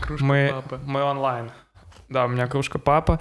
[0.00, 0.80] Кружка мы, папы.
[0.86, 1.50] мы онлайн.
[2.08, 3.20] Да, у меня кружка папа.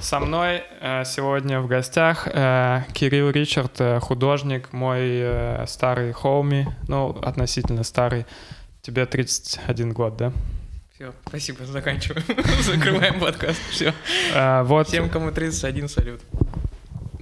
[0.00, 6.66] Со мной э, сегодня в гостях э, Кирилл Ричард, э, художник, мой э, старый хоуми,
[6.88, 8.26] ну, относительно старый.
[8.82, 10.32] Тебе 31 год, да?
[10.94, 12.24] Все, спасибо, заканчиваем.
[12.62, 13.60] Закрываем подкаст.
[13.70, 13.92] Все.
[14.34, 16.20] Э, вот, Всем, кому 31, салют.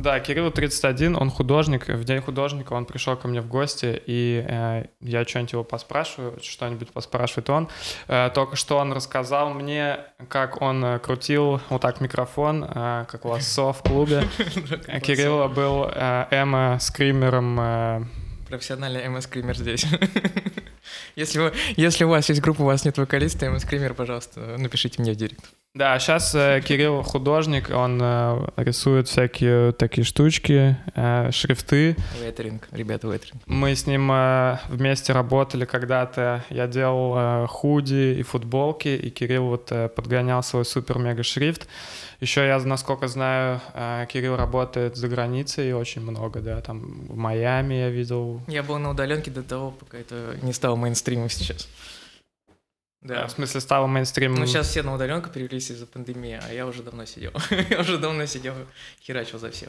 [0.05, 1.89] Да, Кириллу 31, он художник.
[1.89, 6.39] В день художника он пришел ко мне в гости, и э, я что-нибудь его поспрашиваю,
[6.43, 7.69] что-нибудь поспрашивает он.
[8.07, 9.99] Э, только что он рассказал мне,
[10.29, 14.25] как он э, крутил вот так микрофон, э, как лассо в клубе.
[15.03, 18.24] Кирилла был э, эмо-скримером.
[18.45, 19.87] Э, Профессиональный МС-скример здесь.
[21.17, 25.13] Если, вы, если у вас есть группа, у вас нет вокалиста, МС-скример, пожалуйста, напишите мне
[25.13, 25.45] в директ.
[25.75, 31.97] Да, сейчас Кирилл художник, он э, рисует всякие такие штучки, э, шрифты.
[32.23, 33.43] Ветеринг, ребята, ветеринг.
[33.47, 36.45] Мы с ним э, вместе работали когда-то.
[36.49, 41.67] Я делал э, худи и футболки, и Кирилл вот э, подгонял свой супер-мега-шрифт.
[42.21, 47.75] Еще я, насколько знаю, э, Кирилл работает за границей очень много, да, там в Майами
[47.75, 48.41] я видел.
[48.47, 51.69] Я был на удаленке до того, пока это не стало мейнстримом сейчас.
[53.05, 53.27] Да.
[53.27, 54.41] В смысле, стало мейнстримом.
[54.41, 57.33] Ну, сейчас все на удаленку перевелись из-за пандемии, а я уже давно сидел.
[57.71, 58.55] я уже давно сидел,
[59.03, 59.69] херачил за всех.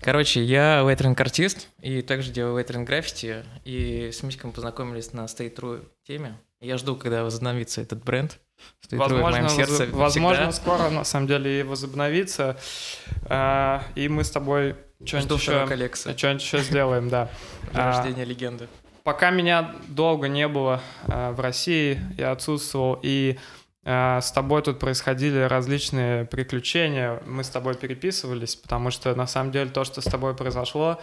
[0.00, 6.36] Короче, я вейтеринг-артист и также делаю вейтеринг-граффити, и с Митьком познакомились на True теме.
[6.60, 8.38] Я жду, когда возобновится этот бренд.
[8.90, 12.56] True в Возможно, моем сердце возможно скоро, на самом деле, и возобновится.
[13.28, 15.66] Э, И мы с тобой что-нибудь еще,
[16.16, 17.28] что-нибудь еще сделаем, да.
[17.74, 18.66] А, рождения легенды.
[19.04, 23.38] Пока меня долго не было э, в России, я отсутствовал, и
[23.84, 27.22] э, с тобой тут происходили различные приключения.
[27.26, 31.00] Мы с тобой переписывались, потому что на самом деле то, что с тобой произошло,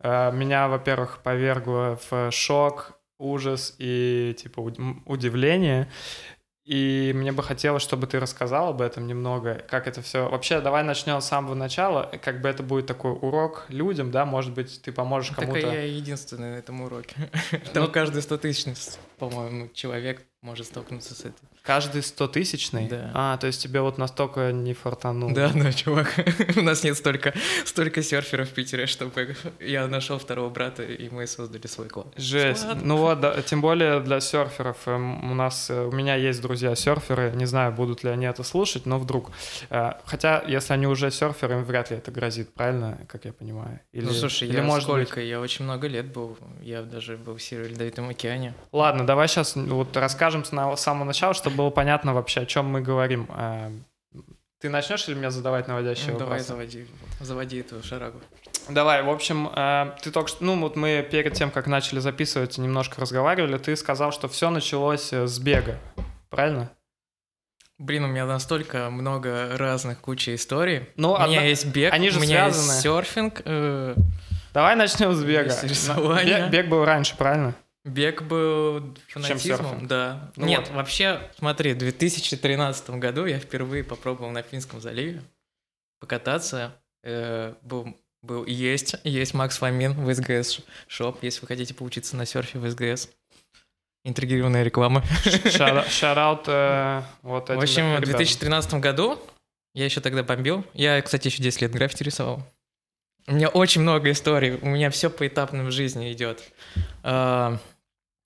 [0.00, 4.60] э, меня, во-первых, повергло в шок, ужас и типа
[5.04, 5.88] удивление.
[6.64, 10.28] И мне бы хотелось, чтобы ты рассказал об этом немного, как это все.
[10.30, 14.54] Вообще, давай начнем с самого начала, как бы это будет такой урок людям, да, может
[14.54, 15.58] быть, ты поможешь Так кому-то.
[15.58, 17.14] я единственный на этом уроке.
[17.74, 18.74] Там Ну, каждый стотысячный,
[19.18, 21.34] по-моему, человек может столкнуться с этим.
[21.64, 22.88] Каждый стотысячный?
[22.88, 23.10] Да.
[23.14, 25.32] А, то есть тебе вот настолько не фартануло.
[25.32, 26.12] Да, да, чувак.
[26.58, 27.32] У нас нет столько,
[27.64, 32.12] столько серферов в Питере, чтобы я нашел второго брата, и мы создали свой клуб.
[32.18, 32.60] Жесть.
[32.60, 32.78] Склад.
[32.82, 34.76] Ну вот, да, тем более для серферов.
[34.86, 38.42] Эм, У нас, э, у меня есть друзья серферы, не знаю, будут ли они это
[38.42, 39.30] слушать, но вдруг.
[39.70, 43.80] Э, Хотя, если они уже серферы, им вряд ли это грозит, правильно, как я понимаю?
[43.92, 45.22] Или, Ну, слушай, или я может быть- сколько?
[45.22, 46.36] Я очень много лет был.
[46.60, 48.52] Я даже был в Северо Ледовитом океане.
[48.70, 52.80] Ладно, давай сейчас вот расскажем с самого начала, чтобы было понятно вообще, о чем мы
[52.80, 53.28] говорим.
[53.36, 53.70] Э,
[54.60, 56.48] Ты начнешь или мне задавать наводящие Ну, давай вопросы?
[56.48, 56.86] заводи,
[57.20, 58.20] заводи эту шарагу.
[58.68, 62.56] Давай, в общем, э, ты только что, ну вот мы перед тем, как начали записывать,
[62.58, 65.78] немножко разговаривали, ты сказал, что все началось э, с бега,
[66.30, 66.70] правильно?
[67.78, 70.88] Блин, у меня настолько много разных куча историй.
[70.96, 72.70] Ну, у меня одна- есть бег, они же у меня связаны.
[72.72, 73.42] есть серфинг.
[73.44, 73.94] э,
[74.54, 75.52] Давай начнем с бега.
[76.24, 77.54] Бег, бег был раньше, правильно?
[77.84, 80.32] Бег был фанатизмом, да.
[80.36, 80.76] Ну Нет, вот.
[80.76, 85.22] вообще, смотри, в 2013 году я впервые попробовал на Финском заливе
[86.00, 86.74] покататься.
[87.02, 92.24] Э, был, был, есть, есть Макс Фомин в СГС шоп, если вы хотите поучиться на
[92.24, 93.10] серфе в СГС.
[94.04, 95.02] Интригированная реклама.
[95.88, 96.46] Шараут
[97.22, 98.16] вот этим В общем, в ребятам.
[98.16, 99.18] 2013 году
[99.74, 100.64] я еще тогда бомбил.
[100.72, 102.42] Я, кстати, еще 10 лет граффити рисовал.
[103.26, 104.58] У меня очень много историй.
[104.62, 106.42] У меня все поэтапно в жизни идет.
[107.02, 107.58] А,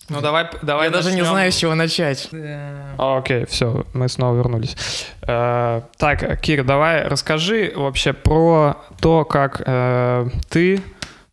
[0.09, 2.29] Ну давай, давай я даже не знаю, с чего начать.
[2.33, 4.77] А, Окей, все, мы снова вернулись.
[5.23, 10.83] Э, так, Кир, давай расскажи вообще про то, как э, ты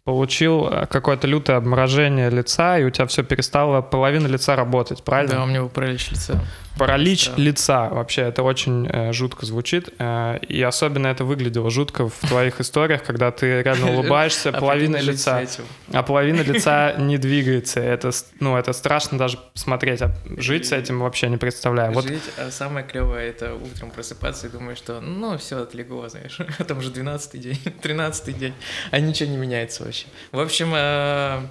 [0.03, 5.35] получил э, какое-то лютое обморожение лица, и у тебя все перестало, половина лица работать, правильно?
[5.35, 6.39] Да, у меня был паралич лица.
[6.77, 7.41] Паралич Странно.
[7.41, 12.59] лица, вообще, это очень э, жутко звучит, э, и особенно это выглядело жутко в твоих
[12.59, 15.45] историях, когда ты реально улыбаешься, половина лица,
[15.93, 20.99] а половина лица не двигается, это, ну, это страшно даже смотреть, а жить с этим
[20.99, 21.93] вообще не представляю.
[21.93, 26.39] Вот Жить, а самое клевое это утром просыпаться и думать, что ну все отлегло, знаешь.
[26.59, 28.53] А там уже 12 день, 13 день,
[28.91, 30.07] а ничего не меняется вообще.
[30.31, 31.41] В общем, э,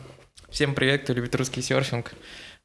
[0.51, 2.13] всем привет, кто любит русский серфинг.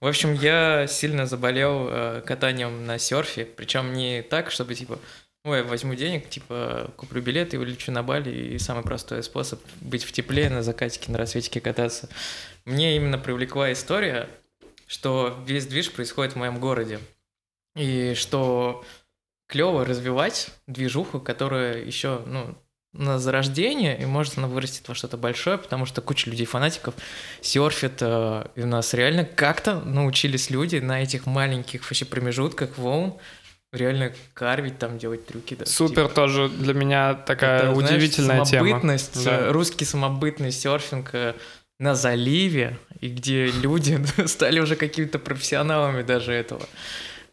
[0.01, 4.97] В общем, я сильно заболел э, катанием на серфе, причем не так, чтобы типа,
[5.43, 10.05] ой, возьму денег, типа, куплю билет и улечу на Бали, и самый простой способ быть
[10.05, 12.07] в тепле, на закатике, на рассветике кататься.
[12.63, 14.29] Мне именно привлекла история,
[14.87, 16.99] что весь движ происходит в моем городе.
[17.75, 18.85] И что
[19.47, 22.55] клево развивать движуху, которая еще, ну,
[22.93, 26.95] на зарождение, и может она вырастет во что-то большое, потому что куча людей-фанатиков
[27.41, 33.13] серфит, э, и у нас реально как-то научились люди на этих маленьких вообще промежутках волн
[33.71, 35.53] реально карвить, там делать трюки.
[35.55, 36.15] Да, Супер типа.
[36.15, 38.65] тоже для меня такая Это, знаешь, удивительная тема.
[38.67, 39.31] самобытность, Да.
[39.37, 41.35] э, русский самобытный серфинг э,
[41.79, 46.65] на заливе, и где люди стали уже какими-то профессионалами даже этого.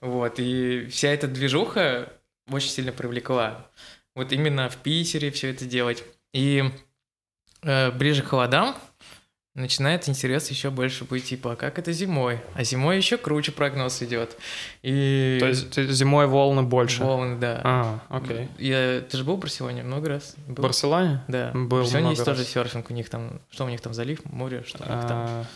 [0.03, 2.12] Вот, и вся эта движуха
[2.50, 3.67] очень сильно привлекла.
[4.16, 6.02] Вот именно в Питере все это делать.
[6.32, 6.64] И
[7.62, 8.74] э, ближе к холодам
[9.54, 12.40] начинает интерес еще больше быть, типа, а как это зимой?
[12.54, 14.36] А зимой еще круче прогноз идет.
[14.82, 17.02] И То есть зимой волны больше.
[17.02, 17.60] волны, да.
[17.64, 18.48] А, окей.
[18.58, 20.34] Я, ты же был в Барселоне много раз?
[20.46, 20.62] В Был?
[20.64, 21.22] Барселоне?
[21.28, 21.52] Да.
[21.54, 22.48] Был Все много есть тоже раз.
[22.48, 25.46] серфинг, у них там, что у них там, залив, море, что у них там.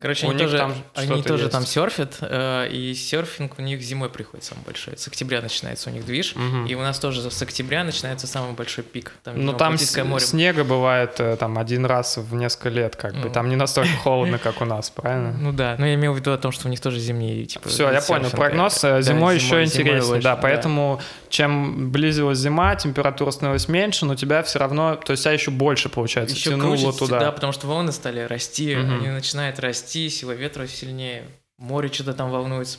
[0.00, 1.52] Короче, у они тоже, там они тоже есть.
[1.52, 4.96] там серфят, э, и серфинг у них зимой приходит самый большой.
[4.96, 6.66] С октября начинается у них движ, мгм.
[6.66, 9.12] и у нас тоже с октября начинается самый большой пик.
[9.24, 10.24] Там, Ну там с- море.
[10.24, 13.26] снега бывает э, там один раз в несколько лет, как бы.
[13.26, 13.32] Ну.
[13.32, 15.32] Там не настолько холодно, как у нас, правильно?
[15.36, 17.68] Ну да, но я имел в виду о том, что у них тоже зимние, типа,
[17.68, 18.30] Все, я понял.
[18.30, 20.36] Прогноз зимой еще интереснее, да.
[20.36, 25.50] Поэтому чем близилась зима, температура становилась меньше, но тебя все равно, то есть тебя еще
[25.50, 27.18] больше получается тянуло туда.
[27.18, 31.24] да, потому что волны стали расти, они начинают расти, сила ветра сильнее,
[31.58, 32.78] море что-то там волнуется.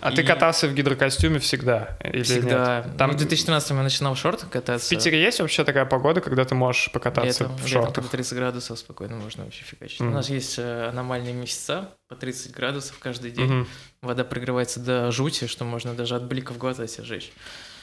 [0.00, 2.78] А ты и- катался в гидрокостюме всегда или Всегда.
[2.78, 2.84] нет?
[2.86, 4.84] Там Там в 2013 я начинал в шортах кататься.
[4.84, 8.04] в Питере есть вообще такая погода, когда ты можешь покататься Летом, в летом шортах?
[8.06, 10.00] по 30 градусов спокойно можно вообще фигачить.
[10.00, 10.10] Мгм.
[10.10, 13.46] У нас есть э, аномальные месяца по 30 градусов каждый день.
[13.46, 13.68] Мгм.
[14.02, 17.30] Вода прогревается до жути, что можно даже от бликов глаза себе жечь.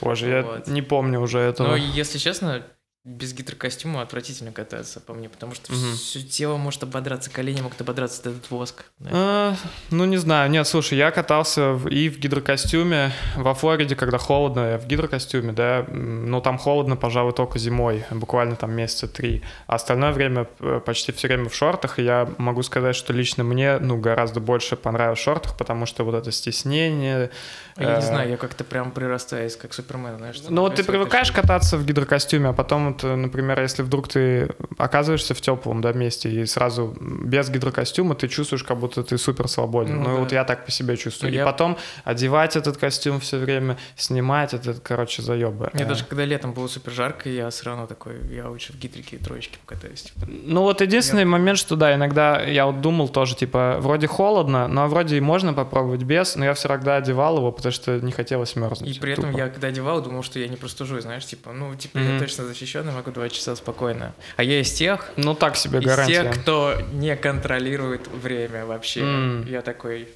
[0.01, 0.67] Боже, я Вот.
[0.67, 1.69] не помню уже этого.
[1.69, 2.63] Но если честно,
[3.05, 5.93] без гидрокостюма отвратительно кататься по мне, потому что Мгм.
[5.95, 8.83] все тело может ободраться, колени могут ободраться этот воск.
[8.99, 9.09] да.
[9.13, 9.55] А,
[9.89, 10.51] ну, не знаю.
[10.51, 15.53] Нет, слушай, я катался в- и в гидрокостюме во Флориде, когда холодно, я в гидрокостюме,
[15.53, 19.43] да, но там холодно, пожалуй, только зимой, буквально там месяца три.
[19.67, 23.45] А остальное время э, почти все время в шортах, и я могу сказать, что лично
[23.45, 27.31] мне, ну, гораздо больше понравилось в шортах, потому что вот это стеснение...
[27.77, 30.35] А Я не э, знаю, я как-то прям прирастаюсь, как Супермен, знаешь.
[30.49, 34.49] Ну вот ты привыкаешь кататься в гидрокостюме, а потом, вот, э, например, если вдруг ты
[34.77, 39.47] оказываешься в теплом да, месте и сразу без гидрокостюма ты чувствуешь, как будто ты супер
[39.47, 39.97] свободен.
[39.97, 40.21] Ну Ну, да.
[40.21, 41.31] вот я так по себе чувствую.
[41.31, 45.69] Ну, И я- потом одевать этот костюм все время, снимать этот, короче, заебы.
[45.73, 49.15] Мне даже когда летом было супер жарко, я все равно такой, я лучше в гидрике
[49.17, 50.01] и троечке покатаюсь.
[50.03, 50.27] типа.
[50.27, 54.87] Ну вот единственный момент, что да, иногда я вот думал тоже, типа, вроде холодно, но
[54.87, 58.55] вроде и можно попробовать без, но я все равно одевал его, потому что не хотелось
[58.55, 58.95] мерзнуть.
[58.95, 59.37] И при этом тупо.
[59.37, 62.13] я, когда одевал, думал, что я не простужусь, знаешь, типа, ну, типа, Мгм.
[62.13, 62.45] я точно
[62.81, 64.13] защищенный, могу два часа спокойно.
[64.37, 66.23] А я из тех, Ну так себе из гарантия.
[66.23, 69.01] тех, кто не контролирует время вообще.
[69.01, 69.45] М.
[69.45, 70.07] Я такой,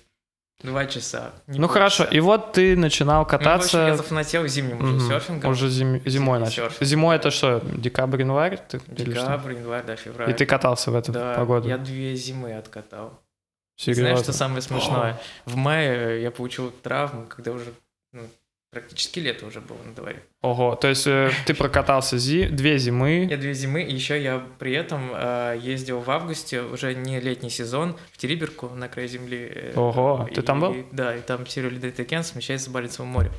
[0.61, 1.33] два часа.
[1.47, 3.77] не Ну хорошо, и вот ты начинал Ну, в общем, кататься...
[3.87, 5.07] я зафанател зимним уже Мгм.
[5.09, 5.51] серфингом.
[5.51, 6.63] Уже зим- зимой начал.
[6.63, 6.83] серфинг.
[6.83, 8.59] Зимой это что, декабрь, январь?
[8.69, 8.81] Ты?
[8.87, 10.29] Декабрь, январь, да, февраль.
[10.29, 11.67] И ты катался в эту да, погоду?
[11.67, 13.19] я две зимы откатал.
[13.75, 14.03] Серьезно?
[14.03, 15.19] Знаешь, что самое смешное?
[15.45, 17.73] В мае я получил травму, когда уже ну,
[18.73, 20.23] практически лето уже было на дворе.
[20.41, 22.45] Ого, то есть э, ты прокатался зи...
[22.47, 23.27] две зимы.
[23.29, 27.49] Я две зимы, и еще я при этом э, ездил в августе, уже не летний
[27.49, 29.51] сезон, в Териберку на край земли.
[29.53, 30.75] э, Ого, ты и- там был?
[30.91, 33.31] Да, и там Северо Ледовитый океан смещается с Баренцевым морем.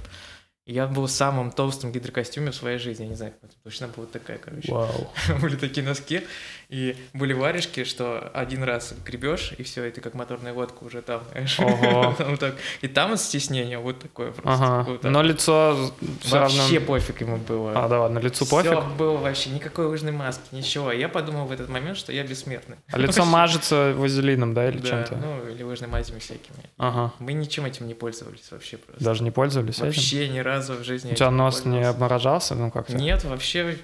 [0.67, 3.59] И Я был в самом толстом гидрокостюме в своей жизни, я не знаю, как это
[3.63, 4.73] точно была такая, короче.
[4.73, 5.13] Вау.
[5.43, 6.23] были такие носки,
[6.69, 11.02] и были варежки, что один раз гребешь, и все, и ты как моторная лодка уже
[11.02, 11.22] там.
[11.58, 12.14] Ого.
[12.38, 12.55] Так.
[12.81, 14.52] И там от стеснения вот такое просто.
[14.64, 14.90] Ага.
[14.90, 15.02] вот.
[15.04, 15.90] Но лицо
[16.21, 16.56] все равно...
[16.59, 17.73] Вообще пофиг ему было.
[17.75, 18.85] А, да ладно, лицу пофиг.
[18.97, 20.90] было вообще, никакой лыжной маски, ничего.
[20.92, 22.76] Я подумал в этот момент, что я бессмертный.
[22.90, 23.33] А лицо Вообще.
[23.33, 25.16] мажется вазелином, да, или Да, чем-то?
[25.16, 26.56] ну или лыжными мазями всякими.
[26.78, 27.12] Ага.
[27.18, 29.04] Мы ничем этим не пользовались вообще просто.
[29.04, 29.87] Даже не пользовались этим?
[29.87, 31.12] Вообще ни разу в жизни.
[31.12, 32.54] У тебя нос не обморожался?
[32.54, 32.97] Ну как-то?
[32.97, 33.78] Нет, вообще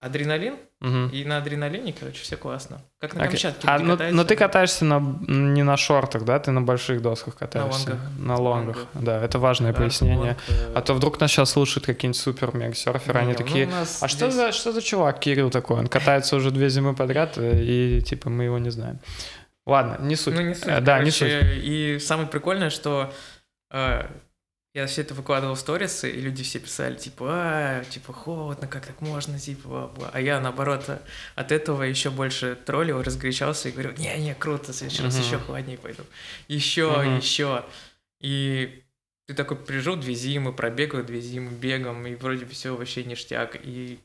[0.00, 1.08] адреналин, Мгм.
[1.08, 2.82] и на адреналине, короче, все классно.
[3.00, 3.26] Как на.
[3.26, 3.66] Камчатке.
[3.66, 4.16] А, люди ну, катаются.
[4.16, 6.38] но ты катаешься на, не на шортах, да?
[6.38, 7.90] Ты на больших досках катаешься?
[7.90, 8.00] лонгах.
[8.18, 8.76] На лонгах.
[8.76, 8.88] Лонгах.
[8.94, 10.18] Да, это важное Да, пояснение.
[10.18, 13.68] лонг, э, А то вдруг нас сейчас слушают какие-нибудь супер мега серферы, они ну, такие.
[14.00, 15.78] А что здесь- за, что за чувак Кирилл такой?
[15.78, 18.98] Он катается уже две зимы подряд, э, и типа мы его не знаем.
[19.66, 20.34] Ладно, не суть.
[20.34, 20.68] Ну, не суть.
[20.68, 23.12] Э, Да, не короче, И самое прикольное, что
[24.76, 28.84] я все это выкладывал в сторисы, и люди все писали, типа, а, типа, холодно, как
[28.84, 30.10] так можно, типа, бла-бла.
[30.12, 30.90] А я, наоборот,
[31.34, 35.78] от этого еще больше троллил, разгорячался и говорю, не-не, круто, в следующий раз еще холоднее
[35.78, 36.02] пойду.
[36.48, 37.16] Еще, Мгм.
[37.16, 37.64] еще.
[38.20, 38.84] И
[39.26, 43.56] ты такой прижил две зимы, пробегал две зимы бегом, и вроде бы все вообще ништяк.
[43.62, 43.98] И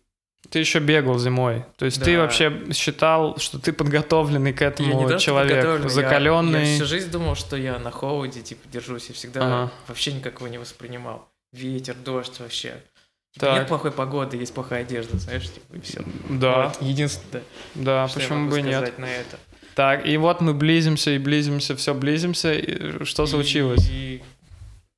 [0.49, 1.63] Ты еще бегал зимой.
[1.77, 2.21] То есть ты Да.
[2.23, 6.65] вообще считал, что ты подготовленный к я этому не то, что человек, подготовленный, я- закаленный.
[6.69, 9.71] Я, всю жизнь думал, что я на холоде, типа, держусь, и всегда Ага.
[9.87, 11.29] вообще никак его не воспринимал.
[11.53, 12.81] Ветер, дождь вообще.
[13.33, 13.59] Типа, Так.
[13.59, 16.03] нет плохой погоды, есть плохая одежда, знаешь, типа, и все.
[16.29, 17.43] Да, единственное,
[17.75, 18.97] да, что я почему могу бы нет.
[18.97, 19.37] на это.
[19.75, 22.51] Так, и вот мы близимся и близимся, все близимся.
[22.53, 23.87] И что И- случилось?
[23.89, 24.21] и,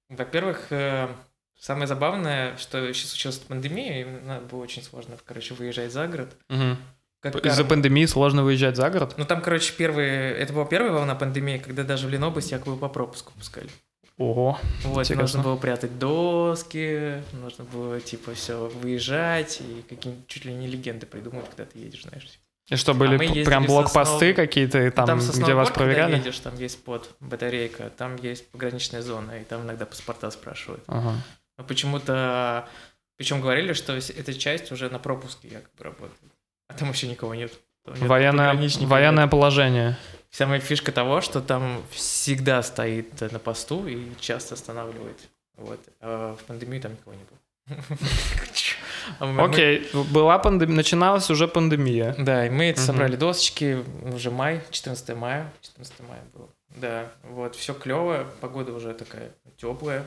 [0.09, 1.09] во-первых, э,
[1.63, 6.35] самое забавное, что еще случилась пандемия, и нам было очень сложно, короче, выезжать за город.
[7.21, 9.13] Как Из-за пандемии сложно выезжать за город?
[9.15, 10.33] Ну там, короче, первые...
[10.35, 13.69] Это была первая волна пандемии, когда даже в Ленобласти якобы по пропуску пускали.
[14.17, 14.59] Ого.
[14.83, 15.21] Вот, Интересно.
[15.21, 21.05] нужно было прятать доски, нужно было, типа, все выезжать, и какие-нибудь чуть ли не легенды
[21.05, 22.27] придумывать, когда ты едешь, знаешь.
[22.69, 24.33] И что, были А прям блокпосты Сосново.
[24.33, 26.17] какие-то, там, там где вас проверяли?
[26.17, 30.83] едешь, там есть под батарейка, там есть пограничная зона, и там иногда паспорта спрашивают.
[30.87, 31.15] Ага.
[31.57, 32.67] Но почему-то...
[33.17, 36.31] Причем говорили, что эта часть уже на пропуске якобы работает.
[36.67, 37.51] А там вообще никого нет.
[37.85, 39.31] Нет Военное, военное нет.
[39.31, 39.97] положение.
[40.31, 45.17] Самая фишка того, что там всегда стоит на посту и часто останавливает.
[45.57, 45.79] Вот.
[45.99, 47.39] А в пандемию там никого не было.
[49.19, 52.15] А Окей, была пандемия, начиналась уже пандемия.
[52.17, 56.47] Да, и мы собрали досочки, уже май, 14 мая, 14 мая было.
[56.69, 60.05] Да, вот, все клево, погода уже такая теплая,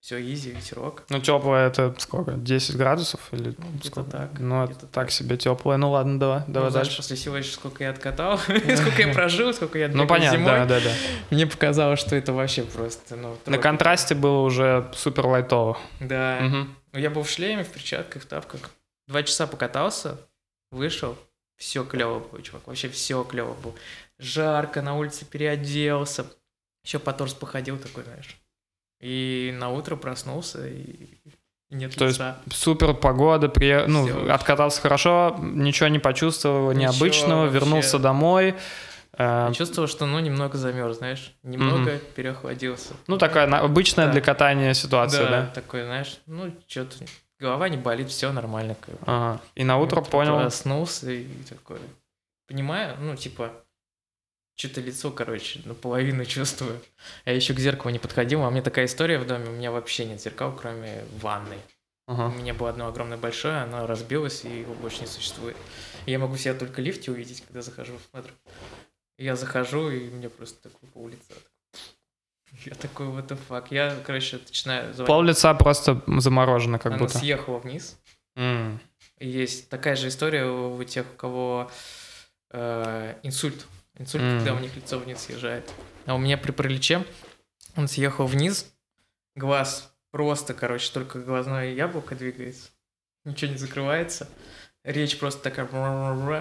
[0.00, 1.04] все изи, ветерок.
[1.10, 2.32] Ну, теплое это сколько?
[2.32, 3.20] 10 градусов?
[3.32, 4.10] Или Ну, сколько?
[4.10, 5.76] так, Ну, это так себе теплое.
[5.76, 6.96] Ну ладно, давай, Ну, давай знаешь, дальше.
[7.02, 8.38] после всего, еще сколько я откатал,
[8.76, 10.90] сколько я прожил, сколько я Ну, понятно, да, да, да.
[11.30, 15.78] мне показалось, что это вообще просто, ну, На контрасте было уже супер лайтово.
[16.00, 16.40] Да.
[16.92, 18.70] Ну, я был в шлеме, в перчатках, в тапках.
[19.06, 20.18] Два часа покатался,
[20.72, 21.16] вышел,
[21.56, 22.66] все клево было, чувак.
[22.66, 23.74] Вообще все клево было.
[24.18, 26.24] Жарко, на улице переоделся.
[26.84, 28.39] Еще по торс походил такой, знаешь.
[29.00, 32.36] И на утро проснулся, и, и нет То есть лица.
[32.52, 33.86] Супер погода, прие...
[33.86, 37.54] ну, откатался хорошо, ничего не почувствовал Ничего необычного, вообще.
[37.54, 38.54] вернулся домой.
[39.16, 41.32] Э, Я чувствовал, что, ну, немного замерз, знаешь.
[41.42, 42.94] Немного переохладился.
[43.06, 44.12] Ну, такая на- обычная Да.
[44.12, 45.46] для катания ситуация, да?
[45.54, 46.96] такой, знаешь, ну, что-то
[47.38, 48.76] голова не болит, все нормально.
[48.80, 49.00] Как бы.
[49.06, 49.40] Ага.
[49.54, 50.38] И на утро Вот понял.
[50.38, 51.78] Проснулся и такой,
[52.46, 53.50] понимаю, ну, типа,
[54.60, 56.80] что-то лицо, короче, наполовину чувствую.
[57.24, 59.70] Я еще к зеркалу не подходил, а у меня такая история в доме, у меня
[59.72, 61.58] вообще нет зеркал, кроме ванной.
[62.06, 62.34] У Ага.
[62.36, 65.56] меня было одно огромное большое, оно разбилось, и его больше не существует.
[66.06, 68.32] Я могу себя только в лифте увидеть, когда захожу в метро.
[69.16, 71.34] Я захожу, и мне просто такой пол лица.
[72.64, 73.66] Я такой, what the fuck.
[73.70, 75.06] Я, короче, начинаю звонить.
[75.06, 77.16] Пол лица просто заморожено как Оно будто.
[77.18, 77.96] съехало вниз.
[78.36, 78.78] И
[79.20, 81.70] Есть такая же история у тех, у кого
[82.50, 83.66] э, инсульт.
[84.00, 84.38] Инсульт, Мгм.
[84.38, 85.70] когда у них лицо вниз съезжает.
[86.06, 87.04] А у меня при параличе
[87.76, 88.72] он съехал вниз,
[89.36, 92.70] глаз просто, короче, только глазное яблоко двигается,
[93.24, 94.26] ничего не закрывается.
[94.84, 95.66] Речь просто такая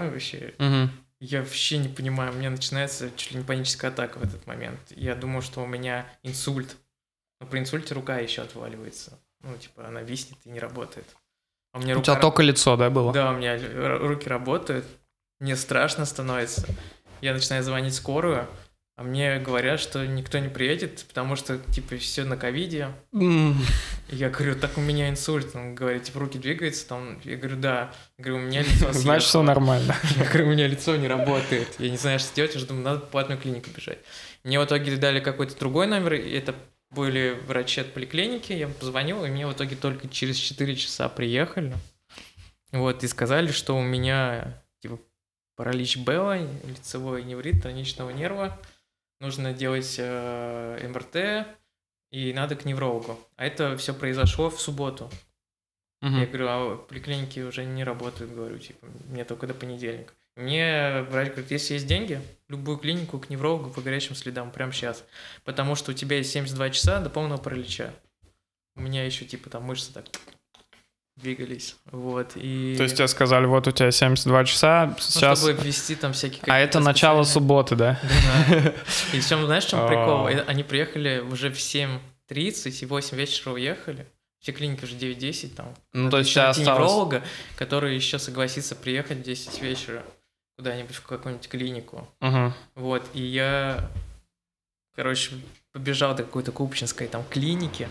[0.09, 0.53] вообще.
[0.57, 0.89] Мгм.
[1.19, 4.79] Я вообще не понимаю, у меня начинается чуть ли не паническая атака в этот момент.
[4.91, 6.77] Я думаю, что у меня инсульт.
[7.41, 9.19] Но при инсульте рука еще отваливается.
[9.41, 11.05] Ну, типа, она виснет и не работает.
[11.73, 13.11] А у меня У рука тебя только лицо, да, было?
[13.11, 13.57] да, у меня
[13.97, 14.85] руки работают,
[15.41, 16.65] мне страшно становится.
[17.21, 18.47] Я начинаю звонить скорую,
[18.99, 22.89] а мне говорят, что никто не приедет, потому что, типа, все на ковиде.
[23.13, 23.53] И
[24.09, 25.55] Я говорю, так у меня инсульт.
[25.55, 26.85] Он говорит, типа, руки двигаются.
[26.85, 27.17] Там...
[27.23, 27.93] Я говорю, да.
[28.17, 29.43] Я говорю, у меня лицо Значит, все съехало».
[29.43, 29.95] нормально.
[30.17, 31.79] Я говорю, у меня лицо не работает.
[31.79, 32.53] Я не знаю, что делать.
[32.55, 33.99] Я же думаю, надо в платную клинику бежать.
[34.43, 36.15] Мне в итоге дали какой-то другой номер.
[36.15, 36.53] и Это
[36.91, 38.51] были врачи от поликлиники.
[38.51, 41.73] Я позвонил, и мне в итоге только через 4 часа приехали.
[42.73, 44.61] Вот, и сказали, что у меня
[45.59, 48.57] паралич Белла, лицевой неврит тройничного нерва.
[49.19, 51.47] Нужно делать э, МРТ,
[52.13, 53.19] и надо к неврологу.
[53.35, 55.11] А это все произошло в субботу.
[56.01, 56.25] Я Мгм.
[56.27, 60.13] говорю, а поликлиники уже не работают, говорю, типа, мне только до понедельника.
[60.37, 65.03] Мне врач говорит, если есть деньги, любую клинику к неврологу по горячим следам прямо сейчас.
[65.43, 67.93] Потому что у тебя есть 72 часа до полного паралича.
[68.77, 70.05] У меня еще, типа, там мышцы так
[71.21, 71.75] двигались.
[71.91, 72.75] Вот, и...
[72.77, 75.39] То есть тебе сказали, вот у тебя 72 часа, ну, сейчас...
[75.39, 76.41] чтобы ввести там всякие...
[76.47, 77.99] А это начало субботы, да?
[78.49, 78.73] Да.
[79.13, 80.27] И чем, знаешь, чем прикол?
[80.27, 80.45] А.
[80.47, 84.07] Они приехали уже в 7.30 и 8 вечера уехали.
[84.39, 85.75] Все клиники уже 9-10 там.
[85.91, 87.21] Ну, то есть найти осталось...
[87.57, 90.03] который еще согласится приехать в 10 вечера
[90.57, 92.07] куда-нибудь в какую-нибудь клинику.
[92.19, 92.53] Мгм.
[92.75, 93.89] Вот, и я,
[94.95, 95.31] короче,
[95.71, 97.87] побежал до какой-то купчинской там клиники.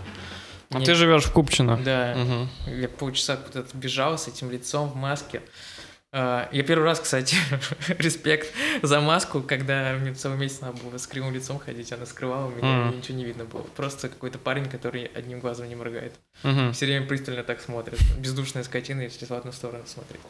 [0.71, 1.79] А Мне- ты живешь в Купчино?
[1.83, 2.49] Да, Мгм.
[2.67, 5.41] я полчаса куда-то бежал с этим лицом в маске.
[6.11, 7.37] А, Я первый раз, кстати,
[7.99, 12.49] респект за маску, когда мне целый месяц надо было с кривым лицом ходить, она скрывала
[12.51, 12.89] меня, Мгм.
[12.89, 13.61] мне ничего не видно было.
[13.63, 16.15] Просто какой-то парень, который одним глазом не моргает.
[16.43, 16.73] Мгм.
[16.73, 17.99] Все время пристально так смотрит.
[18.19, 20.21] Бездушная скотина, если в одну сторону смотреть.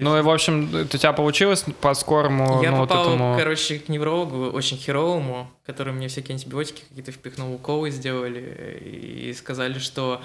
[0.00, 3.36] Ну и, в общем, у тебя получилось по скорому, Я ну, вот попал, этому...
[3.36, 9.78] короче, к неврологу, очень херовому, который мне всякие антибиотики какие-то впихнул, уколы сделали и сказали,
[9.78, 10.22] что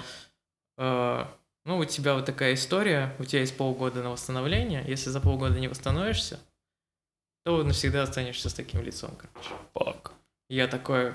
[0.78, 1.24] э,
[1.64, 5.58] ну, у тебя вот такая история, у тебя есть полгода на восстановление, если за полгода
[5.58, 6.38] не восстановишься,
[7.44, 9.50] то навсегда останешься с таким лицом, короче.
[9.74, 10.12] Фак.
[10.48, 11.12] Я такой,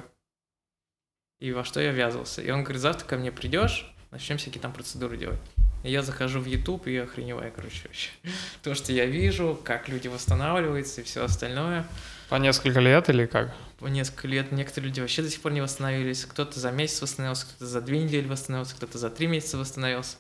[1.39, 2.41] и во что я ввязался?
[2.41, 5.39] И он говорит, завтра ко мне придешь, начнем всякие там процедуры делать.
[5.83, 8.09] Я захожу в YouTube и охреневаю, короче, вообще.
[8.63, 11.85] То, что я вижу, как люди восстанавливаются и все остальное.
[12.29, 13.55] По несколько лет или как?
[13.79, 16.25] По несколько лет некоторые люди вообще до сих пор не восстановились.
[16.25, 20.17] Кто-то за месяц восстановился, кто-то за две недели восстановился, кто-то за три месяца восстановился.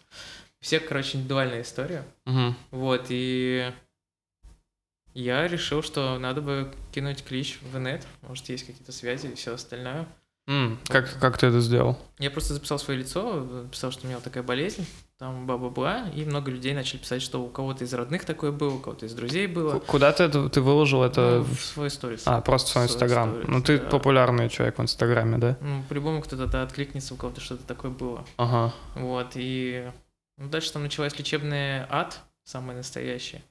[0.61, 2.03] У всех, короче, индивидуальная история.
[2.25, 2.55] Мгм.
[2.71, 3.71] Вот, и
[5.13, 8.05] я решил, что надо бы кинуть клич в инет.
[8.21, 10.07] Может, есть какие-то связи и все остальное.
[10.47, 11.97] М, Как, как ты это сделал?
[12.17, 14.85] Я просто записал свое лицо, писал, что у меня вот такая болезнь,
[15.19, 18.79] там бла-бла-бла, и много людей начали писать, что у кого-то из родных такое было, у
[18.79, 19.77] кого-то из друзей было.
[19.79, 21.39] Куда ты это ты выложил это?
[21.39, 22.23] Ну, в свой сторис.
[22.25, 23.41] А, просто в свой Инстаграм.
[23.45, 23.89] Ну, ты да.
[23.89, 25.57] популярный человек в Инстаграме, да?
[25.59, 28.25] Ну, по-любому кто-то да, откликнется, у кого-то что-то такое было.
[28.37, 28.73] Ага.
[28.95, 29.91] Вот, и
[30.37, 33.43] ну, дальше там началась лечебная ад, самая настоящая.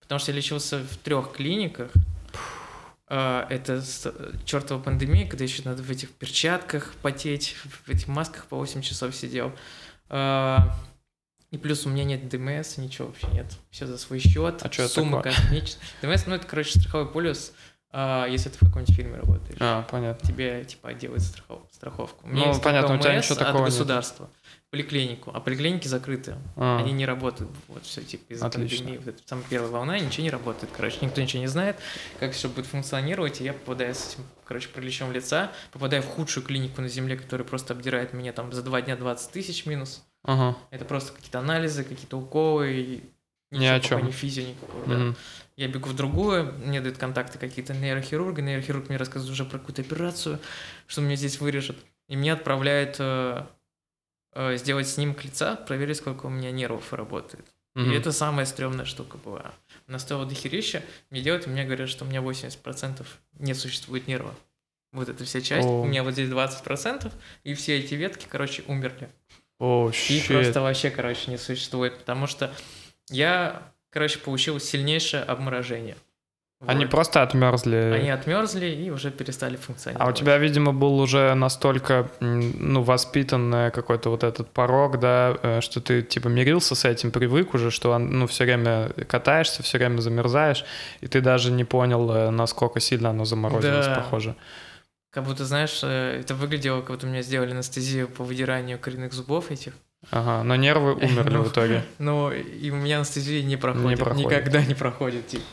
[0.00, 1.90] Потому что я лечился в трех клиниках.
[3.08, 3.82] А, Это
[4.44, 7.56] чертова пандемия, когда еще надо в этих перчатках потеть,
[7.86, 9.52] в этих масках по 8 часов сидел.
[10.10, 10.78] А,
[11.50, 13.46] И плюс у меня нет ДМС, ничего вообще нет.
[13.70, 14.60] Все за свой счет.
[14.62, 15.82] А чё это Сумма космическая.
[16.02, 17.52] ДМС, ну это, короче, страховой полюс,
[17.90, 20.26] а, если ты в каком-нибудь фильме работаешь А, понятно.
[20.28, 22.26] тебе типа делают страхов- страховку.
[22.26, 23.70] У меня Ну, есть понятно, у тебя ничего от такого нет.
[23.70, 24.28] государства.
[24.70, 25.30] Поликлинику.
[25.32, 26.36] А поликлиники закрыты.
[26.56, 27.50] А, Они не работают.
[27.68, 28.98] Вот все, типа из-за пандемии.
[28.98, 30.70] Вот эта самая первая волна, ничего не работает.
[30.76, 31.76] Короче, никто ничего не знает,
[32.20, 33.40] как все будет функционировать.
[33.40, 37.48] И я попадаю с этим, короче, пролечом лица, попадаю в худшую клинику на земле, которая
[37.48, 40.04] просто обдирает меня там за два дня 20 тысяч минус.
[40.28, 40.58] Ага.
[40.70, 42.70] Это просто какие-то анализы, какие-то уколы.
[42.70, 43.02] И
[43.50, 44.06] Ни ничего о чём.
[44.06, 44.86] Ни физио никакого.
[44.86, 44.94] да.
[44.94, 45.16] Мгм.
[45.56, 49.80] Я бегу в другую, мне дают контакты какие-то нейрохирурга, нейрохирург мне рассказывает уже про какую-то
[49.82, 50.38] операцию,
[50.86, 51.78] что меня здесь вырежет.
[52.08, 53.46] И меня отправляют э,
[54.34, 57.46] э, сделать снимок лица, проверить, сколько у меня нервов работает.
[57.74, 57.90] Мгм.
[57.90, 59.52] И это самая стрёмная штука была.
[59.86, 63.06] Она стоила дохерища, мне делают, и мне говорят, что у меня 80%
[63.38, 64.34] не существует нерва.
[64.92, 65.66] Вот эта вся часть.
[65.66, 65.82] О.
[65.82, 67.12] У меня вот здесь 20%,
[67.44, 69.08] и все эти ветки, короче, умерли.
[69.58, 70.26] О, Их щит.
[70.28, 72.50] просто вообще, короче, не существует, потому что
[73.10, 75.96] я, короче, получил сильнейшее обморожение.
[76.66, 76.90] Они Вот.
[76.90, 77.76] просто отмерзли.
[77.76, 80.12] Они отмерзли и уже перестали А функционировать.
[80.12, 85.80] у тебя, видимо, был уже настолько, ну, воспитан какой-то вот этот порог, да, э, что
[85.80, 90.64] ты, типа, мирился с этим, привык уже, что, ну, все время катаешься, все время замерзаешь,
[91.00, 93.94] и ты даже не понял, э, насколько сильно оно заморозилось, Да.
[93.94, 94.34] похоже.
[95.10, 99.12] Как будто, знаешь, э, это выглядело, как будто у меня сделали анестезию по выдиранию коренных
[99.12, 99.72] зубов этих.
[100.10, 101.82] Ага, но нервы умерли Ну, в итоге.
[101.98, 104.26] Но и у меня анестезия не проходит, проходит.
[104.26, 105.44] никогда не проходит, типа.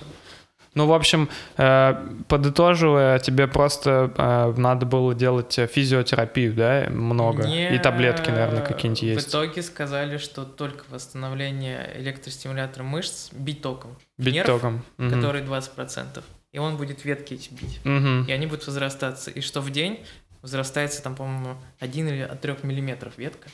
[0.76, 1.96] Ну, в общем, э,
[2.28, 9.04] подытоживая, тебе просто э, надо было делать физиотерапию, да, много, и таблетки, наверное, какие-нибудь В
[9.04, 9.30] есть.
[9.30, 13.96] итоге сказали, что только восстановление электростимулятора мышц бить током.
[14.18, 14.84] Бить Нерв, током.
[14.98, 15.12] Мгм.
[15.14, 16.22] который 20%.
[16.56, 17.82] И он будет ветки эти бить.
[17.84, 18.24] Мгм.
[18.30, 19.30] И они будут возрастаться.
[19.30, 20.00] И что в день
[20.42, 23.50] возрастается там, по-моему, 1 или от 3 миллиметров ветка.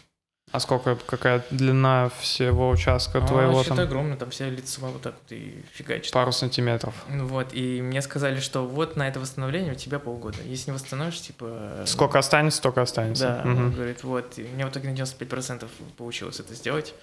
[0.51, 3.79] А сколько, какая длина всего участка А, твоего там?
[3.79, 6.13] огромно, там вся лицева вот так вот и фигачит.
[6.13, 6.93] Пару сантиметров.
[7.09, 10.37] Ну Вот, и мне сказали, что вот на это восстановление у тебя полгода.
[10.45, 11.83] Если не восстановишь, типа...
[11.87, 13.41] Сколько останется, столько останется.
[13.43, 13.65] Да, Мгм.
[13.65, 14.37] он говорит, вот.
[14.37, 16.93] И у меня в итоге на 95% получилось это сделать.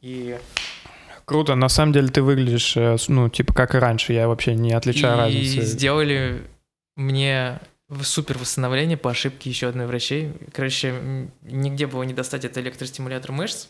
[0.00, 0.38] И,
[1.28, 1.54] Круто.
[1.54, 4.14] На самом деле ты выглядишь, э, ну, типа как и раньше.
[4.14, 5.60] Я вообще не отличаю и разницы.
[5.60, 6.42] сделали
[6.96, 7.60] мне
[8.02, 10.32] супер восстановление по ошибке еще одной врачей.
[10.52, 13.68] Короче, нигде было не достать это электростимулятор мышц.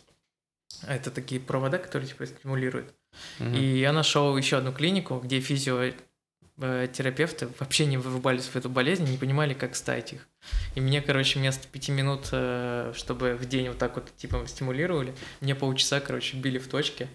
[0.86, 2.94] Это такие провода, которые типа стимулируют.
[3.40, 3.54] Мгм.
[3.54, 9.18] И я нашел еще одну клинику, где физиотерапевты вообще не вырубались в эту болезнь, не
[9.18, 10.28] понимали, как ставить их.
[10.76, 15.12] И мне, короче, вместо пяти минут, э, чтобы в день вот так вот типа стимулировали,
[15.40, 17.08] мне полчаса, короче, били в точке.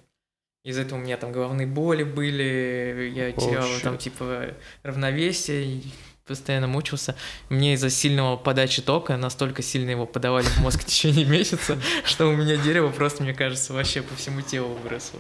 [0.64, 3.98] Из-за этого у меня там головные боли были, я О, терял там shit.
[3.98, 4.48] типа
[4.84, 5.82] равновесие,
[6.26, 7.18] постоянно мучился.
[7.50, 12.28] Мне из-за сильного подачи тока настолько сильно его подавали в мозг в течение месяца, что
[12.28, 15.20] у меня дерево просто, мне кажется, вообще по всему телу выросло.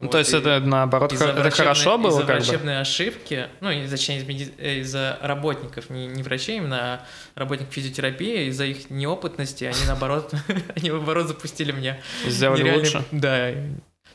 [0.00, 2.26] Ну, Вот, то есть это наоборот, из-за это хорошо было из-за бы?
[2.26, 7.06] врачебной ошибки, ну, и, точнее, из меди- э, из-за работников, не, не врачей, именно а
[7.34, 10.32] работников физиотерапии, из-за их неопытности, они наоборот,
[10.76, 13.04] они наоборот запустили мне Сделали лучше?
[13.10, 13.52] Да.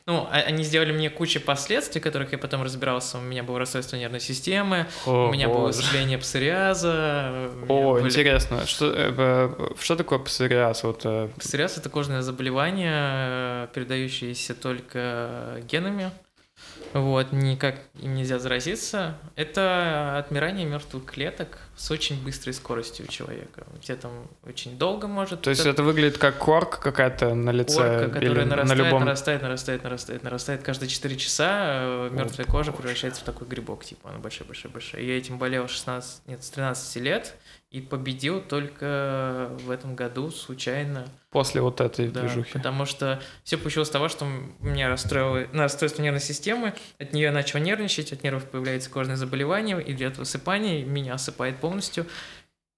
[0.06, 3.20] Ну, а- они сделали мне кучу последствий, которых я потом разбирался.
[3.20, 5.78] У меня было расстройство нервной системы, О, у меня было боже.
[5.80, 7.50] воспаление псориаза.
[7.54, 8.66] у меня О, были- интересно.
[8.68, 10.84] Что, э, что такое псориаз?
[10.84, 16.12] Вот, э, Псориаз– это кожное заболевание, э, передающееся только генами.
[16.94, 23.66] Вот, никак им нельзя заразиться, это отмирание мертвых клеток с очень быстрой скоростью у человека.
[23.74, 25.42] У тебя там очень долго может...
[25.42, 27.78] То есть это выглядит как корка какая-то на лице?
[27.78, 29.06] Корка, которая нарастает, на любом...
[29.06, 30.64] нарастает, нарастает, нарастает, нарастает.
[30.64, 35.04] Каждые 4 часа мертвая кожа превращается в такой грибок, типа, она большой-большой-большой.
[35.06, 37.36] Я этим болел 16, нет, с 13 лет,
[37.74, 41.08] и победил только в этом году случайно.
[41.32, 42.54] После вот этой Да, движухи.
[42.54, 44.28] потому что все получилось с того, что
[44.60, 49.16] меня расстроило на расстройство нервной системы, от нее я начал нервничать, от нервов появляется кожное
[49.16, 52.06] заболевание, идет высыпание, меня осыпает полностью.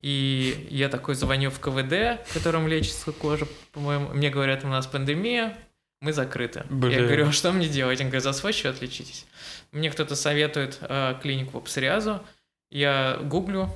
[0.02, 4.14] И я такой звоню в КВД, в котором лечится кожа, по-моему.
[4.14, 5.58] Мне говорят, у нас пандемия,
[6.00, 6.64] мы закрыты.
[6.70, 7.02] Блин.
[7.02, 8.00] Я говорю, а что мне делать?
[8.00, 9.26] Он говорит, за свой счет лечитесь.
[9.74, 12.22] Мне кто-то советует э, клинику по псориазу.
[12.70, 13.70] Я гуглю,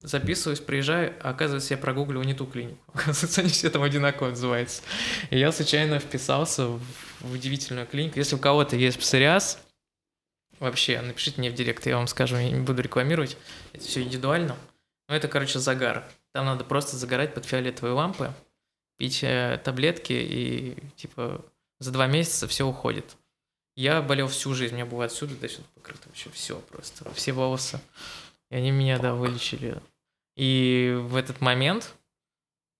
[0.00, 2.78] записываюсь, приезжаю, а оказывается, я прогуглил не ту клинику.
[2.94, 4.82] Оказывается, они все там одинаково называются.
[5.30, 8.18] И я случайно вписался в удивительную клинику.
[8.18, 9.60] Если у кого-то есть псориаз,
[10.60, 13.36] вообще, напишите мне в директ, я вам скажу, я не буду рекламировать.
[13.72, 14.56] Это все индивидуально.
[15.08, 16.04] Но это, короче, загар.
[16.32, 18.32] Там надо просто загорать под фиолетовые лампы,
[18.98, 21.44] пить э, таблетки и, типа,
[21.80, 23.16] за два месяца все уходит.
[23.74, 27.32] Я болел всю жизнь, у меня было отсюда до сюда покрыто вообще все просто, все
[27.32, 27.80] волосы.
[28.50, 29.76] И они меня, да, вылечили.
[30.36, 31.94] И в этот момент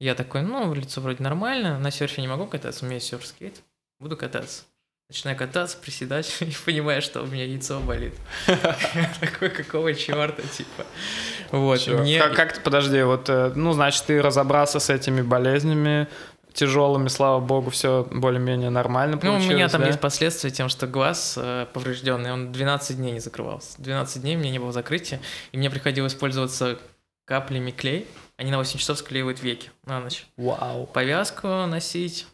[0.01, 3.63] я такой, ну, лицо вроде нормально, на серфе не могу кататься, у меня есть серф-скейт,
[3.99, 4.65] буду кататься.
[5.11, 8.15] Начинаю кататься, приседать, и понимаю, что у меня яйцо болит.
[8.47, 10.85] Я такой, какого черта, типа.
[11.51, 16.09] Вот, мне- Как, как ты, подожди, вот, э, ну, значит, ты разобрался с этими болезнями
[16.59, 19.87] тяжелыми, слава богу, все более-менее нормально Ну, у получилось, меня там да?
[19.87, 23.81] есть последствия тем, что глаз э, поврежденный, он 12 дней не закрывался.
[23.81, 25.21] 12 дней у меня не было закрытия,
[25.53, 26.79] и мне приходилось пользоваться
[27.25, 28.07] каплями клей.
[28.37, 30.27] Они на 8 часов склеивают веки на ночь.
[30.37, 30.87] Вау.
[30.87, 32.27] Повязку носить,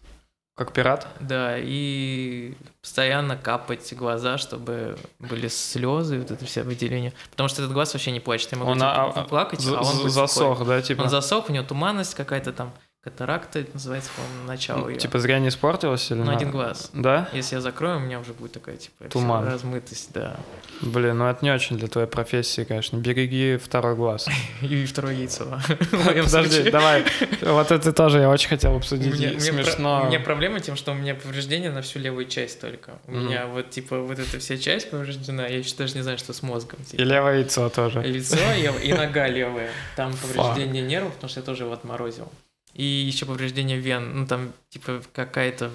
[0.56, 1.06] Как пират?
[1.20, 7.12] да, и постоянно капать глаза, чтобы были слезы, вот это все выделения.
[7.30, 8.52] Потому что этот глаз вообще не плачет.
[8.52, 11.02] Я могу Он типа, а- а- плакать, а он засох, да, типа?
[11.02, 12.72] Он засох, у него туманность какая-то там,
[13.04, 14.96] катаракта это называется, по-моему, начало Ну.
[14.96, 16.90] Типа зрение испортилось или на на- один глаз.
[16.94, 17.28] Да?
[17.34, 19.46] Если я закрою, у меня уже будет такая, типа, Туман.
[19.46, 20.36] размытость, да.
[20.80, 22.96] Блин, ну это не очень для твоей профессии, конечно.
[22.96, 24.26] Береги второй глаз.
[24.62, 25.44] И второе яйцо.
[25.90, 27.04] Подожди, давай.
[27.42, 29.20] Вот это тоже я очень хотел обсудить.
[29.20, 30.02] И Смешно.
[30.04, 32.92] у меня проблема тем, что у меня повреждение на всю левую часть только.
[33.06, 36.32] У меня вот, типа, вот эта вся часть повреждена, я еще даже не знаю, что
[36.32, 36.78] с мозгом.
[36.80, 37.02] И типа.
[37.02, 38.00] левое яйцо тоже.
[38.02, 39.68] Лицо и, и нога левая.
[39.94, 42.32] Там повреждение нервов, потому что я тоже его отморозил.
[42.74, 44.20] И еще повреждение вен.
[44.20, 45.70] Ну, там, типа, какая-то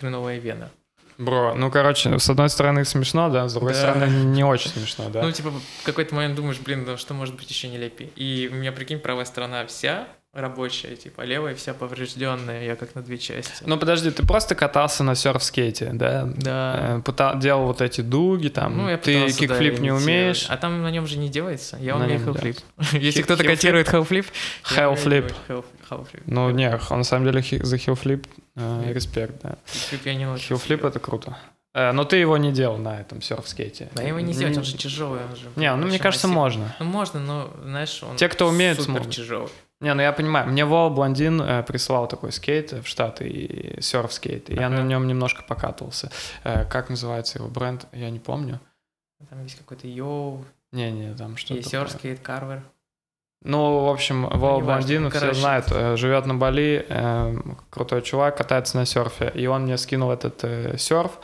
[0.00, 0.70] хреновая вена.
[1.18, 3.78] Бро, ну короче, с одной стороны смешно, да, с другой Да.
[3.78, 5.22] стороны не очень смешно, да.
[5.22, 8.08] Ну, типа, в какой-то момент думаешь, блин, ну что может быть еще нелепее?
[8.16, 13.02] И у меня, прикинь, правая сторона вся рабочая, типа, левая вся поврежденная, я как на
[13.02, 13.64] две части.
[13.66, 16.24] Ну подожди, ты просто катался на серф-скейте, да?
[16.36, 16.76] Да.
[16.78, 20.46] Э, пыта- делал вот эти дуги, там, Ну, я ты пытался, да, kickflip не умеешь,
[20.48, 21.76] А там на нем же не делается.
[21.80, 22.58] Я На умею нем, heelflip.
[22.92, 23.98] Если кто-то котирует делать
[25.48, 26.22] heel- heelflip.
[26.26, 29.56] Ну, не, на самом деле за heelflip э, респект, да.
[29.66, 30.94] Heelflip я не Heelflip делать.
[30.96, 31.36] это круто.
[31.74, 33.88] Э, но ты его не делал на этом серф-скейте.
[33.94, 35.46] Да его не сделать, он же тяжелый, он же.
[35.56, 36.74] Не, ну мне кажется, можно.
[36.78, 39.10] Ну можно, но знаешь, он Те, кто умеет, супер смогут.
[39.14, 39.50] тяжелый.
[39.80, 40.46] Не, ну я понимаю.
[40.48, 44.76] Мне Вова Блондин э, прислал такой скейт в Штаты, и серф-скейт, и я Ага.
[44.76, 46.10] на нем немножко покатывался.
[46.44, 48.60] Э, как называется его бренд, я не помню.
[49.30, 51.62] Там есть какой-то YOW, Не-не, там что-то...
[51.62, 51.70] такое.
[51.86, 52.62] серфскейт, Carver.
[53.42, 54.64] Ну, в общем, Вова неважно.
[54.64, 55.40] Блондин, все Короче.
[55.40, 57.36] знают, э, живет на Бали, э,
[57.70, 61.18] крутой чувак, катается на серфе, и он мне скинул этот э, серф,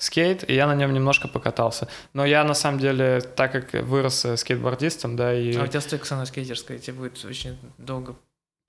[0.00, 1.86] скейт, и я на нем немножко покатался.
[2.14, 5.80] Но я, на самом деле, так как вырос э, скейтбордистом, да, и А у тебя
[5.80, 8.16] стойка самая скейтерская, тебе будет очень долго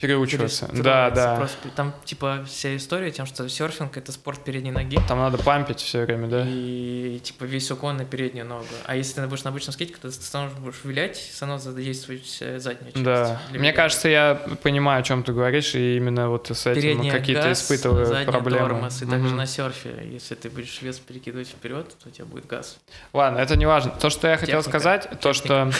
[0.01, 0.67] переучиваться.
[0.73, 1.35] Да, да.
[1.37, 4.97] Просто там, типа, вся история тем, что серфинг— это спорт передней ноги.
[5.07, 6.45] Там надо пампить все время, да?
[6.47, 8.65] И, типа, весь уклон на переднюю ногу.
[8.85, 12.43] А если ты будешь на обычном скейте, когда ты станешь будешь вилять, все равно задействовать
[12.57, 13.03] заднюю часть.
[13.03, 13.39] Да.
[13.49, 13.73] Мне виления.
[13.73, 17.61] кажется, я понимаю, о чем ты говоришь, и именно вот с этим Передняя какие-то газ,
[17.61, 18.69] испытываю проблемы.
[18.69, 19.37] тормоз, и также Мгм.
[19.37, 19.91] на серфе.
[20.11, 22.77] Если ты будешь вес перекидывать вперед, то у тебя будет газ.
[23.13, 23.91] Ладно, это не важно.
[23.91, 24.79] То, что я хотел Техника.
[24.79, 25.71] сказать, то что,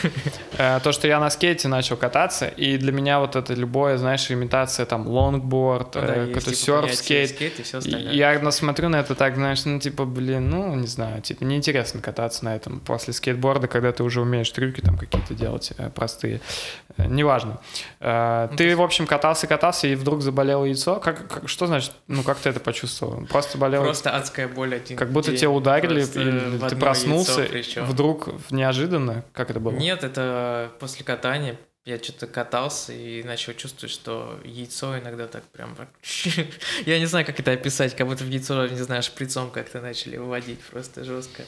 [0.58, 4.11] э, то, что я на скейте начал кататься, и для меня вот это любое, знаешь,
[4.32, 8.14] имитация там лонгборд, Ну да, э, есть, какой-то типа, серф-скейт.
[8.14, 12.44] Я насмотрю на это так, знаешь, ну, типа, блин, ну, не знаю, типа, неинтересно кататься
[12.46, 16.42] на этом после скейтборда, когда ты уже умеешь трюки там какие-то делать э, простые.
[16.98, 17.60] Э, неважно.
[18.00, 21.00] Ну, ты, есть- в общем, катался, катался, и вдруг заболело яйцо.
[21.00, 23.26] Как, как- что значит, ну, как ты это почувствовал?
[23.28, 23.84] Просто болело?
[23.84, 25.40] Просто адская боль один Как будто день.
[25.40, 27.48] тебя ударили, или ты проснулся,
[27.84, 29.24] вдруг неожиданно?
[29.34, 29.72] Как это было?
[29.72, 35.76] Нет, это после катания я что-то катался и начал чувствовать, что яйцо иногда так прям...
[36.86, 40.18] Я не знаю, как это описать, как будто в яйцо, не знаю, шприцом как-то начали
[40.18, 41.44] выводить просто жестко.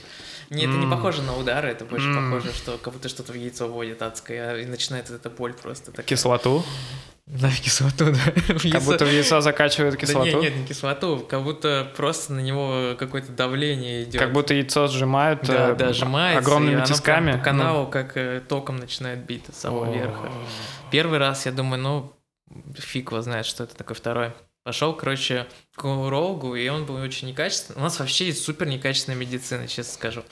[0.49, 3.67] Не, это не похоже на удары, это больше похоже, что как будто что-то в яйцо
[3.67, 6.05] вводит адское, и начинается эта боль просто такая.
[6.05, 6.65] Кислоту?
[7.25, 8.31] Да, кислоту, да.
[8.71, 10.25] Как будто в яйцо закачивают кислоту?
[10.25, 14.21] Да нет, нет, не кислоту, как будто просто на него какое-то давление идет.
[14.21, 17.31] Как будто яйцо сжимают да, э, да, сжимается, огромными и тисками.
[17.31, 20.31] по Ну, каналу как э, током начинает бить от самого верха.
[20.91, 22.13] Первый раз я думаю, ну,
[22.77, 24.33] фиг его знает, что это такое второй.
[24.63, 27.79] Пошел, короче, к урологу, и он был очень некачественный.
[27.79, 30.23] У нас вообще есть супер некачественная медицина, честно скажу.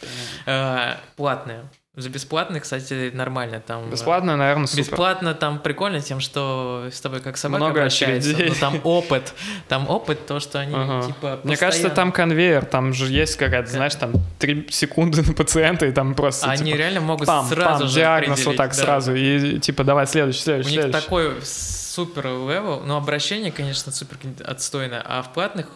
[0.45, 1.69] Э, платная.
[1.93, 3.60] За бесплатно, кстати, нормально.
[3.60, 4.84] Там, Бесплатно, наверное, супер.
[4.84, 8.49] Бесплатно там прикольно тем, что с тобой как собака Много обращается, очередей.
[8.49, 9.34] но там опыт,
[9.67, 11.06] там опыт, то, что они Ага.
[11.08, 15.34] типа Мне кажется, постоянно- там конвейер, там же есть какая-то, знаешь, там три секунды на
[15.34, 18.69] пациента, и там просто они типа, реально могут пам, сразу пам, же диагноз вот так
[18.71, 18.77] да.
[18.77, 21.04] сразу, и типа давай следующий, У следующий, них следующий.
[21.06, 25.67] такой супер level, но обращение, конечно, супер отстойное, а в платных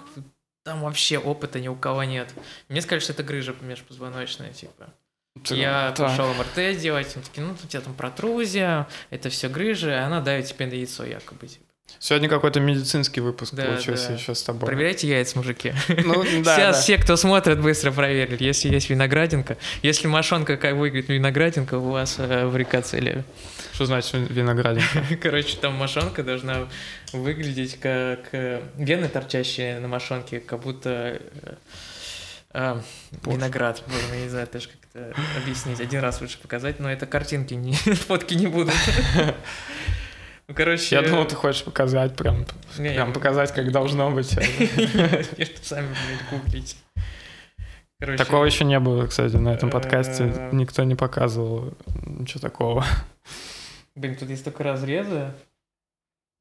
[0.64, 2.34] там вообще опыта ни у кого нет.
[2.70, 4.86] Мне сказали, что это грыжа межпозвоночная, типа.
[5.50, 6.08] Я Да.
[6.08, 10.22] пошел МРТ делать, они такие, ну, у тебя там протрузия, это все грыжа, и она
[10.22, 11.48] давит тебе на яйцо якобы.
[11.48, 11.62] типа.
[12.00, 14.14] Сегодня какой-то медицинский выпуск Да, получился да.
[14.16, 14.66] еще с тобой.
[14.68, 15.74] Проверяйте яйца, мужики.
[15.88, 16.82] Ну, да, Сейчас да.
[16.82, 18.44] все, кто смотрит, быстро проверили.
[18.44, 23.24] Если есть виноградинка, если мошонка как выглядит виноградинка, у вас э, варикоцеле.
[23.74, 25.04] Что значит виноградинка?
[25.22, 26.68] Короче, там мошонка должна
[27.14, 31.22] выглядеть как э, вены, торчащие на мошонке, как будто
[32.56, 32.82] э,
[33.26, 33.84] виноград.
[33.88, 35.80] Блин, я не знаю даже, как это объяснить.
[35.80, 37.74] Один раз лучше показать, но это картинки, не,
[38.08, 38.74] фотки не будут.
[40.48, 40.96] Ну, короче...
[40.96, 42.46] Я думал, ты хочешь показать, прям,
[42.78, 44.36] не, прям я- показать, как должно быть.
[45.38, 46.76] Нет, сами, блядь, гуглите.
[48.00, 50.26] Короче, Такого еще не было, кстати, на этом подкасте.
[50.36, 51.74] Э, Никто не показывал
[52.06, 52.86] ничего такого.
[53.96, 55.32] Блин, тут есть только разрезы.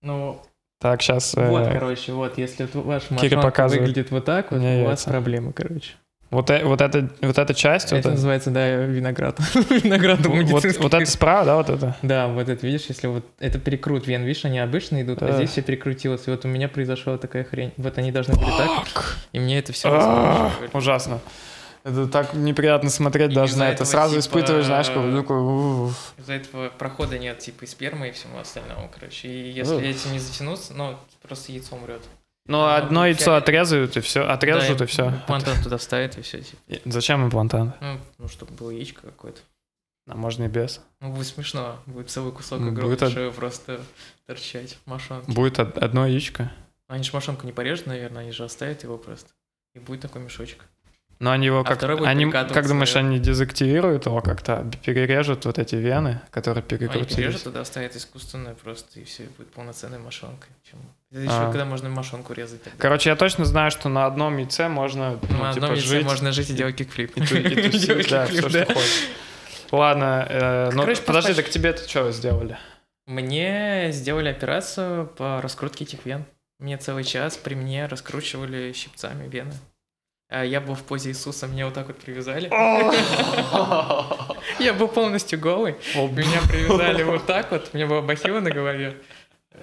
[0.03, 0.42] Ну,
[0.80, 1.34] Так, сейчас...
[1.34, 5.10] вот, короче, вот, если вот ваш показывает выглядит вот так, вот, у вас яйца.
[5.10, 5.92] проблемы, короче.
[6.34, 9.38] Вот, э- вот, это, вот эта часть, вот, это это- называется, да, виноград.
[9.70, 11.96] виноград вот, вот это справа, да, вот это?
[12.02, 15.50] Да, вот это, видишь, если вот это перекрут вен, видишь, они обычно идут, а здесь
[15.50, 16.26] все перекрутилось.
[16.26, 17.72] И вот у меня произошла такая хрень.
[17.76, 19.88] Вот они должны были так, и мне это все
[20.72, 21.20] Ужасно.
[21.85, 23.75] Это так неприятно смотреть И даже на это.
[23.83, 25.14] этого, Сразу типа, испытываешь, знаешь, такой...
[25.88, 26.14] «Уф».
[26.16, 29.29] Из-за этого прохода нет, типа, и спермы, и всему остальному, короче.
[29.29, 29.83] И если Ух.
[29.83, 32.01] этим не затянуться, ну, просто яйцо умрет.
[32.47, 34.23] Ну, Ну, одно яйцо фиолет- отрезают, и все.
[34.27, 35.12] Отрежут, и все.
[35.27, 36.62] Плантан туда вставит, и все, типа.
[36.87, 37.75] Зачем имплантант?
[37.81, 39.40] Ну, ну, чтобы было яичко какое-то.
[40.07, 40.81] А можно и без.
[41.01, 41.77] Ну, будет смешно.
[41.87, 43.81] Будет целый кусок Ну, огромной от- шеи просто
[44.27, 45.33] торчать в мошонке.
[45.33, 46.51] Будет од- одно яичко.
[46.88, 49.31] Они же мошонку не порежут, наверное, они же оставят его просто.
[49.75, 50.64] И будет такой мешочек.
[51.20, 51.83] Но они его А как...
[52.03, 54.68] Они, как думаешь, они дезактивируют его как-то?
[54.85, 57.14] Перережут вот эти вены, которые Они перекрутились?
[57.16, 60.50] перережут, тогда оставят искусственное просто, и все, будет полноценной мошонкой.
[60.68, 60.81] Чем-
[61.12, 61.50] Это еще А.
[61.50, 62.62] когда можно мошонку резать.
[62.62, 62.79] Тогда.
[62.79, 66.05] Короче, я точно знаю, что на одном яйце можно, ну, На типа, одном яйце жить.
[66.05, 67.16] можно жить и делать кикфлип.
[67.16, 67.24] И, и
[68.11, 69.09] да, все, что хочешь.
[69.70, 72.59] Ладно, э, ну, подожди, так тебе-то что сделали?
[73.07, 76.24] Мне сделали операцию по раскрутке этих вен.
[76.59, 79.53] Мне целый час при мне раскручивали щипцами вены.
[80.35, 82.49] А я был в позе Иисуса, меня вот так вот привязали.
[84.59, 85.77] Я был полностью голый.
[85.94, 88.97] Меня привязали вот так вот, у меня была бахила на голове.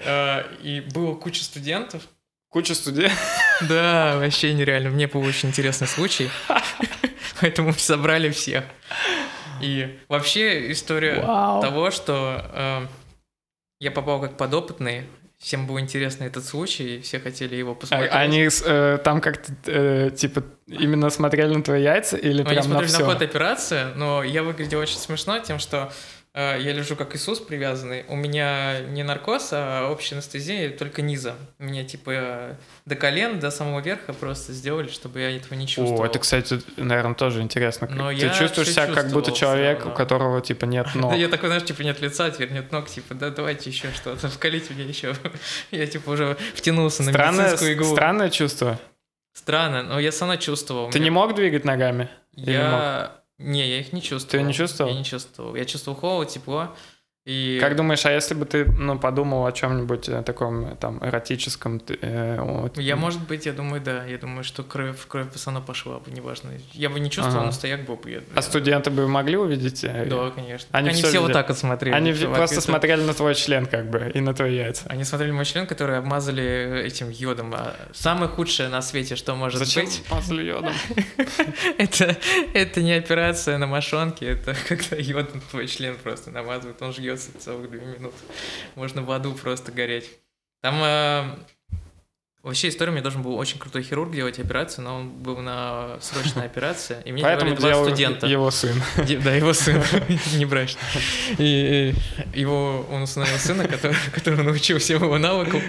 [0.05, 2.03] А, И было куча студентов.
[2.47, 3.19] Куча студентов.
[3.67, 4.91] Да, вообще нереально.
[4.91, 6.29] Мне был очень интересный случай.
[7.41, 8.63] Поэтому собрали всех.
[9.61, 11.19] И вообще история
[11.61, 12.87] того, что э,
[13.81, 15.03] я попал как подопытный.
[15.41, 18.11] Всем был интересный этот случай, и все хотели его А- посмотреть.
[18.13, 22.55] Они э, там как-то, э, типа, именно смотрели на твои яйца или Ну, Они прям
[22.57, 23.05] на смотрели на, все?
[23.05, 25.91] ход операции, но я выглядел очень смешно тем, что
[26.33, 28.05] я лежу как Иисус привязанный.
[28.07, 31.35] У меня не наркоз, а общая анестезия, только низа.
[31.57, 36.01] Мне типа э, до колен, до самого верха просто сделали, чтобы я этого не чувствовал.
[36.01, 37.87] О, это, кстати, наверное, тоже интересно.
[37.91, 41.11] Но Ты чувствуешь себя как будто человек, у которого, типа, нет ног.
[41.11, 44.29] Да я такой, знаешь, типа нет лица, теперь нет ног, типа, да давайте еще что-то,
[44.29, 45.13] вкалите мне еще.
[45.71, 47.91] Я типа уже втянулся на медицинскую иглу.
[47.93, 48.79] странное чувство.
[49.33, 50.89] Странно, но я сам равно чувствовал.
[50.89, 52.09] Ты не мог двигать ногами?
[52.33, 53.20] Я...
[53.41, 54.43] Не, я их не чувствовал.
[54.43, 54.91] Ты не чувствовал?
[54.91, 55.55] Я не чувствовал.
[55.55, 56.75] Я чувствовал холод, тепло.
[57.23, 57.59] И...
[57.61, 61.79] Как думаешь, а если бы ты, ну, подумал о чем-нибудь э, таком, э, там, эротическом,
[61.87, 64.05] э, вот, Я, может быть, я думаю, да.
[64.05, 66.49] Я думаю, что кровь, кровь бы сама пошла бы, неважно.
[66.73, 67.45] Я бы не чувствовал, Ага.
[67.45, 68.09] но стояк был бы.
[68.09, 69.83] Я, А студенты бы могли увидеть?
[69.83, 70.67] э, Да, конечно.
[70.71, 71.93] Они Они, всё все вот так вот смотрели.
[71.93, 74.85] Они чувак, просто это- смотрели на твой член, как бы, и на твои яйца.
[74.89, 77.53] Они смотрели мой член, который обмазали этим йодом.
[77.53, 80.73] А Самое худшее на свете, что может Зачем быть, мазали йодом?
[81.77, 86.81] это, не операция на мошонке, это когда йод на твой член просто намазывают.
[86.81, 88.17] Он же смеется целых две минуты.
[88.75, 90.09] Можно в аду просто гореть.
[90.61, 91.35] Там э,
[92.43, 96.45] Вообще история, мне должен был очень крутой хирург делать операцию, но он был на срочной
[96.45, 98.25] операции, и мне Поэтому делали два студента.
[98.25, 98.81] его сын.
[99.23, 99.79] Да, его сын,
[100.37, 100.81] не брачный.
[101.37, 101.93] И
[102.33, 105.61] его, он установил сына, который, который научил всем его навыкам,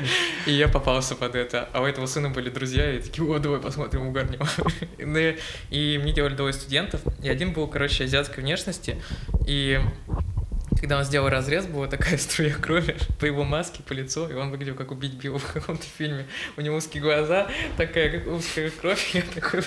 [0.47, 1.69] и я попался под это.
[1.75, 4.41] А у этого сына были друзья, и такие, о, давай посмотрим, угарнем.
[5.69, 8.97] И мне делали двое студентов, и один был, короче, азиатской внешности,
[9.47, 9.79] и
[10.79, 14.51] когда он сделал разрез, была такая струя крови по его маске, по лицу, и он
[14.51, 16.27] выглядел как убить Билла в каком-то фильме.
[16.57, 19.63] У него узкие глаза, такая как узкая кровь, я такой...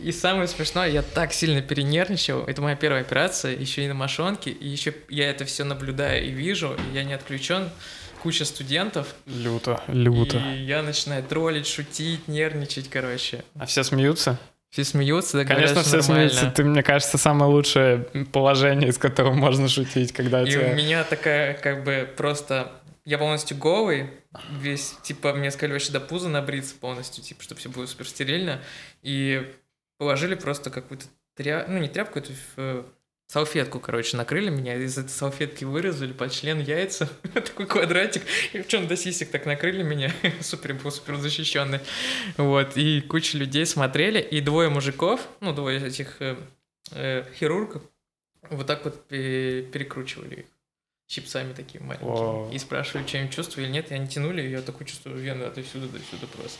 [0.00, 2.44] И самое смешное, я так сильно перенервничал.
[2.44, 6.30] Это моя первая операция, еще и на мошонке, и еще я это все наблюдаю и
[6.30, 7.70] вижу, и я не отключен
[8.22, 9.14] куча студентов.
[9.26, 10.38] Люто, люто.
[10.38, 13.44] И я начинаю троллить, шутить, нервничать, короче.
[13.54, 14.38] А все смеются?
[14.70, 16.28] Все смеются, да, Конечно, все нормально.
[16.30, 16.50] смеются.
[16.50, 17.98] Ты, мне кажется, самое лучшее
[18.32, 20.72] положение, из которого можно шутить, когда И тебя...
[20.72, 22.72] у меня такая, как бы, просто...
[23.04, 24.10] Я полностью голый,
[24.58, 28.60] весь, типа, мне сказали вообще до пуза набриться полностью, типа, чтобы все было супер стерильно.
[29.02, 29.48] И
[29.96, 32.82] положили просто какую-то тряпку, ну, не тряпку, это э,
[33.28, 38.68] салфетку, короче, накрыли меня, из этой салфетки вырезали под член яйца, такой квадратик, и в
[38.68, 41.80] чем до сисек так накрыли меня, супер, был супер защищенный,
[42.36, 46.36] вот, и куча людей смотрели, и двое мужиков, ну, двое этих э,
[46.92, 47.82] э, хирургов,
[48.50, 50.46] вот так вот пе- перекручивали их
[51.08, 52.50] щипцами такими маленькими, О.
[52.52, 55.44] и спрашивали, что им чувствую или нет, и они тянули, и я такой чувствую вены
[55.44, 56.58] от сюда до сюда просто.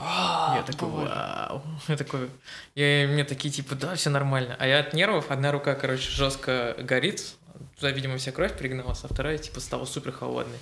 [0.00, 1.62] Я такой, вау.
[1.88, 2.30] Я такой,
[2.74, 4.56] я, мне такие, типа, да, все нормально.
[4.58, 7.34] А я от нервов, одна рука, короче, жестко горит,
[7.76, 10.58] туда, видимо, вся кровь перегналась, а вторая, типа, стала супер холодной.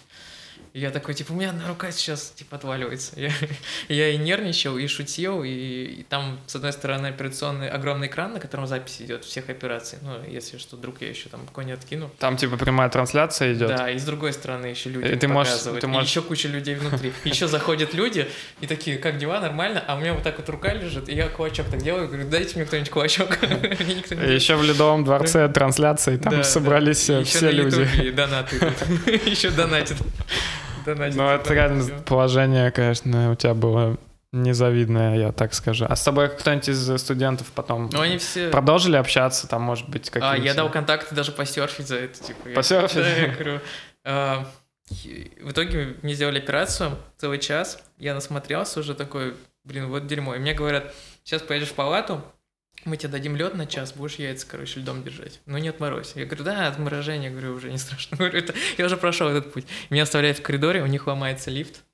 [0.73, 3.13] И я такой, типа, у меня одна рука сейчас, типа, отваливается.
[3.17, 3.31] Я,
[3.89, 8.41] я и нервничал, и шутил, и, и там, с одной стороны, операционный огромный экран, на
[8.41, 9.99] котором запись идет всех операций.
[10.03, 12.11] Ну, если что, вдруг я еще там не откину.
[12.19, 13.69] Там типа прямая трансляция идет.
[13.69, 16.49] Да, и с другой стороны еще люди И ты можешь- ты И можешь- еще куча
[16.49, 17.13] людей внутри.
[17.25, 18.29] Еще заходят люди
[18.61, 19.83] и такие, как дела, нормально?
[19.87, 22.57] А у меня вот так вот рука лежит, и я кулачок так делаю, говорю, дайте
[22.57, 23.43] мне кто-нибудь кулачок.
[23.43, 27.81] Еще в Ледовом дворце трансляции, там собрались э, И все люди.
[27.81, 28.57] Ютубе донаты.
[29.27, 29.99] Еще донатят.
[30.95, 33.97] Ну, это реально положение, конечно, у тебя было
[34.33, 35.87] незавидное, я так скажу.
[35.89, 38.51] А с тобой кто-нибудь из студентов потом Ну, они все...
[38.51, 40.37] продолжили общаться, там, может быть, А, какие-то...
[40.47, 42.51] я дал контакты даже посерфить за это, типа.
[42.55, 42.97] Посерфить?
[42.97, 43.61] Да, я говорю.
[44.05, 44.47] а,
[44.91, 50.35] В итоге мне сделали операцию целый час, я насмотрелся уже такой, блин, вот дерьмо.
[50.35, 52.23] И мне говорят, сейчас поедешь в палату,
[52.89, 55.41] мы тебе дадим лед на час, будешь яйца, короче, льдом держать.
[55.47, 56.13] Ну не отморозь.
[56.17, 58.17] Я говорю, да, отморожение, говорю, уже не страшно.
[58.17, 59.67] Говорю, это, я уже прошел этот путь.
[59.91, 61.85] Меня оставляют в коридоре, у них ломается лифт.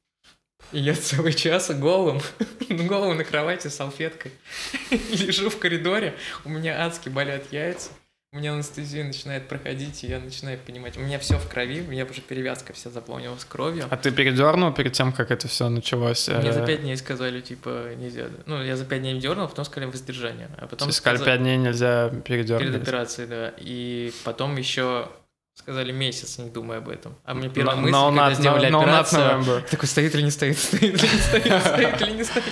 [0.72, 2.20] И я целый час голым,
[2.68, 4.32] голым на кровати с салфеткой.
[4.90, 7.90] Лежу в коридоре, у меня адски болят яйца.
[8.34, 11.90] У меня анестезия начинает проходить, и я начинаю понимать, у меня все в крови, у
[11.92, 13.86] меня уже перевязка вся заполнилась кровью.
[13.88, 16.26] А ты передернул перед тем, как это все началось?
[16.26, 18.24] Мне за э, пять дней сказали, типа, нельзя.
[18.46, 20.48] Ну, я за пять дней дернул, потом сказали воздержание.
[20.58, 22.82] А То потом сказали, 5 дней нельзя перед передернуть.
[22.82, 23.52] операцией, да.
[23.56, 25.08] И потом еще
[25.54, 27.14] сказали месяц, не думая об этом.
[27.24, 29.70] А мне первая No- мысль, no когда not- сделали no- no операцию, November.
[29.70, 32.44] такой, стоит или не стоит, стоит или не стоит, стоит или не стоит.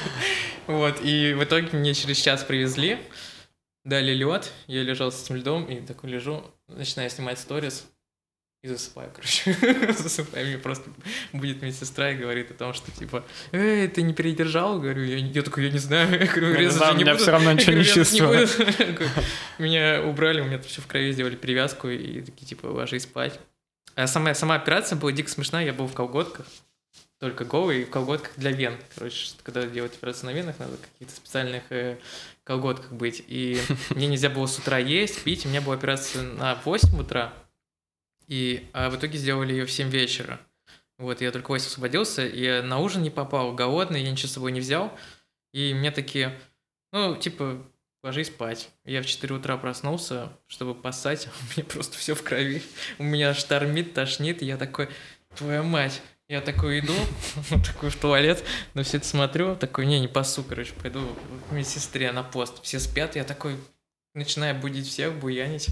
[0.69, 2.99] Вот, и в итоге мне через час привезли,
[3.85, 7.87] дали лед, я лежал с этим льдом, и такой лежу, начинаю снимать сторис,
[8.63, 9.53] и засыпаю, короче.
[9.93, 10.89] засыпаю, мне просто
[11.33, 14.79] будет медсестра и говорит о том, что типа, эй, ты не передержал?
[14.79, 16.13] Говорю, я, я такой, я не знаю.
[16.13, 17.23] Я говорю, резать знаю, не меня буду.
[17.25, 19.11] всё равно ничего не говорю, «Резать чувствую».
[19.59, 23.41] Меня убрали, у меня все в крови, сделали перевязку и такие, типа, ложись спать.
[23.97, 26.47] А сама, сама операция была дико смешная, я был в колготках,
[27.19, 28.77] только голый, и в колготках для вен.
[28.95, 31.99] Короче, когда делать операцию на венах, надо каких-то специальных э,
[32.45, 33.23] колготках быть.
[33.27, 37.33] И мне нельзя было с утра есть, пить, у меня была операция на 8 утра,
[38.29, 40.41] и а в итоге сделали ее в 7 вечера.
[40.99, 44.33] Вот, я только в 8 освободился, я на ужин не попал, голодный, я ничего с
[44.33, 44.97] собой не взял.
[45.53, 46.39] И мне такие,
[46.93, 47.63] ну, типа,
[48.03, 48.71] ложись спать.
[48.85, 52.63] Я в 4 утра проснулся, чтобы поссать, у меня просто все в крови.
[52.99, 54.89] У меня аж тормит, тошнит, и я такой,
[55.35, 56.03] твоя мать.
[56.29, 56.95] Я такой иду,
[57.67, 58.43] такой в туалет,
[58.75, 61.15] на все это смотрю, такой, не, не пасу, короче, пойду
[61.49, 62.63] к медсестре на пост.
[62.63, 63.57] Все спят, я такой,
[64.15, 65.69] начинаю будить всех, буянить.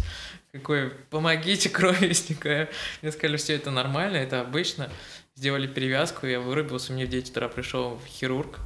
[0.53, 2.69] Какой, помогите, кровь истекаю.
[3.03, 4.91] Мне сказали, все это нормально, это обычно.
[5.35, 8.59] Сделали перевязку, я вырубился, мне в 9 утра пришел хирург.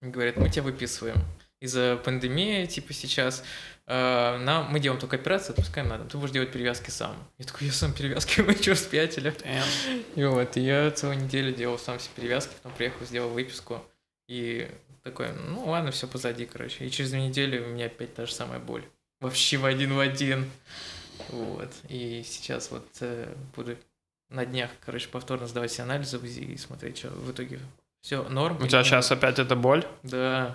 [0.00, 1.16] Говорят, мы тебя выписываем.
[1.60, 3.42] Из-за пандемии, типа сейчас,
[3.86, 6.08] э, нам, мы делаем только операцию, отпускаем на дом.
[6.08, 7.16] Ты будешь делать перевязки сам.
[7.38, 9.34] Я такой, я сам перевязки, вы что, спятили?
[10.14, 13.82] И вот, и я целую неделю делал сам все перевязки, потом приехал, сделал выписку.
[14.28, 14.70] И
[15.02, 16.84] такой, ну ладно, все позади, короче.
[16.84, 18.84] И через две недели у меня опять та же самая боль.
[19.20, 20.48] Вообще в один в один.
[21.30, 21.72] Вот.
[21.88, 23.76] И сейчас вот э, буду
[24.30, 27.58] на днях, короче, повторно сдавать все анализы в УЗИ и смотреть, что в итоге
[28.00, 28.62] все норм.
[28.62, 29.84] У тебя сейчас опять эта боль?
[30.02, 30.54] Да,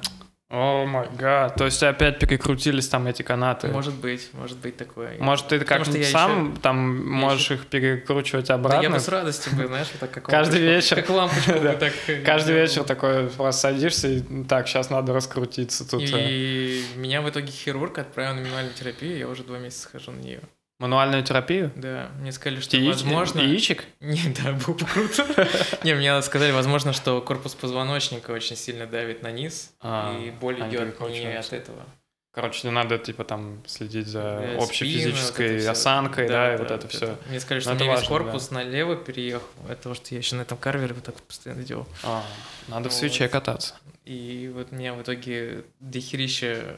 [0.56, 1.56] О май гад.
[1.56, 3.70] То есть опять перекрутились там эти канаты.
[3.70, 5.18] может быть, может быть такое.
[5.20, 8.84] Может, ты как что я сам там можешь их перекручивать Да обратно?
[8.84, 10.95] я бы с радостью бы, знаешь, вот так как Каждый лампочку- вечер.
[10.97, 11.74] Как лампочку Да.
[11.74, 11.93] так.
[12.08, 16.04] э, Каждый вечер такой просто садишься и ну, так, сейчас надо раскрутиться тут.
[16.04, 16.30] э.
[16.30, 20.20] И меня в итоге хирург отправил на минимальную терапию, я уже два месяца хожу на
[20.20, 20.39] нее.
[20.84, 21.72] Мануальную терапию?
[21.78, 23.40] Да, мне сказали, что Яич- возможно...
[23.40, 23.86] Яичек?
[24.02, 25.48] Не, да, было бы круто.
[25.86, 30.60] Не, мне сказали, возможно, что корпус позвоночника очень сильно давит на низ, А, и боль
[30.60, 31.86] идет не от этого.
[32.34, 37.16] Короче, не надо, типа, там, следить за общей физической осанкой, да, и вот это все.
[37.30, 39.48] Мне сказали, что у меня весь важно, корпус налево переехал.
[39.70, 41.88] Это то, что я еще на этом карвере вот так постоянно делал.
[42.04, 42.22] А,
[42.68, 43.00] надо в Вот.
[43.00, 43.76] свече кататься.
[44.04, 46.76] И вот меня в итоге дохерища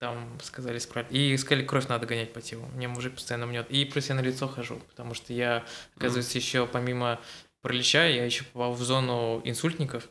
[0.00, 1.12] там сказали исправить.
[1.12, 2.66] И сказали, кровь надо гонять по телу.
[2.74, 3.70] Мне мужик постоянно мнет.
[3.70, 7.20] И плюс я на лицо хожу, потому что я, оказывается, еще помимо
[7.60, 10.08] пролеча, я еще попал в зону инсультников.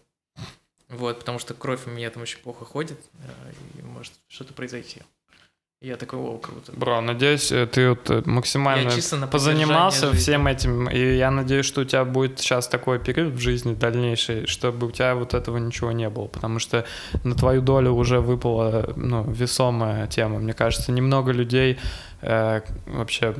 [0.89, 5.01] Вот, потому что кровь у меня там очень плохо ходит, э, и может что-то произойти.
[5.81, 6.73] Я такой, о, круто.
[6.75, 8.91] Бро, надеюсь, э, ты вот э, максимально
[9.31, 13.73] позанимался всем этим, и я надеюсь, что у тебя будет сейчас такой период в жизни
[13.75, 16.85] дальнейший, чтобы у тебя вот этого ничего не было, потому что
[17.23, 20.39] на твою долю уже выпала ну, весомая тема.
[20.39, 21.79] Мне кажется, немного людей
[22.21, 23.35] э, вообще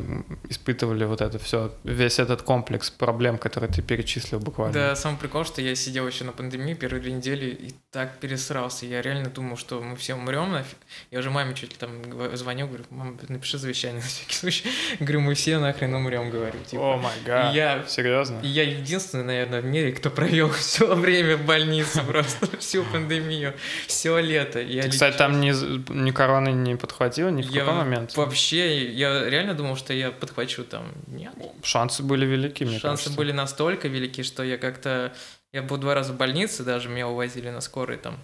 [0.49, 4.73] испытывали вот это все, весь этот комплекс проблем, которые ты перечислил буквально.
[4.73, 8.85] Да, самый прикол, что я сидел еще на пандемии первые две недели и так пересрался.
[8.85, 10.77] Я реально думал, что мы все умрем нафиг.
[11.11, 14.69] Я уже маме чуть ли там звоню, говорю, мам, напиши завещание на всякий случай.
[14.99, 16.59] Говорю, мы все нахрен умрем, говорю.
[16.59, 16.97] О Типа.
[16.97, 17.53] май гад.
[17.53, 18.39] Я Серьезно?
[18.43, 23.53] Я единственный, наверное, в мире, кто провел все время в больнице, просто всю пандемию,
[23.87, 24.59] все лето.
[24.59, 25.51] Я Ты, кстати, там ни,
[25.93, 28.15] ни короны не подхватил ни в какой момент?
[28.15, 30.91] Вообще, я реально думал, что я подхвачу там.
[31.07, 31.33] Нет.
[31.63, 33.17] Шансы были велики, мне Шансы кажется.
[33.17, 35.13] были настолько велики, что я как-то...
[35.51, 38.19] Я был два раза в больнице, даже меня увозили на скорой там.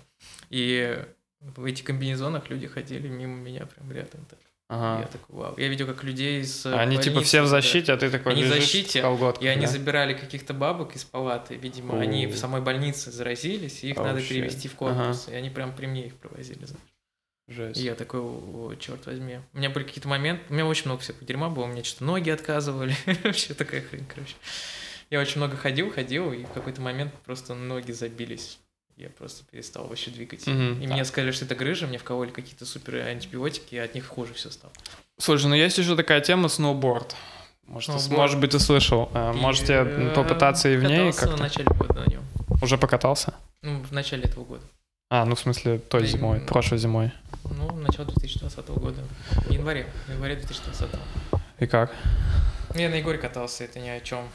[0.49, 1.03] И
[1.41, 4.25] в этих комбинезонах люди ходили мимо меня прям рядом.
[4.29, 4.39] Так.
[4.67, 5.01] Ага.
[5.01, 5.53] Я такой, вау.
[5.57, 7.49] Я видел, как людей с Они типа больницы, все в да.
[7.49, 9.71] защите, а ты такой Они в защите, в колготках, И они да?
[9.71, 12.29] забирали каких-то бабок из палаты, видимо, они О.
[12.29, 14.29] в самой больнице заразились, и их Oh, надо shit.
[14.29, 15.27] перевести в корпус.
[15.29, 16.65] И они прям при мне их провозили.
[16.65, 16.81] знаешь.
[17.47, 17.79] Жесть.
[17.79, 19.39] И я такой, о, черт возьми.
[19.53, 22.03] У меня были какие-то моменты, у меня очень много всякого дерьма было, у меня что-то
[22.05, 24.33] ноги отказывали, вообще такая хрень, короче.
[25.11, 28.57] Я очень много ходил, ходил, и в какой-то момент просто ноги забились.
[28.97, 30.47] Я просто перестал вообще двигать.
[30.47, 30.81] Мгм.
[30.81, 34.33] И мне сказали, что это грыжа, мне вкололи какие-то супер антибиотики, и от них хуже
[34.33, 34.73] все стало.
[35.19, 37.15] Слушай, ну есть еще такая тема сноуборд.
[37.67, 38.17] Может, ты- Сноуборд.
[38.21, 39.09] может быть, ты слышал.
[39.13, 41.43] Э, И, Можете э, попытаться и в ней катался в как-то?
[41.43, 42.23] начале года на нем.
[42.61, 43.33] Уже покатался?
[43.61, 44.63] Ну, в начале этого года.
[45.09, 47.11] А, ну в смысле той и- зимой, прошлой зимой.
[47.43, 49.01] Ну, начало 2020 года.
[49.47, 49.87] В январе.
[50.07, 50.89] В январе 2020.
[51.59, 51.93] И как?
[52.73, 54.27] Ну, Я на Егоре катался, это ни о чем.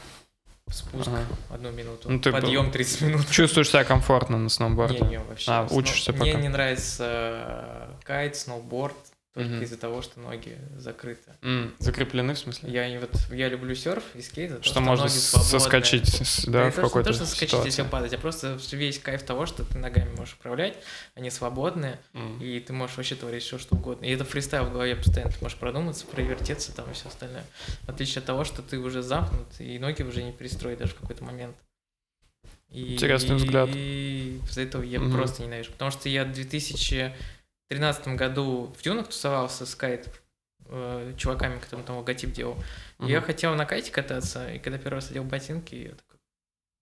[0.71, 1.25] Спуск Ага.
[1.49, 2.09] одну минуту.
[2.09, 3.29] Ну, ты Подъем 30 минут.
[3.29, 4.99] Чувствуешь себя комфортно на сноуборде?
[5.01, 5.51] Не, не, вообще.
[5.51, 6.41] А, учишься Мне пока.
[6.41, 8.95] не нравится э, кайт, сноуборд,
[9.33, 9.63] только Мгм.
[9.63, 11.31] из-за того, что ноги закрыты.
[11.41, 12.69] М, Закреплены в смысле?
[12.69, 16.51] Я вот я люблю серф и скейт, за то, Что можно ноги соскочить, с- да,
[16.51, 17.91] Да, в это не какой-то то, что соскочить и все ситуации.
[17.91, 20.77] падать, а просто весь кайф того, что ты ногами можешь управлять,
[21.15, 22.41] они свободные, М.
[22.41, 24.03] и ты можешь вообще творить все, что угодно.
[24.05, 27.45] И это фристайл в голове постоянно, ты можешь продуматься, провертеться там и все остальное.
[27.83, 30.95] В отличие от того, что ты уже замкнут, и ноги уже не перестроить даже в
[30.95, 31.55] какой-то момент.
[32.69, 33.69] И, Интересный взгляд.
[33.73, 35.11] И из-за этого я Мгм.
[35.13, 35.71] просто ненавижу.
[35.73, 36.31] Потому что я в
[37.75, 40.09] 2013 году в Дюнах тусовался с кайт
[40.65, 42.57] э, чуваками, которые там логотип делал.
[42.99, 46.19] И Я хотел на кайте кататься, и когда первый раз одел ботинки, я такой,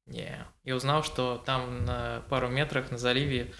[0.07, 0.45] не.
[0.63, 3.53] И узнал, что там на пару метрах на заливе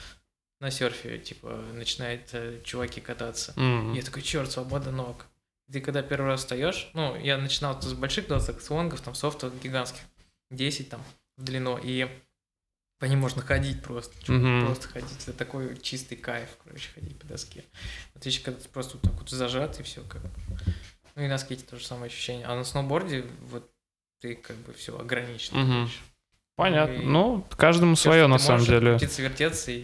[0.60, 3.54] на серфе, типа, начинают э, чуваки кататься.
[3.94, 5.26] И Я такой, черт, свобода ног.
[5.72, 9.58] Ты когда первый раз встаешь, ну, я начинал с больших досок, с лонгов, там, софтов
[9.62, 10.02] гигантских,
[10.52, 11.02] 10 там
[11.38, 12.10] в длину, и
[13.00, 14.66] по ним можно ходить просто, Мгм.
[14.66, 15.18] просто ходить.
[15.28, 17.64] Это такой чистый кайф, короче, ходить по доске.
[18.14, 20.22] В отличие, когда ты просто вот так вот зажат, и все как.
[21.16, 22.46] Ну и на скейте то же самое ощущение.
[22.46, 23.70] А на сноуборде вот
[24.22, 25.58] ты как бы все ограничен.
[25.58, 25.68] Мгм.
[25.88, 25.94] короче.
[26.56, 26.94] Понятно.
[26.94, 28.92] И Ну, каждому всё, свое на самом деле.
[28.92, 29.84] Крутиться, вертеться и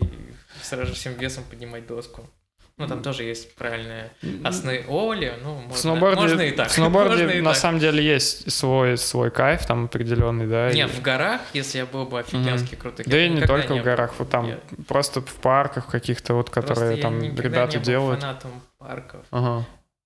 [0.61, 2.29] сразу же всем весом поднимать доску.
[2.77, 4.11] Ну, там тоже есть правильные
[4.43, 6.67] основы Оли, ну, В можно, сноуборде, можно и так.
[6.67, 7.57] в сноуборде Можно и на так.
[7.59, 10.73] самом деле есть свой, свой кайф там определенный, да.
[10.73, 13.73] Не, и- в горах, если я был бы офигенский крутой, Да и я не только
[13.75, 13.83] в был.
[13.83, 14.59] горах, вот там Я-
[14.89, 18.19] просто в парках каких-то вот, Просто которые я там ребята не был делают.
[18.21, 19.21] фанатом парков.
[19.31, 19.65] Ага.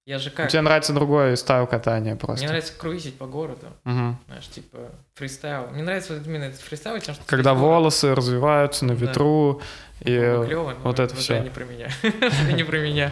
[0.10, 0.50] Я же как?
[0.50, 2.40] Тебе нравится другой style катания просто.
[2.40, 4.18] Мне нравится круизить по городу, Мгм.
[4.26, 4.78] знаешь, типа
[5.14, 5.68] фристайл.
[5.68, 7.24] Мне нравится вот именно этот фристайл, тем, что...
[7.28, 9.06] Когда весь город- волосы развеваются на Да.
[9.06, 9.62] ветру,
[10.02, 11.40] и Было клёво, но вот это всё.
[11.44, 11.90] не про меня.
[12.02, 13.12] Это не про меня.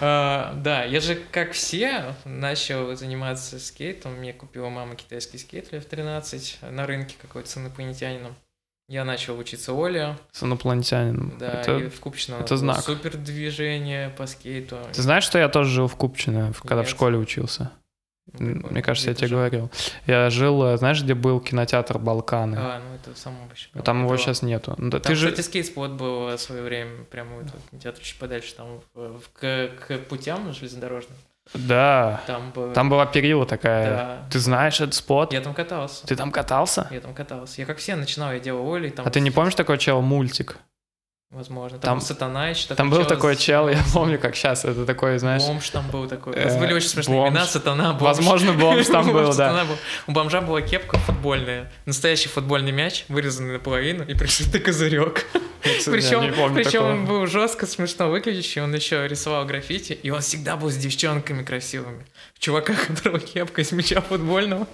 [0.00, 4.14] А, да, я же, как все, начал заниматься скейтом.
[4.16, 8.34] Мне купила мама китайский скейт лет в 13 на рынке какой-то с инопланетянином.
[8.88, 10.16] Я начал учиться ollie.
[10.32, 11.36] С инопланетянином.
[11.38, 11.76] Да, это...
[11.78, 12.80] и в Купчино это знак.
[12.82, 14.78] супер движение по скейту.
[14.92, 16.86] Ты знаешь, что я тоже жил в Купчино, когда Нет.
[16.86, 17.72] в школе учился?
[18.32, 18.68] Прикольно.
[18.70, 19.38] Мне кажется, я Где тебе жил?
[19.38, 19.70] говорил.
[20.06, 22.56] Я жил, э, знаешь, где был кинотеатр Балканы?
[22.58, 23.68] А, ну это само вообще.
[23.74, 24.18] Ну, Там его было.
[24.18, 24.74] сейчас нету.
[24.78, 25.30] Ну, да Там, ты же...
[25.30, 29.68] кстати, скейт-спот был в свое время, прямо вот где-то чуть подальше, там в- в- к,
[29.86, 31.16] к путям железнодорожным.
[31.54, 32.20] Да.
[32.26, 33.88] Там, был- Там была перила такая.
[33.88, 34.18] Да.
[34.30, 35.32] Ты знаешь этот спот?
[35.32, 36.06] Я там катался.
[36.06, 36.88] Ты там катался?
[36.90, 37.60] Я там катался.
[37.60, 38.90] Я как все начинал, я делал Оли.
[38.90, 40.58] Там, А ты не помнишь такой чел мультик?
[41.30, 41.78] Возможно.
[41.78, 44.64] Там, Там- Сатана еще Там был такой чел, я помню, как сейчас.
[44.64, 45.42] Это такой, знаешь...
[45.42, 46.34] Бомж там был такой.
[46.36, 47.30] Э, были очень смешные бомж.
[47.32, 47.46] имена.
[47.46, 48.02] Сатана, бомж.
[48.02, 49.66] Возможно, бомж там был, да.
[50.06, 51.72] У бомжа была кепка футбольная.
[51.84, 55.26] Настоящий футбольный мяч, вырезанный наполовину, и пришитый козырек.
[55.62, 60.70] Причем, причем он был жестко смешно выглядящий, он еще рисовал граффити, и он всегда был
[60.70, 62.06] с девчонками красивыми.
[62.38, 64.68] Чувака, которого кепка из мяча футбольного.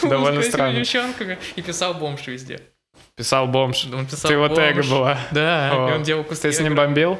[0.00, 0.80] с Довольно странно.
[0.80, 1.38] девчонками.
[1.54, 2.60] И писал бомж везде.
[3.16, 3.86] Писал бомж.
[3.92, 5.18] Он писал Ты его тега была.
[5.32, 5.90] Да, О.
[5.90, 6.42] и он делал куски.
[6.48, 7.18] Ты с ним бомбил?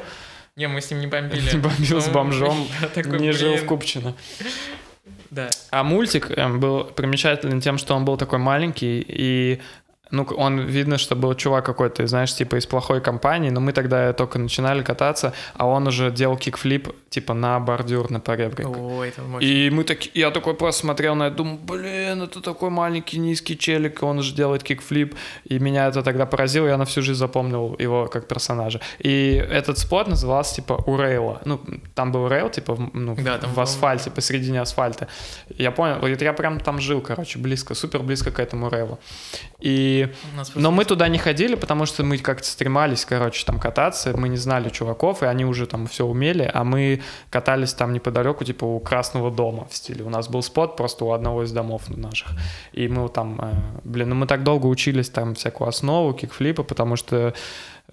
[0.55, 1.41] Не, мы с ним не бомбили.
[1.53, 2.67] Не бомбил с Ну, бомжом.
[2.95, 3.65] Не жил в.
[3.65, 4.15] Купчино.
[5.29, 5.49] Да.
[5.71, 9.61] А мультик эм, был примечателен тем, что он был такой маленький, и
[10.13, 14.13] ну, он видно, что был чувак какой-то, знаешь, типа из плохой компании, но мы тогда
[14.13, 18.69] только начинали кататься, а он уже делал кикфлип, типа на бордюр, на поребрик.
[18.69, 19.47] Ой, это мощно.
[19.47, 23.57] И мы так, я такой просто смотрел на это, думаю, блин, это такой маленький низкий
[23.57, 27.75] челик, он же делает кикфлип, и меня это тогда поразило, я на всю жизнь запомнил
[27.79, 28.81] его как персонажа.
[28.99, 31.59] И этот спот назывался типа у рейла, ну
[31.95, 35.07] там был рейл типа ну, Да, там в был- асфальте посередине асфальта.
[35.57, 38.99] Я понял, вот я прям там жил, короче, близко, супер близко к этому рейлу.
[39.59, 40.02] И
[40.55, 44.15] Но мы туда не ходили, потому что мы как-то стремались, короче, там кататься.
[44.17, 48.43] Мы не знали чуваков, и они уже там все умели, а мы катались там неподалеку,
[48.43, 50.03] типа у Красного дома в стиле.
[50.03, 52.29] У нас был спот просто у одного из домов наших.
[52.71, 56.95] И мы там, э, блин, ну мы так долго учились там всякую основу, кикфлипа, потому
[56.95, 57.33] что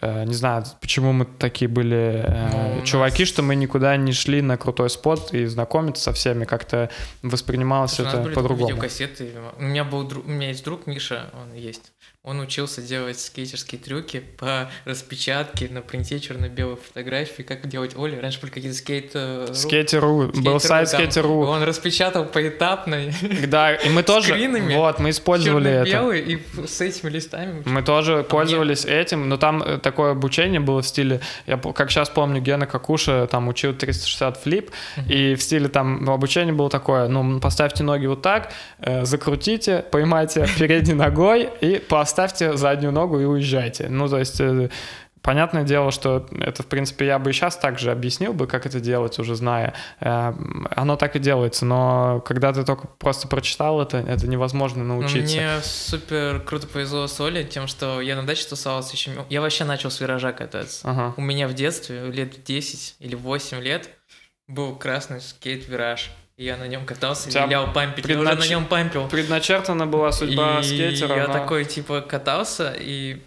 [0.00, 4.12] э, не знаю, почему мы такие были э, Ну, чуваки, нас- что мы никуда не
[4.12, 6.88] шли на крутой спот и знакомиться со всеми, как-то
[7.22, 8.68] воспринималось Слушай, у нас это были по-другому.
[8.68, 9.30] видеокассеты.
[9.58, 11.92] У меня был друг, у меня есть друг Миша, он есть.
[12.22, 18.16] Он учился делать скейтерские трюки по распечатке на принте черно-белой фотографии, как делать Оли.
[18.16, 19.12] Раньше были какие-то скейт...
[19.14, 20.90] э, ру- Скейтеру, был сайт.
[20.90, 21.46] Скейтеру.
[21.46, 23.10] Он распечатал поэтапно
[23.46, 26.10] Да, и мы тоже, скринами, вот, мы использовали это.
[26.10, 27.62] и с этими листами.
[27.64, 31.90] Мы тоже пользовались этим, но там э, такое обучение было в стиле, я по- как
[31.90, 34.70] сейчас помню, Гена Какуша там учил 360 флип,
[35.08, 40.46] и в стиле там обучение было такое, ну, поставьте ноги вот так, э, закрутите, поймайте
[40.58, 41.78] передней ногой и
[42.10, 43.88] поставьте заднюю ногу и уезжайте.
[43.88, 44.40] Ну, то есть...
[44.40, 44.68] э,
[45.22, 48.80] Понятное дело, что это, в принципе, я бы и сейчас также объяснил бы, как это
[48.80, 49.74] делать, уже зная.
[50.00, 50.32] Э,
[50.74, 55.36] Оно так и делается, но когда ты только просто прочитал это, это невозможно Ну, научиться.
[55.36, 59.10] мне супер круто повезло с Олей тем, что я на даче тусовался еще...
[59.28, 60.88] Я вообще начал с виража кататься.
[60.90, 61.12] Ага.
[61.18, 63.90] У меня в детстве, лет в 10 или 8 лет,
[64.48, 66.12] был красный скейт-вираж.
[66.40, 68.06] Я на нем катался, тебя вилял пампить.
[68.06, 69.08] Я уже преднач- на нем пампил.
[69.08, 71.14] Предначертана была судьба и скейтера.
[71.14, 73.20] я но- такой, типа, катался, и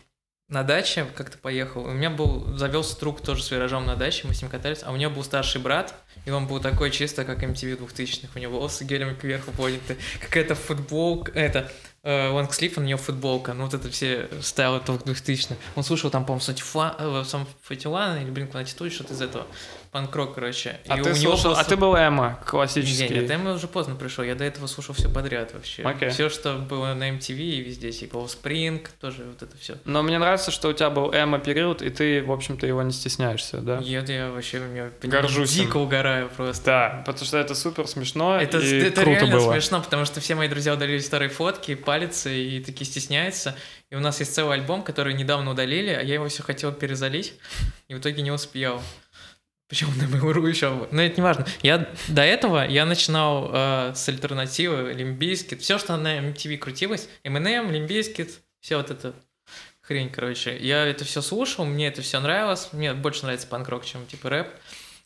[0.49, 1.83] на даче как-то поехал.
[1.83, 4.91] У меня был, завелся друг тоже с виражом на даче, мы с ним катались, а
[4.91, 5.93] у него был старший брат,
[6.25, 8.31] и он был такой чисто, как MTV 2000-х.
[8.33, 13.65] У него волосы гелем кверху подняты, какая-то футболка, это, э, лонгслив, у него футболка, ну
[13.65, 15.55] вот это все стайлы 2000-х.
[15.75, 19.45] Он слушал там, по-моему, Сантифа- э, сам Фатилана или Блинк-182, что-то из этого.
[19.93, 20.79] Панк-рок, короче.
[20.87, 23.13] А И ты у него слушал, а ты был не, классический.
[23.13, 24.23] нет, я уже поздно пришел.
[24.23, 25.83] Я до этого слушал все подряд вообще.
[25.83, 26.09] Окей.
[26.09, 29.77] Все, что было на MTV и везде, типа Spring, тоже вот это все.
[29.85, 32.91] Но мне нравится, что у тебя был Эма период, и ты, в общем-то, его не
[32.91, 33.77] стесняешься, да?
[33.83, 35.65] Я, я вообще у меня Горжусь им.
[35.65, 36.65] дико угораю просто.
[36.65, 39.51] Да, потому что это супер смешно Это, и это круто реально было.
[39.53, 43.55] смешно, потому что все мои друзья удалили старые фотки, палятся и такие стесняются.
[43.91, 47.35] И у нас есть целый альбом, который недавно удалили, а я его все хотел перезалить,
[47.87, 48.81] и в итоге не успел.
[49.67, 50.87] Почему на Mail.ru еще?
[50.91, 51.45] Но это не важно.
[51.61, 55.61] Я до этого я начинал э, с альтернативы Limp Bizkit.
[55.61, 57.09] Все, что на MTV крутилось.
[57.23, 59.15] Eminem, Limp Bizkit, все вот это
[59.81, 60.57] хрень, короче.
[60.57, 62.69] Я это все слушал, мне это все нравилось.
[62.71, 64.47] Мне больше нравится панк-рок, чем типа рэп.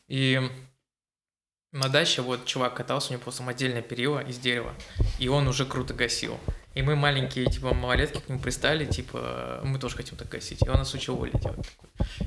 [0.08, 0.42] И
[1.72, 4.74] на даче вот чувак катался, у него просто самодельное перила из дерева,
[5.20, 6.40] и он уже круто гасил.
[6.78, 10.62] И мы маленькие, типа, малолетки к нему пристали, типа, мы тоже хотим так гасить.
[10.64, 11.68] И он нас учил Оли делать.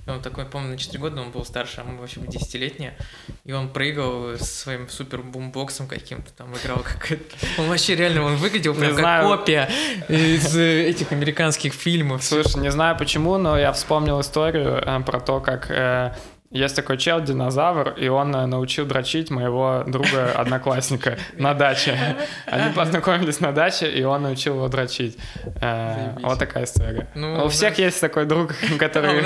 [0.05, 2.97] И он такой, помню, на 4 года он был старше, а мы вообще были десятилетние.
[3.45, 7.17] И он прыгал с своим супер бумбоксом каким-то, там играл как
[7.59, 9.29] Он вообще реально, он выглядел Не прям как знаю.
[9.29, 9.71] копия
[10.09, 12.25] из э, этих американских фильмов.
[12.25, 16.13] Слушай, не знаю почему, но я вспомнил историю э, про то, как э,
[16.53, 22.17] Есть такой чел, динозавр, и он э, научил дрочить моего друга-одноклассника на даче.
[22.47, 25.17] Они познакомились на даче, и он научил его дрочить.
[25.63, 27.09] Э, вот такая история.
[27.15, 29.23] Ну, У всех есть такой друг, А который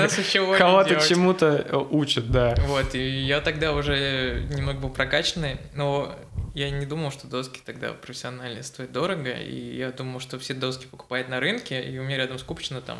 [0.55, 2.53] кого-то чему-то э, учит, да.
[2.67, 6.15] Вот, и я тогда уже немного был прокачанный, но
[6.53, 10.85] я не думал, что доски тогда профессиональные стоят дорого, и я думал, что все доски
[10.85, 12.99] покупают на рынке, и у меня рядом с Купчино там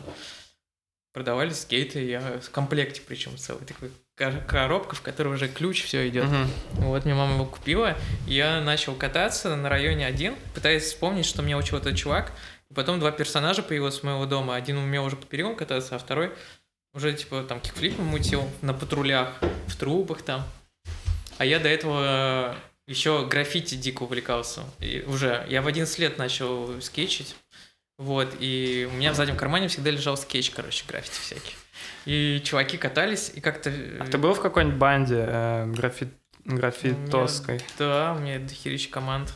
[1.13, 6.25] продавались скейты, я в комплекте причем целый, такой коробка, в которой уже ключ, все идет.
[6.25, 6.49] Мгм.
[6.73, 7.97] Вот мне мама его купила,
[8.27, 12.31] я начал кататься на районе один, пытаясь вспомнить, что меня учил этот чувак.
[12.69, 14.55] И потом два персонажа появилось с моего дома.
[14.55, 16.31] Один умел уже по перилам кататься, а второй
[16.93, 19.33] уже типа там кикфлипы мутил на патрулях,
[19.67, 20.43] в трубах там.
[21.37, 22.55] А я до этого
[22.87, 24.63] еще граффити дико увлекался.
[24.79, 27.35] И уже я в 11 лет начал скетчить.
[27.97, 31.55] Вот, и у меня в заднем кармане всегда лежал скетч, короче, граффити всякий.
[32.05, 33.71] И чуваки катались, и как-то...
[33.99, 36.09] А ты был в какой-нибудь банде э, графит,
[36.43, 37.59] графитовской?
[37.79, 39.33] Да, у меня дохерища команд.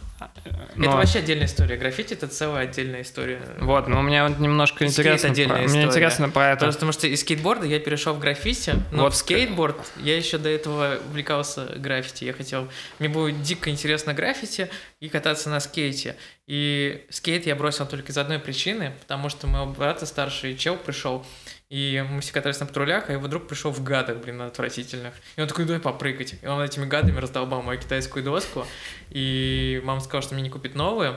[0.76, 1.78] Ну, Это вообще отдельная история.
[1.78, 3.42] Граффити— это целая отдельная история.
[3.60, 5.30] Вот, но у меня вот немножко И интересно.
[5.30, 5.82] отдельная про- история.
[5.82, 6.56] Мне интересно про это.
[6.58, 9.14] Потому, потому что из скейтборда я перешел в граффити, но Вот.
[9.14, 12.26] в скейтборд я еще до этого увлекался граффити.
[12.26, 12.68] Я хотел...
[13.00, 16.18] Мне было дико интересно граффити и кататься на скейте.
[16.48, 21.26] И скейт я бросил только из одной причины, потому что моего брата старший чел пришел,
[21.70, 25.14] и мы все катались на патрулях, а его друг пришел в гадах, блин, отвратительных.
[25.36, 26.36] И он такой, давай попрыгать.
[26.42, 28.66] И он этими гадами раздолбал мою китайскую доску.
[29.12, 31.16] И мама сказала, что мне не купит новую.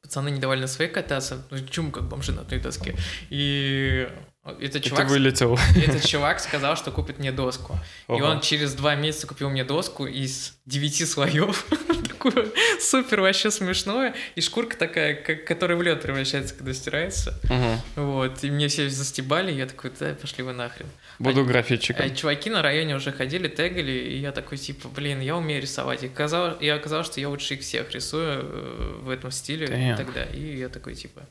[0.00, 1.44] Пацаны не давали на своей кататься.
[1.50, 2.94] Ну, чум как бомжи на одной доске.
[3.30, 4.08] И
[4.44, 5.58] этот И ты чувак, вылетел.
[5.76, 7.78] этот чувак сказал, что купит мне доску.
[8.08, 8.26] И Ого.
[8.26, 11.66] он через два месяца купил мне доску из девяти слоев.
[12.08, 14.14] Такую супер вообще смешную.
[14.34, 17.38] И шкурка такая, как- которая в лед превращается, когда стирается.
[17.44, 17.80] Мгм.
[17.96, 18.44] Вот.
[18.44, 20.86] И мне все застебали, и я такой, да, пошли вы нахрен.
[21.18, 22.14] Буду А графитчиком.
[22.14, 26.02] чуваки на районе уже ходили, тегали, и я такой, типа, блин, я умею рисовать.
[26.02, 29.94] И оказалось, и оказалось что я лучше их всех рисую э, в этом стиле Damn.
[29.94, 30.24] и тогда.
[30.24, 31.22] И я такой, типа...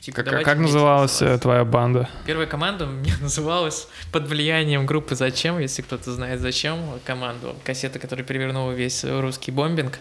[0.00, 2.08] типа, Как, как называлась э, твоя банда?
[2.26, 7.98] Первая команда у меня называлась под влиянием группы «Зачем», если кто-то знает «Зачем», команду, кассета,
[7.98, 9.98] которая перевернула весь русский бомбинг.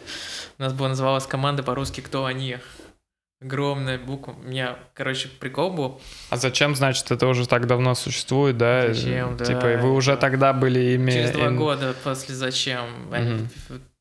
[0.60, 2.58] У нас была называлась команда по-русски «Кто они?».
[3.46, 4.32] Огромная буква.
[4.34, 6.02] У меня, короче, прикол был.
[6.32, 8.92] А зачем, значит, это уже так давно существует, да?
[8.94, 10.18] Зачем, да, Типа, и вы уже да.
[10.18, 11.12] тогда были ими...
[11.12, 12.86] Через два года после «Зачем».
[13.12, 13.50] Мгм.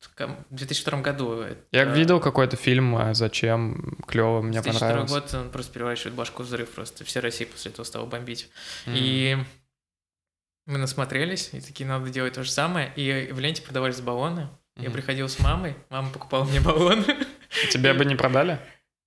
[0.01, 1.43] в ком- в 2002 году.
[1.73, 5.11] Я это- видел какой-то фильм э, «Зачем?» Клево, мне 2002 понравилось.
[5.11, 7.05] год он просто переворачивает башку взрыв просто.
[7.05, 8.49] Вся Россия после этого стала бомбить.
[8.87, 8.97] Мгм.
[8.99, 9.37] И
[10.67, 12.93] мы насмотрелись, и такие, надо делать то же самое.
[12.97, 14.49] И в ленте продавались баллоны.
[14.77, 14.93] Я Мгм.
[14.95, 17.05] приходил с мамой, мама покупала мне баллоны.
[17.71, 18.59] Тебе бы не продали?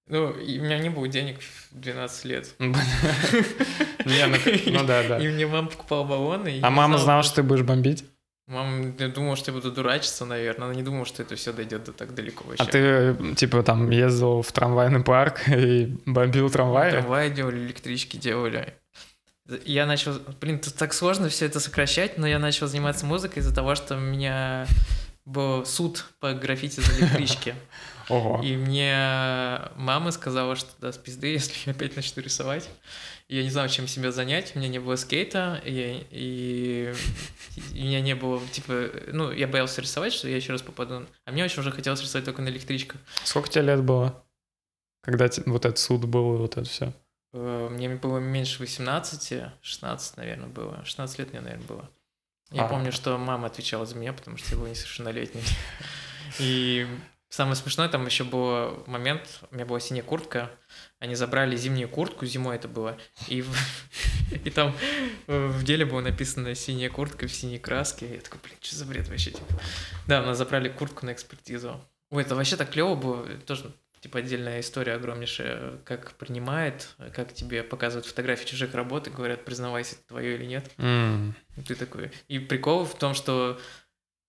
[0.10, 2.54] Ну, и у меня не было денег в 12 лет.
[2.60, 4.38] Не, ну,
[4.80, 5.20] ну да, да.
[5.20, 6.60] И мне мама покупала баллоны.
[6.62, 8.06] А мама знал, знала, что- ты будешь бомбить?
[8.48, 10.68] Мама я думала, что я буду дурачиться, наверное.
[10.68, 12.64] Она не думала, что это все дойдет до так далеко вообще.
[12.64, 16.92] А ты, типа, там ездил в трамвайный парк и бомбил трамваи?
[16.92, 18.74] Трамваи делали, электрички делали.
[19.66, 20.14] Я начал...
[20.40, 23.96] Блин, тут так сложно все это сокращать, но я начал заниматься музыкой из-за того, что
[23.98, 24.66] у меня
[25.26, 27.54] был суд по граффити за электрички.
[28.10, 28.42] Ого.
[28.44, 32.70] И мне мама сказала, что даст пизды, если я опять начну рисовать.
[33.28, 34.54] И я не знал, чем себя занять.
[34.56, 36.94] У меня не было скейта, и, и,
[37.74, 41.06] и у меня не было, типа, ну, я боялся рисовать, что я еще раз попаду.
[41.26, 43.02] А мне очень уже хотелось рисовать только на электричках.
[43.26, 44.24] Сколько тебе лет было?
[45.02, 46.94] Когда вот этот суд был и вот это все.
[47.34, 50.84] Э, Мне было меньше 18, 16, наверное, было.
[50.86, 51.90] 16 лет мне, наверное, было.
[52.52, 52.68] Я А.
[52.70, 55.44] помню, что мама отвечала за меня, потому что я был несовершеннолетний.
[56.40, 56.88] И
[57.30, 60.52] самое смешное, там еще был момент, у меня была синяя куртка,
[61.00, 62.98] они забрали зимнюю куртку, зимой это было,
[63.28, 63.44] и,
[64.46, 64.76] и там
[65.28, 68.16] в деле было написано «синяя куртка в синей краске».
[68.16, 69.32] Я такой, блин, что за бред вообще?
[69.32, 69.54] Типа.
[70.08, 71.80] Да, у нас забрали куртку на экспертизу.
[72.10, 77.64] Ой, это вообще так клево было, тоже типа отдельная история огромнейшая, как принимает, как тебе
[77.64, 80.72] показывают фотографии чужих работ и говорят, признавайся, это твое или нет.
[80.78, 82.12] И ты такой.
[82.28, 83.60] И прикол в том, что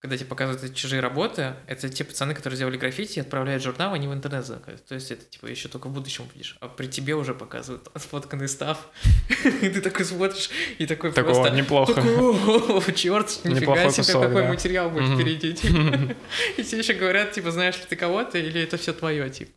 [0.00, 4.12] когда тебе показывают чужие работы, это те пацаны, которые сделали граффити, отправляют журнал, они в
[4.12, 4.86] интернет заказывают.
[4.86, 6.56] То есть это типа еще только в будущем увидишь.
[6.60, 8.78] А при тебе уже показывают сфотканный став.
[9.62, 11.56] И ты такой смотришь и такой Такого просто...
[11.56, 11.94] неплохо.
[11.94, 15.16] Такой, «О, черт, нифига себе, какой материал Мгм.
[15.16, 15.56] впереди.
[16.56, 19.50] И все еще говорят, типа, знаешь ли ты кого-то, или это все твое, типа.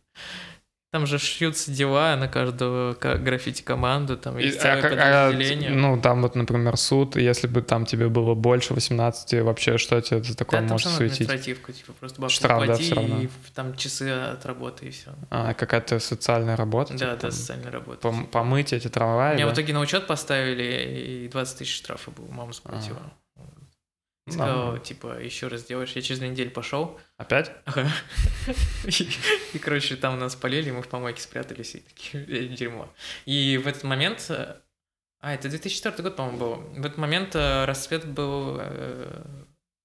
[0.92, 5.70] Там же шьются дела на каждую ка- граффити-команду, там есть а целое а, подразделение.
[5.70, 10.22] ну, там вот, например, суд, если бы там тебе было больше 18, вообще что тебе
[10.22, 11.30] за такое да, там может все равно светить?
[11.30, 13.20] административка, типа просто бабки Штраф, да, всё равно.
[13.22, 15.12] и там часы от работы, и все.
[15.30, 16.92] А, какая-то социальная работа?
[16.92, 18.06] Да, типа, да, там, социальная работа.
[18.06, 19.50] пом- помыть эти трамваи, Меня да?
[19.50, 23.00] в итоге на учет поставили, и 20 тысяч штрафа был, мама заплатила.
[24.26, 24.78] И нормально.
[24.80, 25.92] типа, еще раз делаешь.
[25.92, 26.98] Я через две недели пошел.
[27.16, 27.50] Опять?
[27.64, 27.88] Ага.
[29.52, 32.88] И, короче, там нас полили, мы в помойке спрятались, и такие, «Э, дерьмо.
[33.26, 34.24] И в этот момент...
[34.30, 34.60] э,
[35.20, 36.54] А, это 2004 год, по-моему, был.
[36.80, 38.60] В этот момент э, расцвет был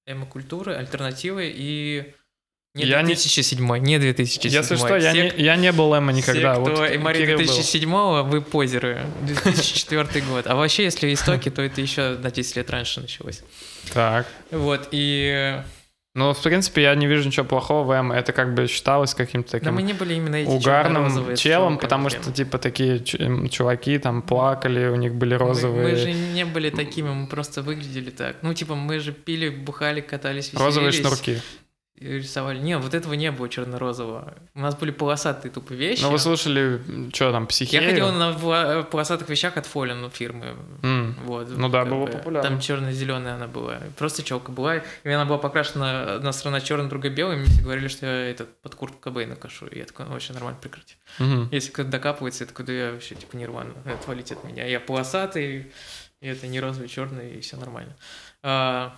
[0.05, 2.13] эмо-культуры, альтернативы и...
[2.77, 4.51] Не Я не- 2007, не 2007.
[4.51, 6.53] Если что, я Все, не, я не был Эмма никогда.
[6.53, 7.45] Все, кто вот Эмори Кирилл был.
[7.45, 9.01] 2007 вы позеры.
[9.23, 10.47] 2004 год.
[10.47, 13.41] А вообще, если истоки, то это еще на 10 лет раньше началось.
[13.93, 14.27] Так.
[14.51, 15.61] Вот, и...
[16.15, 18.11] Ну, в принципе, я не вижу ничего плохого в Эм.
[18.11, 22.09] Это как бы считалось каким-то Да таким мы не были именно эти угарным челом, потому
[22.09, 22.23] прям.
[22.23, 25.89] что, типа, такие м, чуваки там плакали, у них были Мы- розовые...
[25.89, 28.37] Мы, же не были такими, мы просто выглядели так.
[28.41, 30.65] Ну, типа, мы же пили, бухали, катались, веселились.
[30.65, 31.37] Розовые шнурки.
[31.99, 32.59] Рисовали.
[32.59, 34.35] Не, вот этого не было черно-розового.
[34.53, 36.03] У нас были полосатые тупо вещи.
[36.03, 36.79] Ну, вы слушали,
[37.11, 37.89] что там, Я психею?
[37.89, 40.55] ходил на полосатых вещах от Фолин фирмы.
[40.83, 41.15] М.
[41.23, 42.11] Вот, Ну да, было бы.
[42.11, 42.47] популярно.
[42.47, 43.79] Там черно-зеленая она была.
[43.97, 44.77] Просто челка была.
[44.77, 47.37] И она была покрашена одна сторона черная, другая белая.
[47.37, 49.65] И мне все говорили, что я этот под куртку Кобейна кашу.
[49.65, 50.97] И я такой, ну, вообще нормально прикрыть.
[51.17, 51.49] Мгм.
[51.51, 54.65] Если кто-то докапывается, я такой, да я вообще типа нирвана, отвалите от меня.
[54.67, 55.71] Я полосатый,
[56.21, 57.95] и это не розовый, черный, и все нормально.
[58.43, 58.95] А,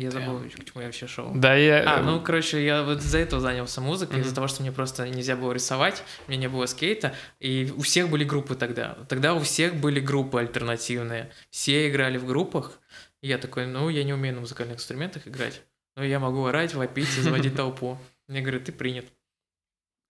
[0.00, 1.30] я забыл, к чему я вообще шел.
[1.34, 1.84] Да, я...
[1.96, 4.22] А, ну, короче, я вот из-за этого занялся музыкой, Мгм.
[4.26, 7.82] из-за того, что мне просто нельзя было рисовать, у меня не было скейта, и у
[7.82, 8.96] всех были группы тогда.
[9.08, 11.30] Тогда у всех были группы альтернативные.
[11.50, 12.78] Все играли в группах,
[13.22, 15.62] и я такой, ну, я не умею на музыкальных инструментах играть,
[15.96, 17.98] но я могу орать, вопить и заводить толпу.
[18.28, 19.06] Мне говорят, ты принят.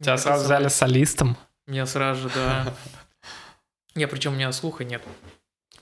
[0.03, 1.37] Тебя сразу взяли солистом.
[1.67, 2.75] Меня сразу же, да.
[3.95, 5.03] Я причем у меня слуха нет.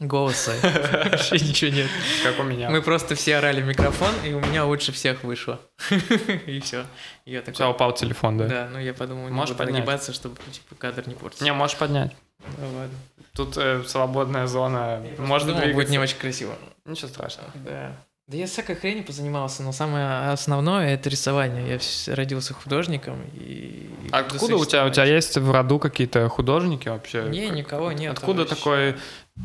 [0.00, 0.52] Голоса.
[0.62, 1.88] Вообще ничего нет.
[2.22, 2.70] Как у меня.
[2.70, 5.60] Мы просто все орали микрофон, и у меня лучше всех вышло.
[6.46, 6.84] И все.
[7.24, 8.46] Я такой, упал телефон, да?
[8.46, 11.40] да, ну я подумал, Можешь нагибаться, чтобы типа кадр не портить.
[11.40, 12.14] Не, можешь поднять.
[12.56, 12.98] Да ладно.
[13.34, 15.02] Тут э, свободная зона.
[15.18, 15.92] Можно Подумал, будет двигаться.
[15.92, 16.54] не очень красиво.
[16.84, 17.50] Ничего страшного.
[17.54, 17.96] Да.
[18.28, 21.80] Да я всякой хренью позанимался, но самое основное это рисование.
[22.06, 23.88] Я родился художником и...
[24.02, 27.22] буду Откуда у тебя, у тебя есть в роду какие-то художники вообще?
[27.30, 28.12] Не, Как- никого нет.
[28.12, 28.54] Откуда вообще.
[28.54, 28.96] такой,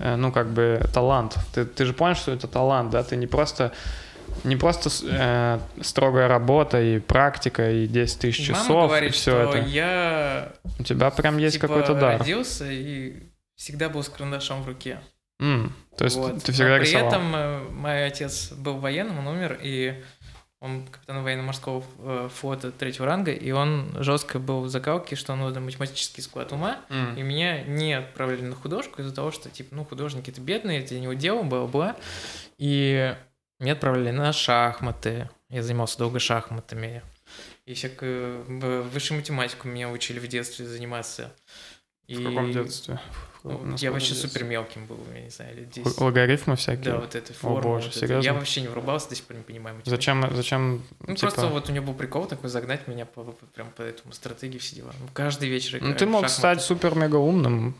[0.01, 1.37] э, ну, как бы, талант?
[1.53, 3.03] Ты, ты же понял, что это талант, да?
[3.03, 3.71] Ты не просто,
[4.43, 9.31] не просто э, строгая работа и практика, и 10 тысяч Мама часов, говорит, и все
[9.31, 9.65] что это.
[9.65, 12.19] я У тебя прям есть типа, какой-то дар.
[12.19, 14.99] родился и всегда был с карандашом в руке.
[15.43, 16.41] М, то есть Вот.
[16.43, 17.07] ты всегда Но при рисовал.
[17.09, 20.01] этом э, мой отец был военным, он умер, и
[20.61, 25.59] он капитан военно-морского э, флота третьего ранга, и он жестко был в закалке, что нужно
[25.59, 27.17] математический склад ума, М.
[27.17, 30.97] и меня не отправляли на художку из-за того, что, типа, ну, художники это бедные, это
[30.97, 31.97] не удел, бла-бла.
[32.57, 33.13] И
[33.59, 35.29] меня отправляли на шахматы.
[35.49, 37.03] Я занимался долго шахматами.
[37.65, 41.33] И всякую э, высшую математику меня учили в детстве заниматься.
[42.07, 42.99] И, В каком детстве?
[43.43, 44.29] ну, я вообще детстве?
[44.29, 45.97] супер мелким был, я не знаю, лет 10.
[45.99, 46.83] Л- Логарифмы всякие?
[46.93, 47.61] Да, вот это форма.
[47.61, 47.99] боже, вот это.
[47.99, 48.25] серьезно?
[48.25, 49.77] Я вообще не врубался, до сих пор не понимаю.
[49.77, 49.89] математику.
[49.95, 51.31] Зачем, зачем, Ну, типа...
[51.31, 54.57] просто вот у него был прикол такой загнать меня по, по- прям по этому стратегии
[54.57, 54.93] все дела.
[54.99, 57.75] Ну, каждый вечер Ну, играю ты в мог стать супер-мега умным.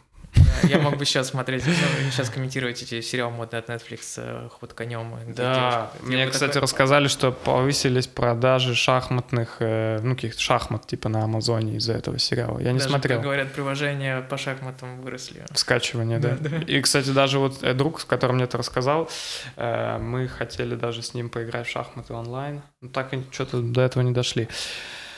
[0.64, 1.74] Я мог бы сейчас смотреть, ну,
[2.12, 5.16] сейчас комментировать эти сериалы модные от Netflix э, «Ход конем».
[5.36, 11.78] Да, мне, кстати, рассказали, что повысились продажи шахматных, э, ну, каких-то шахмат, типа, на Амазоне
[11.78, 12.60] из-за этого сериала.
[12.60, 13.22] Я не смотрел.
[13.22, 15.46] говорят, приложения по шахматам выросли.
[15.54, 16.38] Скачивание, да.
[16.68, 19.10] И, кстати, даже вот э, друг, с которым мне это рассказал,
[19.58, 22.62] мы хотели даже с ним поиграть в шахматы онлайн.
[22.82, 24.48] Но так и что-то до этого не дошли.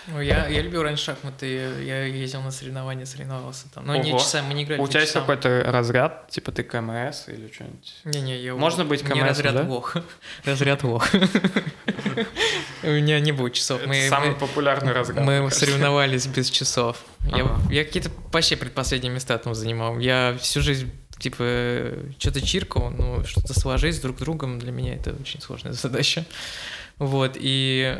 [0.08, 1.48] Ну, я, я любил раньше шахматы,
[1.84, 3.86] я ездил на соревнования, соревновался там.
[3.88, 4.20] Но не Ого.
[4.20, 7.94] часами, мы не играли У тебя есть какой-то разряд, типа ты КМС или что-нибудь?
[8.04, 8.56] Не-не, я...
[8.56, 9.64] Можно быть Мне КМС, разряд да?
[9.64, 9.96] лох.
[10.46, 11.08] Разряд лох.
[12.84, 13.82] У меня не было часов.
[13.86, 17.04] Мы- самый мы- популярный мне Мы соревновались без часов.
[17.26, 17.62] Я, Ага.
[17.72, 19.98] я какие-то вообще предпоследние места там занимал.
[20.00, 25.14] Я всю жизнь типа что-то чиркал, ну что-то сложить с друг другом для меня это
[25.20, 26.26] очень сложная задача.
[26.98, 27.98] Вот и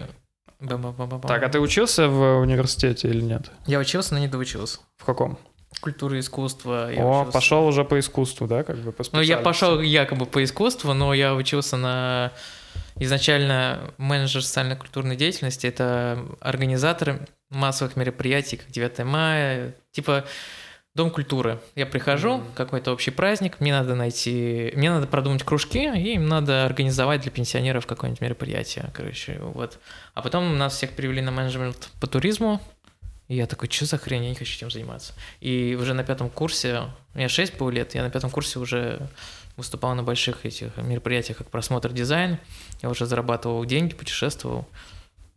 [1.28, 3.52] Так, а ты учился в университете или нет?
[3.66, 4.80] я учился, но не доучился.
[4.98, 5.38] В каком?
[5.82, 6.92] Культура, искусство.
[6.92, 7.34] я О, учился.
[7.34, 11.14] пошел уже по искусству, да, как бы по Ну, я пошел якобы по искусству, но
[11.14, 12.32] я учился на
[12.98, 15.68] изначально менеджер социально-культурной деятельности.
[15.68, 20.26] Это организатор массовых мероприятий, как 9 мая, типа
[20.96, 21.60] Дом культуры.
[21.76, 22.54] Я прихожу, Мгм.
[22.56, 27.32] какой-то общий праздник, мне надо найти, мне надо продумать кружки, и им надо организовать для
[27.32, 29.78] пенсионеров какое-нибудь мероприятие, короче, вот.
[30.14, 32.62] А потом нас всех привели на менеджмент по туризму,
[33.28, 35.14] И я такой, что за хрень, я не хочу этим заниматься.
[35.42, 36.82] И уже на пятом курсе,
[37.16, 39.10] у меня 6 был лет, я на пятом курсе уже
[39.58, 42.38] выступал на больших этих мероприятиях, как просмотр дизайн.
[42.84, 44.68] Я уже зарабатывал деньги, путешествовал.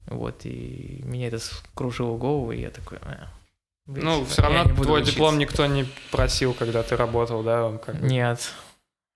[0.06, 3.28] Вот, и меня это скружило голову, и я такой, а,
[3.89, 5.12] блин, Ну, все равно твой учиться.
[5.12, 7.72] диплом никто не просил, когда ты работал, да?
[7.84, 8.53] Как Нет.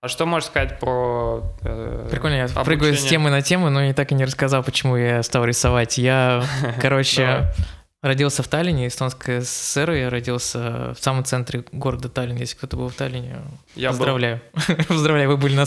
[0.01, 2.65] А что можешь сказать про э, Прикольно, я обучение?
[2.65, 5.97] прыгаю с темы на тему, но я так и не рассказал, почему я стал рисовать.
[5.97, 6.43] Я,
[6.81, 7.53] короче,
[8.01, 12.89] родился в Таллине, эстонская СССР, я родился в самом центре города Таллин, если кто-то был
[12.89, 13.37] в Таллине.
[13.75, 14.41] Я поздравляю.
[14.89, 15.63] Поздравляю, вы были на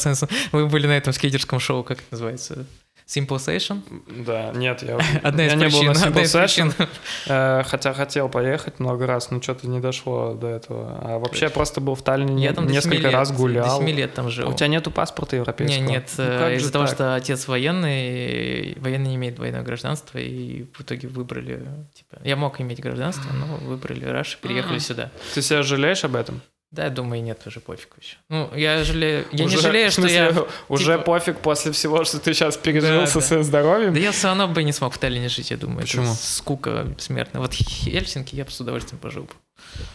[0.53, 2.67] вы были на этом скейтерском шоу, как это называется?
[3.07, 3.83] Simple Session?
[4.25, 6.89] Да, нет, я, одна из я причин, не был на Simple Session,
[7.29, 10.99] э, хотя хотел поехать много раз, но что-то не дошло до этого.
[11.03, 13.79] А вообще я просто был в Таллине, я там несколько лет, раз гулял.
[13.79, 14.49] До 7 лет там жил.
[14.51, 15.85] У тебя нету паспорта европейского?
[15.85, 20.65] Нет, нет, ну, э, из-за того, что отец военный, военный не имеет двойное гражданство, и
[20.75, 25.13] в итоге выбрали, типа, я мог иметь гражданство, но выбрали Раш и переехали сюда.
[25.33, 26.43] Ты себя жалеешь об этом?
[26.77, 28.17] Да, я думаю, нет, уже пофиг вообще.
[28.29, 30.47] Ну, я жалею, я уже, не жалею, что смысле, я...
[30.69, 31.05] Уже типа...
[31.05, 33.27] пофиг после всего, что ты сейчас пережил да, со да.
[33.27, 33.95] своим здоровьем?
[33.95, 35.81] Да я все равно бы не смог в Таллине жить, я думаю.
[35.81, 36.05] Почему?
[36.05, 37.41] Это скука смертная.
[37.41, 39.31] Вот Хельсинки я бы с удовольствием пожил бы.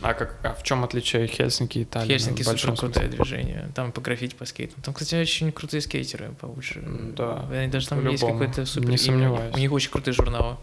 [0.01, 2.13] А, как, а в чем отличие Хельсинки и Таллина?
[2.13, 3.69] Хельсинки супер крутое движение.
[3.75, 4.81] Там по граффити, по скейтам.
[4.81, 6.81] Там, кстати, очень крутые скейтеры получше.
[7.15, 7.47] Да.
[7.51, 8.89] Они даже там есть какой-то супер...
[8.89, 9.53] Не сомневаюсь.
[9.53, 10.57] У них очень крутые журналы.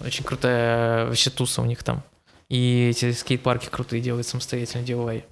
[0.00, 2.02] Очень крутая вообще туса у них там.
[2.48, 5.24] И эти скейт-парки крутые делают самостоятельно, DIY.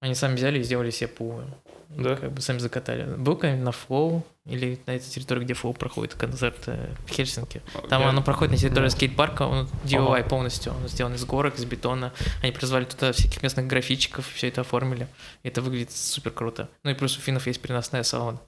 [0.00, 1.42] Они сами взяли и сделали себе пул.
[1.90, 2.16] Да?
[2.16, 3.04] Как бы сами закатали.
[3.16, 7.60] Был когда-нибудь на Флоу или на этой территории, где Флоу проходит концерт э, в Хельсинки.
[7.88, 8.08] Там Я...
[8.08, 10.28] оно проходит на территории скейт-парка, он DIY ага.
[10.28, 10.72] полностью.
[10.74, 12.12] Он сделан из горок, из бетона.
[12.42, 15.06] Они призвали туда всяких местных графичиков, все это оформили.
[15.42, 16.68] И это выглядит супер круто.
[16.82, 18.40] Ну и плюс у финнов есть переносная сауна.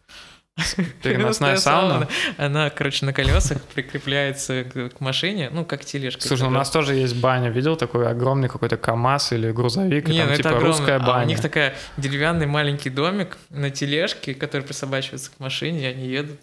[1.02, 2.08] Переносная сауна?
[2.36, 6.22] Она, короче, на колесах прикрепляется к машине, ну, как тележка.
[6.22, 7.50] Слушай, у нас тоже есть баня.
[7.50, 10.08] Видел такой огромный какой-то КАМАЗ или грузовик?
[10.08, 11.22] Нет, там, ну, типа русская баня.
[11.22, 16.06] А у них такая деревянный маленький домик на тележке, который присобачивается к машине, и они
[16.06, 16.38] едут.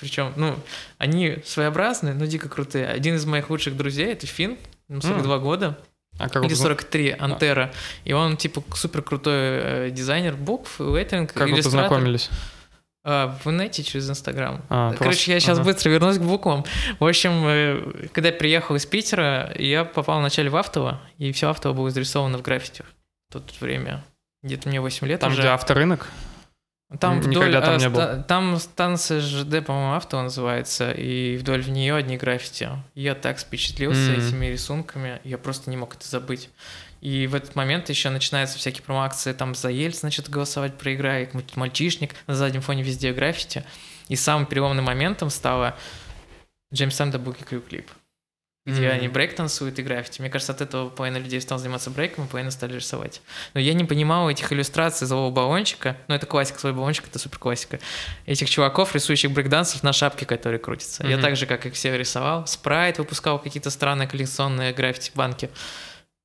[0.00, 0.56] Причем, ну,
[0.98, 2.88] они своеобразные, но дико крутые.
[2.88, 4.56] Один из моих лучших друзей, это Фин,
[4.88, 5.40] ему 42 mm.
[5.40, 5.78] года.
[6.18, 7.70] А как Или 43, Антера.
[7.72, 7.76] А.
[8.04, 12.30] И он, типа, супер крутой э, дизайнер букв, леттеринг, Как вы познакомились?
[13.04, 14.62] А, в инете через Инстаграм.
[14.68, 15.30] А, Короче, просто...
[15.32, 15.66] я сейчас ага.
[15.66, 16.64] быстро вернусь к буквам.
[17.00, 21.50] В общем, э, когда я приехал из Питера, я попал вначале в Автово, и все
[21.50, 22.84] Автово было изрисовано в граффити
[23.28, 24.04] в то время.
[24.42, 25.42] Где-то мне 8 лет Там, уже.
[25.42, 26.08] где авторынок?
[27.00, 28.24] Там Никогда вдоль, там не был.
[28.24, 32.68] Там станция ЖД, по-моему, авто называется, и вдоль в нее одни граффити.
[32.94, 34.28] Я так впечатлился mm-hmm.
[34.28, 36.50] этими рисунками, я просто не мог это забыть.
[37.02, 42.14] И в этот момент еще начинаются всякие промоакции, там за Ельц начнет голосовать, проиграй, мальчишник,
[42.28, 43.64] на заднем фоне везде граффити.
[44.08, 45.76] И самым переломным моментом стало
[46.72, 47.90] Джеймс Сэм Буки клип
[48.64, 48.90] где mm-hmm.
[48.90, 50.20] они брейк танцуют и граффити.
[50.20, 53.20] Мне кажется, от этого половина людей стала заниматься брейком, и половина стали рисовать.
[53.54, 57.38] Но я не понимал этих иллюстраций злого баллончика, ну это классика, злой баллончик, это супер
[57.38, 57.80] классика,
[58.24, 61.02] этих чуваков, рисующих брейкдансов на шапке, которые крутятся.
[61.02, 61.10] Mm-hmm.
[61.10, 62.46] Я так же, как и все рисовал.
[62.46, 65.50] Спрайт выпускал какие-то странные коллекционные граффити-банки.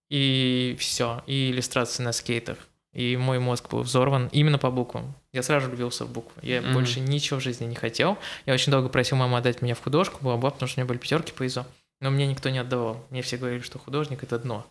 [0.10, 2.58] И все, и иллюстрации на скейтах.
[2.94, 5.14] И мой мозг был взорван именно по буквам.
[5.34, 6.42] Я сразу влюбился в буквы.
[6.42, 6.74] Я mm-hmm.
[6.74, 8.18] больше ничего в жизни не хотел.
[8.46, 10.98] Я очень долго просил маму отдать меня в художку, бла потому что у меня были
[10.98, 11.68] пятерки по ИЗО.
[12.00, 13.06] Но мне никто не отдавал.
[13.10, 14.66] Мне все говорили, что художник— это дно.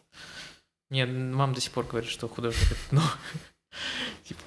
[0.90, 3.02] Мне мама до сих пор говорит, что художник— это дно.
[4.24, 4.42] типа,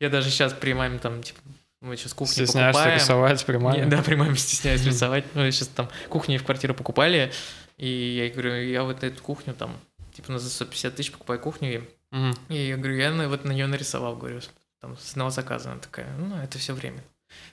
[0.00, 1.40] я даже сейчас при маме там, типа,
[1.82, 2.98] мы сейчас кухню Стесняешься покупаем.
[2.98, 3.86] рисовать при маме?
[3.86, 5.24] да, при маме стесняюсь рисовать.
[5.34, 7.32] Ну, сейчас там кухню в квартиру покупали,
[7.76, 9.76] и я говорю, я вот эту кухню там,
[10.16, 11.78] типа, на за 150 тысяч покупаю кухню, и,
[12.16, 12.34] угу.
[12.48, 14.40] и я говорю, я вот на нее нарисовал, говорю,
[14.80, 15.70] там, с одного заказа.
[15.70, 17.02] Она такая, ну, это все время.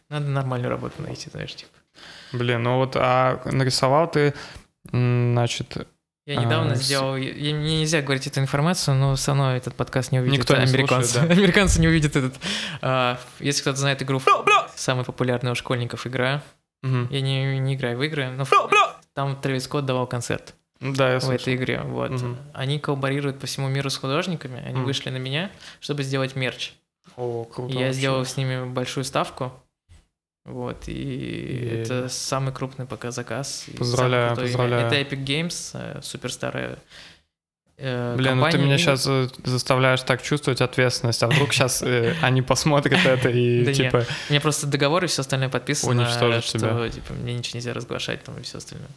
[0.10, 1.72] Надо нормальную работу найти, знаешь, типа.
[2.32, 4.34] Блин, ну вот, а нарисовал ты,
[4.86, 5.88] значит...
[6.26, 10.14] Я недавно а, сделал, я, мне нельзя говорить эту информацию, но со мной этот подкаст
[10.14, 10.40] не увидит.
[10.40, 11.12] Никто не американцы.
[11.12, 11.34] Слушает, да.
[11.42, 12.36] американцы не увидят этот.
[12.82, 14.22] А, если кто-то знает игру,
[14.74, 16.42] самая популярная у школьников игра,
[16.82, 17.08] угу.
[17.10, 18.46] я не, не играю в игры, но
[19.14, 20.56] там Трэвис Скотт давал концерт.
[20.84, 21.82] Да, я в этой игре.
[21.82, 22.12] Вот.
[22.12, 22.36] Угу.
[22.54, 24.62] Они коллаборируют по всему миру с художниками.
[24.66, 24.86] Они угу.
[24.86, 26.74] вышли на меня, чтобы сделать мерч.
[27.16, 27.74] О, круто.
[27.74, 29.52] И я сделал с ними большую ставку.
[30.46, 33.66] Вот, и, и это самый крупный пока заказ.
[33.78, 34.88] Поздравляю, поздравляю.
[34.88, 36.80] Это Epic Games, э, супер старая
[37.78, 42.14] э, Блин, ну ты меня сейчас э, заставляешь так чувствовать ответственность, а вдруг сейчас э,
[42.22, 44.06] они посмотрят это и типа...
[44.30, 48.38] Мне просто договор и все остальное подписано, уничтожить что типа мне ничего нельзя разглашать там
[48.38, 48.90] и все остальное.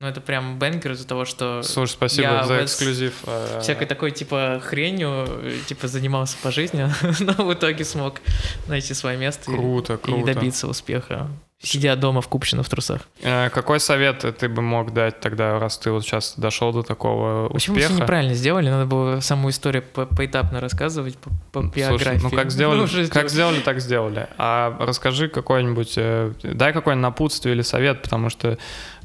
[0.00, 1.60] Ну, это прям бенгер из-за того, что...
[1.64, 3.14] Слушай, спасибо я за эксклюзив.
[3.26, 5.26] А, всякой такой, типа, хренью,
[5.66, 6.88] типа, занимался по жизни,
[7.20, 8.20] но в итоге смог
[8.68, 10.30] найти свое место круто, и, круто.
[10.30, 11.26] и добиться успеха.
[11.60, 13.08] сидя дома в Купчино в трусах.
[13.22, 17.48] Э, какой совет ты бы мог дать тогда, раз ты вот сейчас дошел до такого
[17.48, 17.92] Почему успеха?
[17.94, 18.70] все неправильно сделали?
[18.70, 22.20] Надо было саму историю по- поэтапно рассказывать, по, по Слушай, биографии.
[22.22, 23.56] ну как сделали, уже как сделали.
[23.56, 24.28] сделали, так сделали.
[24.38, 28.58] А расскажи какой-нибудь, э, дай какое-нибудь напутствие или совет, потому что,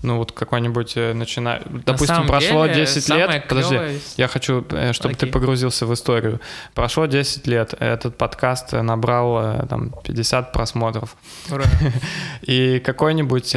[0.04, 1.62] ну вот какой-нибудь э, начина...
[1.66, 3.80] На Допустим, прошло деле, 10 самое лет, подожди,
[4.18, 5.32] я хочу, э, чтобы ты Окей.
[5.32, 6.40] погрузился в историю.
[6.74, 11.16] Прошло 10 лет, этот подкаст э, набрал там 50 просмотров.
[11.50, 11.66] Ура.
[12.42, 13.56] И какой-нибудь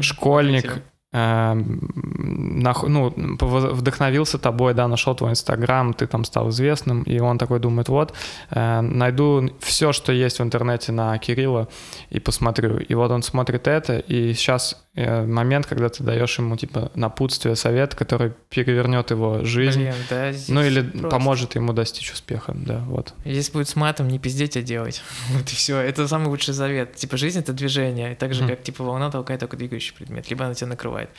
[0.00, 7.60] школьник ну, вдохновился тобой, да, нашел твой инстаграм, ты там стал известным, и он такой
[7.60, 8.12] думает, вот,
[8.50, 11.68] найду все, что есть в интернете на Кирилла,
[12.10, 12.76] и посмотрю.
[12.76, 17.54] И вот он смотрит это, и сейчас Э, момент, когда ты даешь ему типа напутствие,
[17.54, 21.08] совет, который перевернет его жизнь, Блин, да, ну или просто.
[21.08, 23.14] поможет ему достичь успеха, да, вот.
[23.24, 25.00] Здесь будет с матом не пиздеть, а делать.
[25.28, 25.78] вот и все.
[25.78, 26.96] Это самый лучший завет.
[26.96, 28.48] Типа жизнь это движение, и так же mm.
[28.48, 31.10] как типа волна толкает только двигающий предмет, либо она тебя накрывает.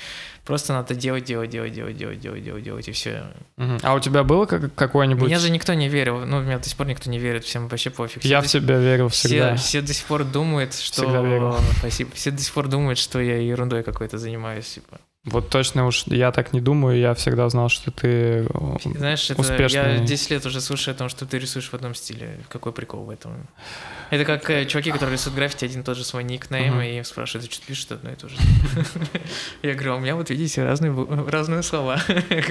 [0.44, 3.24] Просто надо делать, делать, делать, делать, делать, делать, делать, делать и все.
[3.56, 3.80] Mm-hmm.
[3.84, 5.26] А у тебя было как- какое-нибудь?
[5.26, 7.92] Мне же никто не верил, ну меня до сих пор никто не верит, всем вообще
[7.92, 8.24] пофиг.
[8.24, 9.56] Все я в себя верил всегда.
[9.56, 11.04] Все, все до сих пор думают, что.
[11.04, 11.56] Всегда верил.
[11.80, 12.12] Спасибо.
[12.14, 14.70] Все до сих пор думают, что я ерунда ерундой какой-то занимаюсь.
[14.74, 15.00] Типа.
[15.26, 18.08] Вот точно уж я так не думаю, я всегда знал, что ты...
[18.08, 19.98] э, Знаешь, это, успешный.
[19.98, 22.40] я 10 лет уже слушаю о том, что ты рисуешь в одном стиле.
[22.48, 23.48] Какой прикол в этом?
[24.12, 26.82] Это как э, чуваки, которые рисуют граффити, один и тот же свой никнейм, Мгм.
[26.84, 28.36] и спрашивают, ты что пишешь одно и то же?
[29.62, 30.96] Я говорю, «А у меня вот видите разные,
[31.28, 32.00] разные слова.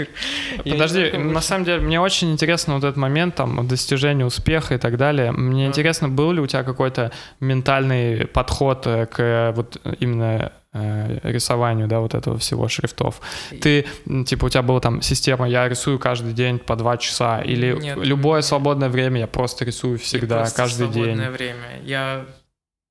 [0.65, 4.99] Подожди, на самом деле, мне очень интересно вот этот момент, там, достижения успеха и так
[4.99, 5.33] далее.
[5.33, 11.89] Мне интересно, был ли у тебя какой-то ментальный подход э, к вот именно э, рисованию,
[11.89, 13.21] да, вот этого всего шрифтов.
[13.61, 13.87] Ты,
[14.27, 17.99] типа, у тебя была там система, я рисую каждый день по два часа, или Нет,
[17.99, 21.05] любое свободное время я просто рисую всегда, просто каждый день.
[21.05, 21.81] свободное время.
[21.85, 22.25] Я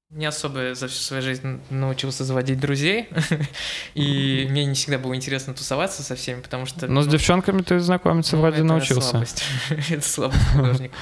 [0.09, 3.09] не особо за всю свою жизнь научился заводить друзей,
[3.93, 6.87] и мне не всегда было интересно тусоваться со всеми, потому что...
[6.87, 9.09] Но с ну, девчонками ты знакомиться Ну, вроде это научился.
[9.09, 9.43] слабость.
[9.89, 10.95] Это слабость художника.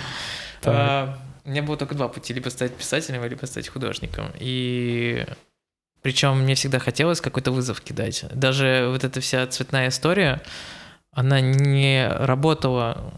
[0.61, 0.73] Так.
[0.75, 4.31] А, У меня было только два пути, либо стать писателем, либо стать художником.
[4.39, 5.23] И
[6.05, 8.25] причем мне всегда хотелось какой-то вызов кидать.
[8.31, 10.39] Даже вот эта вся цветная история,
[11.11, 13.11] она не работала.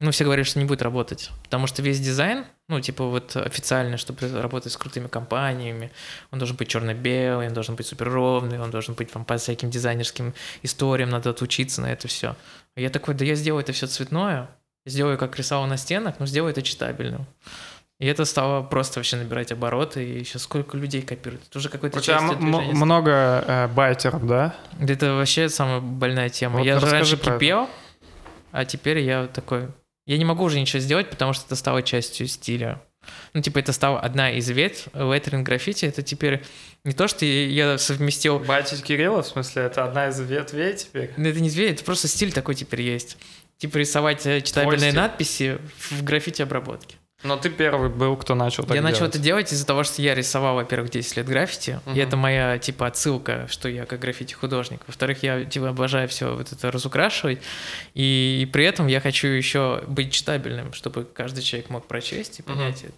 [0.00, 1.30] Ну, все говорят, что не будет работать.
[1.44, 5.92] Потому что весь дизайн, ну, типа вот официально, чтобы работать с крутыми компаниями,
[6.32, 9.70] он должен быть черно-белый, он должен быть супер ровный, он должен быть там, по всяким
[9.70, 10.34] дизайнерским
[10.64, 12.34] историям, надо отучиться на это все.
[12.74, 14.48] Я такой, да я сделаю это все цветное,
[14.84, 17.24] сделаю, как рисовал на стенах, но сделаю это читабельным.
[18.02, 21.44] И это стало просто вообще набирать обороты, и сейчас сколько людей копируют.
[21.48, 24.56] Это уже какой-то частью м- много э, байтеров, да?
[24.80, 26.58] Это вообще самая больная тема.
[26.58, 27.30] Вот я же раньше это.
[27.30, 27.70] кипел,
[28.50, 29.68] а теперь я такой...
[30.04, 32.82] Я не могу уже ничего сделать, потому что это стало частью стиля.
[33.34, 35.84] Ну, типа, это стала одна из ветвь леттеринг граффити.
[35.84, 36.42] Это теперь
[36.82, 38.40] не то, что я совместил...
[38.40, 41.12] Байтить Кирилла, в смысле, это одна из ветвей теперь?
[41.16, 43.16] Ну, Это не зверь, это просто стиль такой теперь есть.
[43.58, 45.58] Типа рисовать э, читабельные надписи
[45.90, 46.96] в граффити обработке.
[47.22, 49.14] Но ты первый был, кто начал так я начал делать.
[49.14, 51.94] это делать из-за того, что я рисовал, во-первых, 10 лет граффити, Мгм.
[51.96, 54.80] и это моя, типа, отсылка, что я как граффити-художник.
[54.86, 57.38] Во-вторых, я, типа, обожаю все вот это разукрашивать,
[57.94, 62.42] и, и при этом я хочу еще быть читабельным, чтобы каждый человек мог прочесть и
[62.42, 62.94] понять это.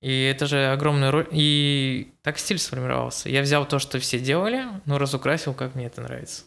[0.00, 1.28] И это же огромная роль.
[1.30, 3.28] И так стиль сформировался.
[3.28, 6.42] Я взял то, что все делали, но разукрасил, как мне это нравится.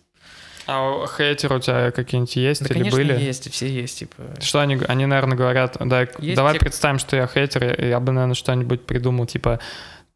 [0.68, 3.14] А хейтеры у тебя какие-нибудь есть Да, или конечно, были?
[3.20, 4.16] есть, все есть, типа.
[4.42, 8.00] Что они, они, наверное, говорят, да, Есть давай те- представим, что я хейтер, и я
[8.00, 9.60] бы, наверное, что-нибудь придумал, типа,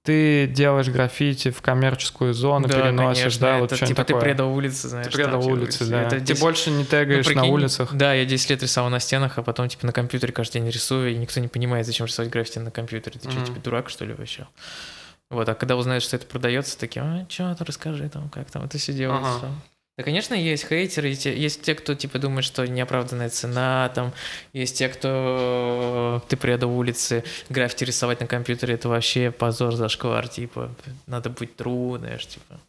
[0.02, 4.08] ты делаешь граффити в коммерческую зону, Да, переносишь, конечно, да, это, вот что-нибудь типа ты
[4.14, 4.22] такое.
[4.22, 5.08] предал улицы, знаешь.
[5.08, 6.02] Ты предал там, улицы, да.
[6.04, 7.94] Это Ты 10 больше не тегаешь Ну, на прикинь, улицах.
[7.94, 11.12] Да, я 10 лет рисовал на стенах, а потом типа на компьютере каждый день рисую,
[11.12, 13.20] и никто не понимает, зачем рисовать граффити на компьютере.
[13.20, 13.46] Ты что, Мгм.
[13.48, 14.48] типа дурак, что ли, вообще?
[15.30, 18.64] Вот, а когда узнают, что это продается, такие, а, что ты расскажи там, как там
[18.64, 19.36] это все делается.
[19.36, 19.50] Ага.
[20.00, 24.14] Да, конечно, есть хейтеры, есть те, кто, типа, думает, что неоправданная цена, там,
[24.54, 30.74] есть те, кто ты предал улицы, граффити рисовать на компьютере, это вообще позор, зашквар, типа,
[31.06, 32.62] надо быть true, знаешь, типа,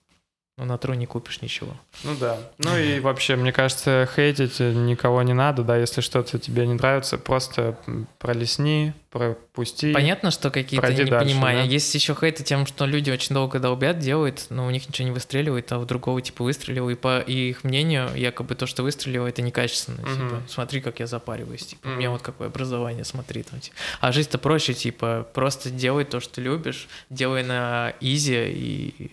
[0.61, 1.73] ну, на true не купишь ничего.
[2.05, 2.39] Ну да.
[2.59, 7.19] Ну и вообще, мне кажется, хейтить никого не надо, да, если что-то тебе не нравится,
[7.19, 7.77] просто
[8.19, 9.93] пролесни, пропусти.
[9.93, 11.65] Понятно, что какие-то непонимания.
[11.65, 11.69] да?
[11.69, 15.13] Есть еще хейты тем, что люди очень долго долбят, делают, но у них ничего не
[15.15, 19.43] выстреливает, а у другого типа выстрелил, и по их мнению, якобы то, что выстрелило, это
[19.43, 20.01] некачественно.
[20.03, 20.15] Мгм.
[20.29, 21.99] Типа, смотри, как я запариваюсь, типа, у Мгм.
[21.99, 23.59] меня вот какое образование, смотри там.
[23.61, 23.77] типа.
[24.01, 29.11] А жизнь-то проще, типа, просто делай то, что любишь, делай на изи и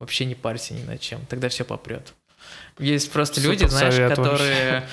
[0.00, 2.14] вообще не парься ни над чем, тогда все попрет.
[2.78, 4.88] Есть просто люди, Супер знаешь, совет которые...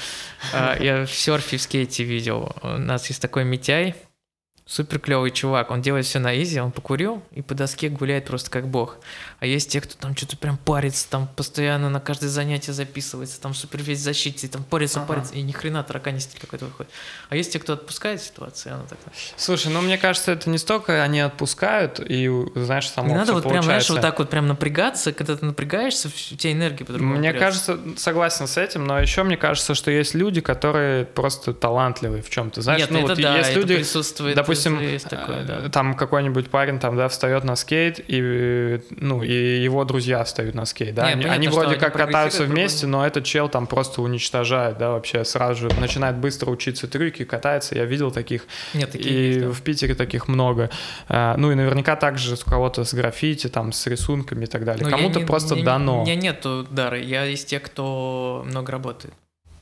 [0.53, 2.55] а, Я в серфе, в скейте видел.
[2.61, 3.95] У нас есть такой Митяй,
[4.71, 8.49] Супер клевый чувак, он делает все на изи, он покурил и по доске гуляет просто
[8.49, 8.99] как бог.
[9.41, 13.53] А есть те, кто там что-то прям парится, там постоянно на каждое занятие записывается, там
[13.53, 15.09] супер весь защите, там парится, ага.
[15.09, 16.89] парится, и ни хрена тараканистый какой-то выходит.
[17.27, 18.97] А есть те, кто отпускает ситуацию, она так.
[19.35, 23.43] Слушай, ну мне кажется, это не столько они отпускают, и знаешь, само Не надо вот
[23.43, 27.17] прям, знаешь, вот так вот прям напрягаться, когда ты напрягаешься, у тебя энергия по-другому.
[27.17, 32.23] Мне кажется, согласен с этим, но еще мне кажется, что есть люди, которые просто талантливые
[32.23, 32.61] в чем-то.
[32.61, 35.59] Знаешь, Нет, ну это вот да, есть это люди, присутствует, допустим, есть такое, да.
[35.65, 40.55] Э, там какой-нибудь парень там, да, встает на скейт, и, ну, и его друзья встают
[40.55, 43.67] на скейт, да, Не, они, понятно, они вроде как катаются вместе, но этот чел там
[43.67, 48.91] просто уничтожает, да, вообще сразу же начинает быстро учиться трюки, катается, я видел таких, Нет,
[48.91, 49.51] такие и есть, да.
[49.51, 50.69] в Питере таких много.
[51.07, 54.85] А, Ну и наверняка также у кого-то с граффити, там, с рисунками и так далее.
[54.85, 56.01] Ну, Кому-то просто не- дано.
[56.01, 59.13] У меня нету дара, я из тех, кто много работает.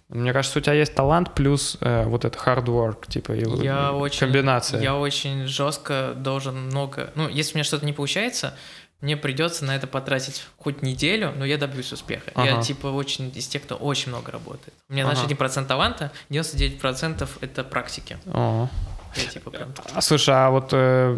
[0.09, 3.61] Мне кажется, у тебя есть талант плюс э, вот это hard work, типа, и вот
[3.61, 4.81] Я очень, комбинация.
[4.81, 7.11] Я очень жестко должен много...
[7.13, 8.55] Ну, если у меня что-то не получается,
[9.01, 12.31] мне придется на это потратить хоть неделю, но я добьюсь успеха.
[12.35, 12.63] Я, Ага.
[12.63, 14.73] типа, очень из тех, кто очень много работает.
[14.89, 15.27] У меня, знаешь, Ага.
[15.31, 18.17] 1% таланта, 99% это практики.
[18.33, 18.67] О.
[19.15, 19.73] Я, типа, прям...
[19.93, 21.17] А, слушай, а вот э,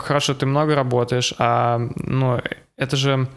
[0.00, 2.40] хорошо, ты много работаешь, а ну,
[2.76, 3.28] это же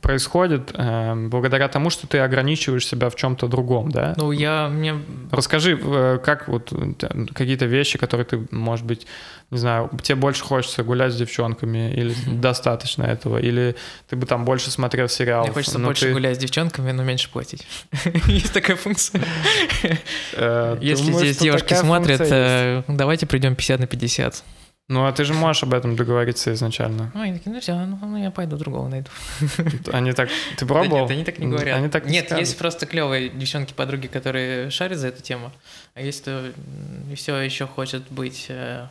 [0.00, 4.14] происходит э, благодаря тому, что ты ограничиваешь себя в чем-то другом, да?
[4.16, 4.68] Ну, я...
[4.68, 4.94] Мне...
[5.32, 6.92] Расскажи, э, как вот э,
[7.34, 9.08] какие-то вещи, которые ты, может быть,
[9.50, 13.74] не знаю, тебе больше хочется гулять с девчонками, или достаточно этого, или
[14.08, 15.48] ты бы там больше смотрел сериалов.
[15.48, 17.66] Мне хочется больше ты, гулять с девчонками, но меньше платить.
[18.26, 19.20] Есть такая функция.
[20.34, 24.44] э, Если здесь девушки смотрят, э, давайте придем 50 на 50.
[24.90, 27.12] Ну, а ты же можешь об этом договориться изначально.
[27.14, 29.08] Ну, они такие, ну все, ну, ну, я пойду другого найду.
[29.92, 30.28] Они так...
[30.56, 31.02] Ты Да пробовал?
[31.02, 31.78] нет, они так не говорят.
[31.78, 32.40] Они так не нет, скажут.
[32.40, 35.52] есть просто клевые девчонки-подруги, которые шарят за эту тему,
[35.94, 36.42] а есть кто
[37.14, 38.88] все еще хочет быть, э,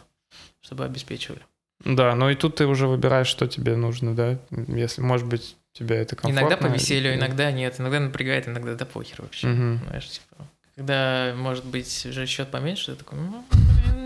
[0.62, 1.42] чтобы обеспечивали.
[1.84, 4.38] Да, но и тут ты уже выбираешь, что тебе нужно, да?
[4.70, 6.40] Если, может быть, тебе это комфортно.
[6.48, 9.48] Иногда по веселью, иногда нет, иногда напрягает, иногда да похер вообще.
[9.48, 9.82] Мгм.
[9.86, 10.48] Знаешь, типа,
[10.78, 13.44] когда, может быть, уже счет поменьше, ты такой, ну,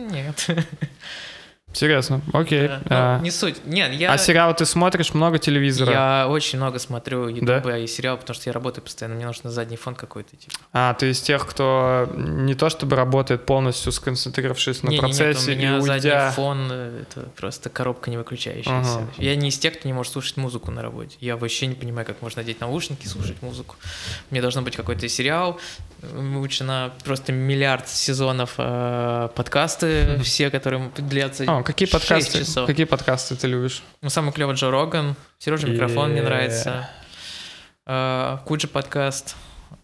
[0.09, 0.47] нет.
[1.73, 2.67] Интересно, окей.
[2.67, 2.81] Да.
[2.85, 3.65] А, Ну, не суть.
[3.65, 4.13] Нет, я...
[4.13, 5.91] а сериалы ты смотришь много телевизора?
[5.91, 7.55] Я очень много смотрю Да?
[7.55, 10.53] ютуба и сериал, потому что я работаю постоянно, мне нужно задний фон какой-то, типа.
[10.71, 15.01] А, ты из тех, кто не то чтобы работает полностью, сконцентрировавшись на Не, не, нет,
[15.01, 16.31] процессе у меня и задний уйдя...
[16.31, 18.97] фон э, это просто коробка не выключающаяся.
[18.97, 19.07] Ага.
[19.17, 21.17] Я не из тех, кто не может слушать музыку на работе.
[21.21, 23.75] Я вообще не понимаю, как можно надеть наушники и слушать музыку.
[24.29, 25.59] Мне должно быть какой-то сериал.
[26.13, 32.39] Лучше на просто миллиард сезонов э, подкасты, все, которые длятся Какие 6 подкасты?
[32.39, 32.67] часов.
[32.67, 33.83] Какие подкасты ты любишь?
[34.01, 36.89] Ну, самый клевый Джо Роган, Сережа микрофон мне нравится.
[37.85, 39.35] Э, Куджи подкаст.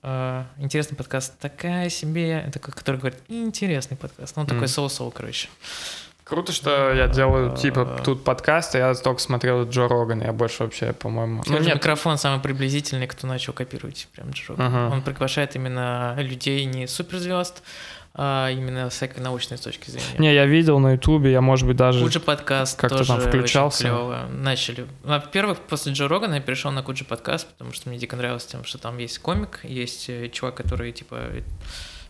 [0.04, 1.38] Э, Интересный подкаст.
[1.40, 4.36] Такая себе, это как- который говорит, интересный подкаст.
[4.38, 5.50] Ну, такой соу-соу, короче.
[6.30, 10.64] Круто, что я делаю, типа, тут подкаст, а я только смотрел Джо Рогана, я больше
[10.64, 11.42] вообще, по-моему...
[11.48, 14.66] Ну, нет, микрофон самый приблизительный, кто начал копировать прям Джо Роган.
[14.68, 14.94] Ага.
[14.94, 17.64] Он приглашает именно людей не суперзвезд,
[18.14, 20.20] а именно с всякой научной точки зрения.
[20.20, 22.04] не, я видел на ютубе, я, может быть, даже...
[22.04, 23.84] Куджи подкаст как-то тоже там включался.
[23.86, 24.28] клёво.
[24.32, 24.86] Начали.
[25.04, 28.64] Во-первых, после Джо Рогана я перешел на Куджи подкаст, потому что мне дико нравилось тем,
[28.66, 31.18] что там есть комик, есть э, чувак, который типа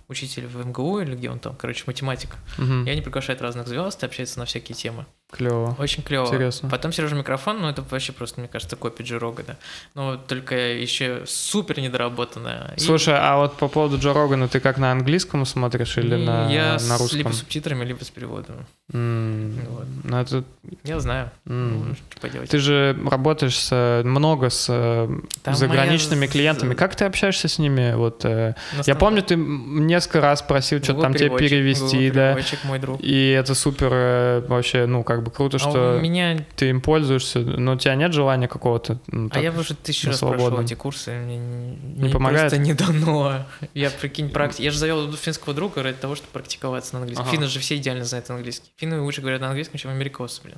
[0.09, 2.35] учитель в МГУ или где он там, короче, математик.
[2.57, 2.85] Мгм.
[2.85, 5.05] И они приглашают разных звезд и общаются на всякие темы.
[5.31, 5.75] Клево.
[5.77, 6.25] Очень клево.
[6.25, 6.69] Интересно.
[6.69, 9.57] Потом Сережа микрофон, ну это вообще просто, мне кажется, копия Джо Рогана.
[9.93, 12.73] Но только еще супер недоработанная.
[12.75, 16.25] И- Слушай, а вот по поводу Джо Рогана, ты как на английском смотришь или и
[16.25, 17.17] на, я на русском?
[17.19, 18.65] либо с субтитрами, либо с переводом.
[18.91, 19.85] М, Вот.
[20.03, 20.43] ну, это-
[20.83, 21.29] Я знаю.
[21.45, 22.49] Ну, что поделать.
[22.49, 25.07] Ты же работаешь с, много с э,
[25.43, 26.73] Там заграничными моя клиентами.
[26.73, 27.93] Как ты общаешься с ними?
[27.93, 28.55] Вот, э,
[28.87, 32.37] я помню, ты несколько раз просил что-то там тебе перевести, Google да.
[32.63, 32.99] мой друг.
[33.01, 36.45] И это супер э, вообще, ну, как бы круто, А что меня...
[36.55, 38.99] ты им пользуешься, но у тебя нет желания какого-то...
[39.07, 42.51] ну, А я уже тысячу раз прошел эти курсы, мне, не- мне помогает?
[42.51, 43.45] просто не дано.
[43.73, 44.61] Я, прикинь, практи...
[44.63, 47.25] Я же завел финского друга ради того, чтобы практиковаться на английском.
[47.25, 47.35] Ага.
[47.35, 48.69] Финны же все идеально знают английский.
[48.77, 50.57] Финны лучше говорят на английском, чем америкосы, блин.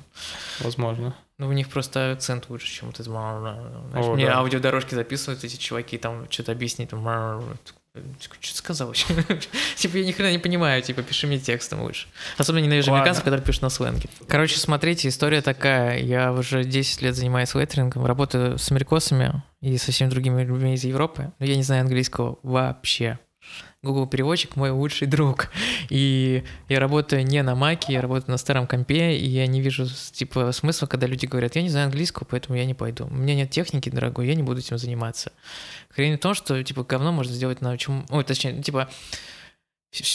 [0.60, 1.14] Возможно.
[1.38, 3.10] Ну, у них просто акцент лучше, чем вот это.
[3.10, 4.38] Знаешь, О, мне да.
[4.38, 6.90] аудиодорожки записывают эти чуваки, там что-то объяснить.
[6.90, 7.02] Там,
[7.94, 9.06] что ты сказал вообще?
[9.76, 12.08] типа, я ни хрена не понимаю, типа, пиши мне текстом лучше.
[12.38, 13.02] Особенно ненавижу Ладно.
[13.02, 14.08] американцев, которые пишут на сленге.
[14.28, 15.98] Короче, смотрите, история такая.
[15.98, 20.84] Я уже 10 лет занимаюсь леттерингом, работаю с америкосами и со всеми другими людьми из
[20.84, 23.18] Европы, но я не знаю английского вообще.
[23.82, 25.50] Google переводчик мой лучший друг.
[25.88, 29.86] И я работаю не на маке, я работаю на старом компе, и я не вижу
[30.12, 33.06] типа смысла, когда люди говорят, я не знаю английского, поэтому я не пойду.
[33.06, 35.32] У меня нет техники, дорогой, я не буду этим заниматься.
[35.90, 38.06] Хрень в том, что типа говно можно сделать на чем...
[38.10, 38.88] Ой, точнее, типа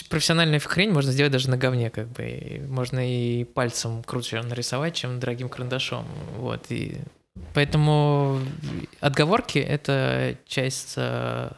[0.10, 2.24] профессиональную хрень можно сделать даже на говне, как бы.
[2.24, 6.06] И можно и пальцем круче нарисовать, чем дорогим карандашом.
[6.38, 6.68] Вот.
[6.70, 7.00] И
[7.54, 8.40] поэтому
[9.02, 11.52] отговорки— это часть э,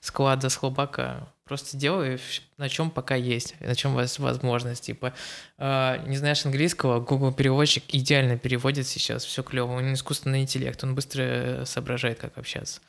[0.00, 1.31] склада слабака.
[1.52, 2.18] Просто делай
[2.56, 4.84] на чем пока есть, на чем у вас возможность.
[4.84, 5.12] Типа,
[5.58, 9.72] э, не знаешь английского, Google переводчик идеально переводит сейчас, все клево.
[9.72, 12.80] Он искусственный интеллект, он быстро соображает, как общаться.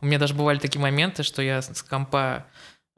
[0.00, 2.46] У меня даже бывали такие моменты, что я с компа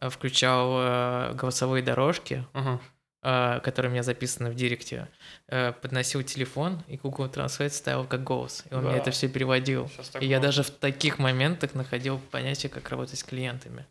[0.00, 2.80] Э, включал э, голосовые дорожки, Ага.
[3.22, 5.08] э, которые у меня записаны в директе,
[5.48, 8.64] э, подносил телефон и Google Translate ставил как голос.
[8.70, 8.98] И он мне Да.
[8.98, 9.90] это все переводил.
[10.20, 13.86] И я даже в таких моментах находил понятие, как работать с клиентами.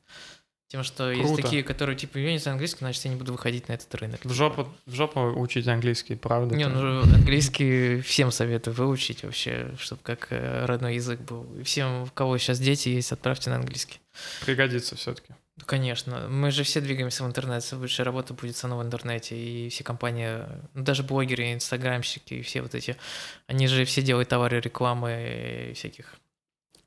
[0.74, 1.44] Тем, что есть Круто.
[1.44, 4.22] такие, которые типа, я не знаю английский, значит, я не буду выходить на этот рынок.
[4.24, 6.56] В жопу, в жопу учить английский, правда?
[6.56, 11.46] Не, ну английский всем советую выучить вообще, чтобы как э, родной язык был.
[11.60, 14.00] И всем, у кого сейчас дети есть, отправьте на английский.
[14.44, 15.36] Пригодится все-таки.
[15.58, 16.28] Ну, конечно.
[16.28, 17.64] Мы же все двигаемся в интернет.
[17.72, 19.38] Лучшая работа будет равно в интернете.
[19.38, 20.40] И все компании,
[20.74, 22.98] ну, даже блогеры, инстаграмщики, и все вот эти,
[23.46, 26.16] они же все делают товары, рекламы и всяких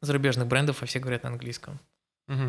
[0.01, 1.79] зарубежных брендов, а все говорят на английском.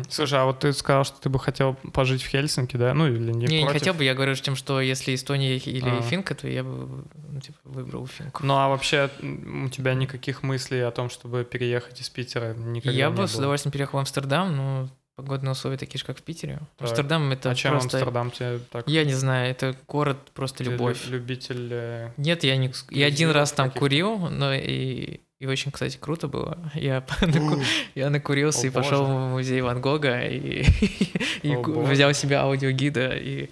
[0.08, 2.94] Слушай, а вот ты сказал, что ты бы хотел пожить в Хельсинки, да?
[2.94, 3.80] Ну или не Не, не против?
[3.80, 6.02] хотел бы, я говорю тем, что если Эстония или А.
[6.02, 8.44] Финка, то я бы ну, типа, выбрал Финку.
[8.44, 13.06] Ну а вообще у тебя никаких мыслей о том, чтобы переехать из Питера никогда я
[13.06, 13.26] не бы было?
[13.26, 16.60] с удовольствием переехал в Амстердам, но погодные условия такие же, как в Питере.
[16.76, 16.88] Так.
[16.88, 17.96] Амстердам это А чем просто...
[17.98, 18.88] Амстердам тебе так?
[18.88, 21.06] Я не знаю, это город просто Ты любовь.
[21.08, 21.68] любитель...
[21.72, 22.72] э, Нет, я не.
[22.90, 26.58] Я один раз там курил, но и, и очень, кстати, круто было.
[26.74, 27.62] Я, наку-
[27.94, 29.12] я накурился О, и пошел боже.
[29.12, 30.62] в музей Ван Гога и,
[31.42, 33.48] и О, взял себе аудиогида и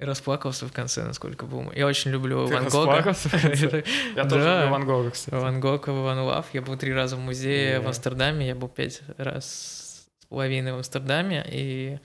[0.00, 1.72] расплакался в конце, насколько был.
[1.74, 2.98] Я очень люблю Ты Ван Гога.
[4.16, 4.60] Я тоже Да.
[4.62, 5.34] люблю Ван Гога, кстати.
[5.34, 6.46] Ван Гог и Ван Лав.
[6.52, 7.88] Я был три раза в музее в Да.
[7.88, 11.98] Амстердаме, я был пять раз с половиной в Амстердаме, и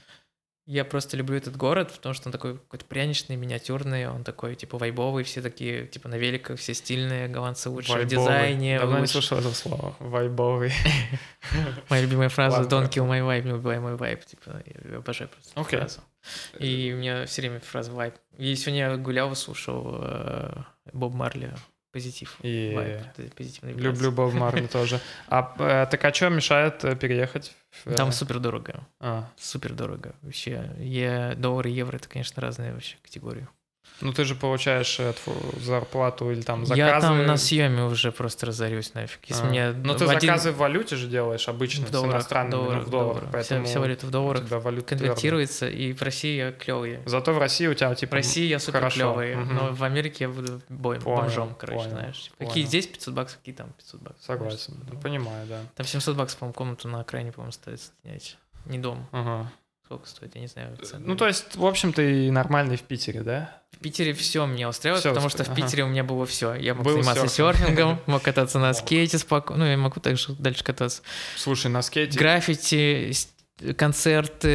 [0.66, 4.78] я просто люблю этот город, потому что он такой какой-то пряничный, миниатюрный, он такой, типа,
[4.78, 8.80] вайбовый, все такие, типа, на великах, все стильные, голландцы лучше в дизайне.
[8.80, 9.96] Давно не лучше- слышал это слово.
[10.00, 10.72] Вайбовый.
[11.90, 12.62] Моя любимая фраза.
[12.62, 14.24] «Don't kill my vibe, не убивай мой вайб».
[14.24, 15.80] Типа, я обожаю просто Окей.
[15.80, 16.02] фразу.
[16.60, 18.16] И у меня все время фраза «вайб».
[18.38, 20.64] И сегодня я гулял, слушал э,
[20.94, 21.54] Боб Марли
[21.94, 22.38] «Позитив».
[22.42, 24.12] И Вайб, это позитивные люблю.
[24.12, 25.00] Боб Марли тоже.
[25.28, 27.56] А э, так а что мешает э, переехать?
[27.70, 28.86] в, э, Там супер дорого.
[29.00, 30.16] а, Супер дорого.
[30.24, 33.48] Вообще, е, доллары и евро это, конечно, разные вообще категории.
[34.02, 35.14] Ну ты же получаешь э,
[35.62, 36.80] зарплату или там заказы.
[36.82, 39.20] Я там на съеме уже просто разорюсь нафиг.
[39.28, 39.46] Если А.
[39.46, 42.62] мне Ну ты один- заказы в валюте же делаешь обычно, в с долларах, иностранными, ну,
[42.66, 43.12] долларах, в долларах.
[43.14, 43.30] долларах.
[43.32, 45.08] Поэтому Вся, вся валюта в долларах валюта твердая.
[45.10, 47.00] конвертируется, и в России я клевый.
[47.06, 48.96] Зато в России у тебя типа В России я супер хорошо.
[48.96, 49.56] клевый, Мгм.
[49.56, 52.32] но в Америке я буду бой, Понял, бомжом, короче, понял, знаешь.
[52.38, 52.50] понял.
[52.50, 54.26] Какие здесь 500 баксов, какие там 500 баксов.
[54.26, 54.74] Согласен.
[54.92, 55.60] Ну, понимаю, да.
[55.76, 58.38] Там 700 баксов, по-моему, комнату на окраине, по-моему, стоит снять.
[58.66, 59.06] Не дом.
[59.12, 59.52] Ага.
[59.96, 60.78] Сколько стоит, я не знаю.
[60.78, 61.04] цены.
[61.06, 63.62] Ну, то есть, в общем, ты нормальный в Питере, да?
[63.72, 65.56] В Питере все меня устраивает, Всё потому устра- что в ага.
[65.62, 66.54] Питере у меня было все.
[66.54, 67.58] Я мог Был заниматься серфинг.
[67.58, 69.64] серфингом, мог кататься на скейте спокойно.
[69.66, 71.02] Ну, я могу также дальше кататься.
[71.36, 72.18] Слушай, на скейте...
[72.18, 73.12] Граффити,
[73.78, 74.48] концерты,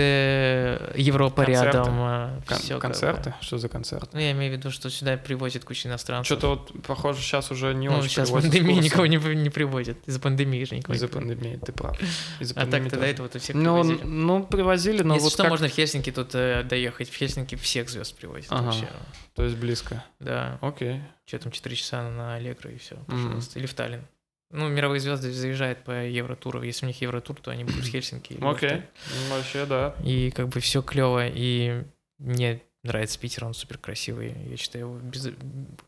[0.97, 1.79] Европа Концерты?
[1.79, 1.99] рядом.
[2.01, 2.81] э, кон- всё как бы.
[2.95, 3.35] концерты?
[3.41, 4.09] Что за концерты?
[4.13, 6.27] Ну, я имею в виду, что сюда привозят кучу иностранцев.
[6.27, 9.97] Что-то вот, похоже, сейчас уже не ну, очень сейчас пандемии никого не, не привозят.
[10.07, 11.99] Из-за пандемии же никого Из-за пандемии, ты прав.
[12.41, 13.07] Из-за А так тогда тоже.
[13.07, 14.03] это вот у всех Ну, привозили.
[14.05, 15.51] ну, привозили, но Если вот что, как...
[15.51, 17.09] можно в Хельсинки тут э, доехать.
[17.11, 18.63] В Хельсинки всех звезд привозят Ага.
[18.65, 18.89] вообще.
[19.35, 20.05] То есть близко.
[20.21, 20.59] Да.
[20.61, 21.01] Окей.
[21.27, 23.59] Что там, 4 часа на Аллегро и все, пожалуйста.
[23.59, 24.03] Или в Таллин.
[24.51, 26.63] Ну, мировые звезды заезжают по Евротуру.
[26.63, 28.39] Если у них Евротур, то они будут в Хельсинки.
[28.41, 28.83] Окей.
[29.29, 29.95] Ну, Вообще, да.
[30.03, 31.27] И как бы все клево.
[31.27, 31.85] И
[32.19, 34.35] мне нравится Питер, он супер красивый.
[34.49, 35.29] Я считаю его без...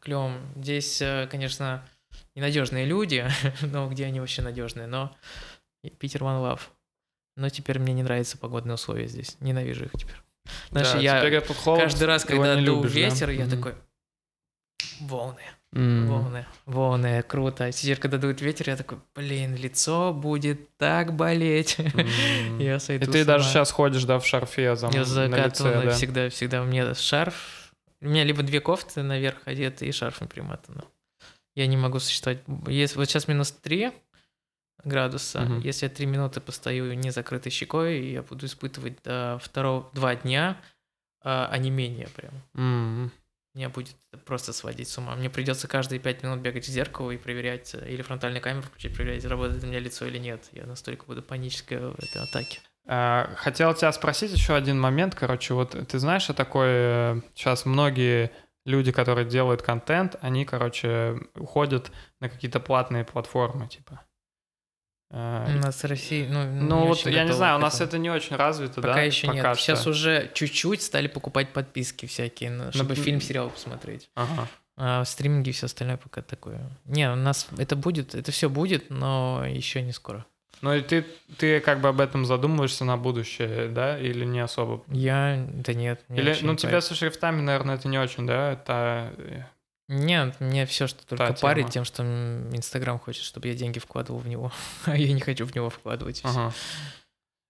[0.01, 0.41] клевым.
[0.57, 1.89] Здесь, э, конечно,
[2.35, 3.27] ненадежные люди,
[3.63, 4.87] но где они вообще надежные.
[4.87, 5.17] Но
[5.99, 6.61] Питер One Love.
[7.37, 9.39] Но теперь мне не нравятся погодные условия здесь.
[9.41, 10.17] Ненавижу их теперь.
[10.71, 12.99] Знаешь, Да, я теперь холод, каждый раз, когда дул любишь, да?
[13.01, 13.57] ветер, я Мгм.
[13.57, 13.75] такой...
[15.01, 15.41] Волны.
[15.73, 16.09] М.
[16.09, 17.65] Волны, волны, круто.
[17.67, 21.77] А теперь, когда дует ветер, я такой, блин, лицо будет так болеть.
[21.79, 22.59] М.
[22.59, 25.85] Я И сойду ты с даже сейчас ходишь, да, в шарфе Я на закатываю лице,
[25.85, 25.91] да?
[25.93, 26.63] всегда, всегда.
[26.63, 30.85] У меня шарф, у меня либо две кофты наверх одеты и шарфом примотано.
[31.55, 32.43] Я не могу существовать.
[32.67, 33.93] Если вот сейчас минус 3
[34.83, 35.61] градуса, Мгм.
[35.61, 40.57] если я 3 минуты постою не закрытой щекой, я буду испытывать до второго, два дня
[41.23, 42.33] а, онемение прям.
[42.55, 43.13] М.
[43.55, 45.17] Меня будет просто сводить с ума.
[45.17, 48.95] Мне придется каждые пять минут бегать в зеркало и проверять, э, или фронтальную камеру включить,
[48.95, 50.49] проверять, работает у меня лицо или нет.
[50.53, 52.61] Я настолько буду панической в этой атаке.
[52.87, 55.15] А, Хотел тебя спросить еще один момент.
[55.15, 58.31] Короче, вот ты знаешь, что такое сейчас многие
[58.65, 61.91] люди, которые делают контент, они, короче, уходят
[62.21, 64.03] на какие-то платные платформы, типа.
[65.11, 68.11] Э, У нас в России, ну, Ну вот я не знаю, у нас это не
[68.11, 69.03] очень развито, Пока да?
[69.03, 69.45] еще нет.
[69.45, 69.55] что.
[69.57, 74.09] Сейчас уже чуть-чуть стали покупать подписки всякие, чтобы Нап- фильм, сериал посмотреть.
[74.15, 74.49] Ага.
[74.77, 76.61] А в стриминге все остальное пока такое.
[76.87, 80.25] Не, у нас это будет, это все будет, но еще не скоро.
[80.63, 81.07] Ну и ты,
[81.39, 84.83] ты как бы об этом задумываешься на будущее, да, или не особо?
[84.89, 86.03] Я, да нет.
[86.11, 88.53] Или, ну, не тебя со шрифтами, наверное, это не очень, да?
[88.53, 89.13] Это...
[89.93, 91.73] Нет, мне все, что только Та парит тема.
[91.73, 94.53] тем, что Инстаграм хочет, чтобы я деньги вкладывал в него,
[94.85, 96.21] а я не хочу в него вкладывать.
[96.23, 96.53] Ага.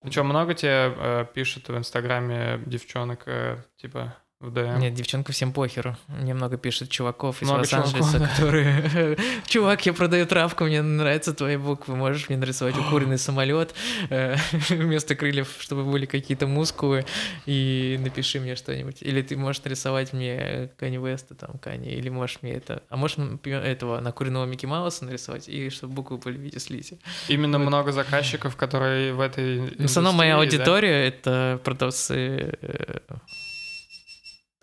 [0.03, 4.79] Ну что, много тебе э, пишет в Инстаграме девчонок, э, типа, ДМ?
[4.79, 5.97] Нет, девчонка всем похеру.
[6.09, 8.27] Мне много пишет чуваков из Лос-Анджелеса, да.
[8.27, 9.19] которые...
[9.47, 13.75] Чувак, я продаю травку, мне нравятся твои буквы, можешь мне нарисовать укуренный самолет
[14.09, 14.37] э,
[14.71, 17.05] вместо крыльев, чтобы были какие-то мускулы,
[17.45, 19.03] и напиши мне что-нибудь.
[19.03, 22.83] Или ты можешь нарисовать мне Кани Веста, там, Кани, или можешь мне это...
[22.89, 26.99] А можешь этого накуренного Микки Мауса нарисовать, и чтобы буквы были в виде слизи.
[27.29, 30.41] Именно много заказчиков, которые в этой В основном моя да?
[30.41, 32.99] аудитория— это продавцы э,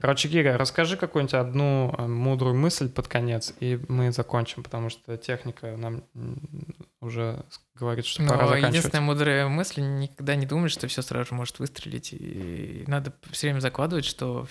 [0.08, 5.18] Короче, Гига, расскажи какую-нибудь одну э, мудрую мысль под конец, и мы закончим, потому что
[5.18, 6.06] техника нам
[7.02, 7.44] уже
[7.76, 8.70] говорит, что пора Но заканчивать.
[8.70, 12.14] единственная мудрая мысль никогда не думать, что все сразу же может выстрелить.
[12.14, 14.48] И надо все время закладывать, что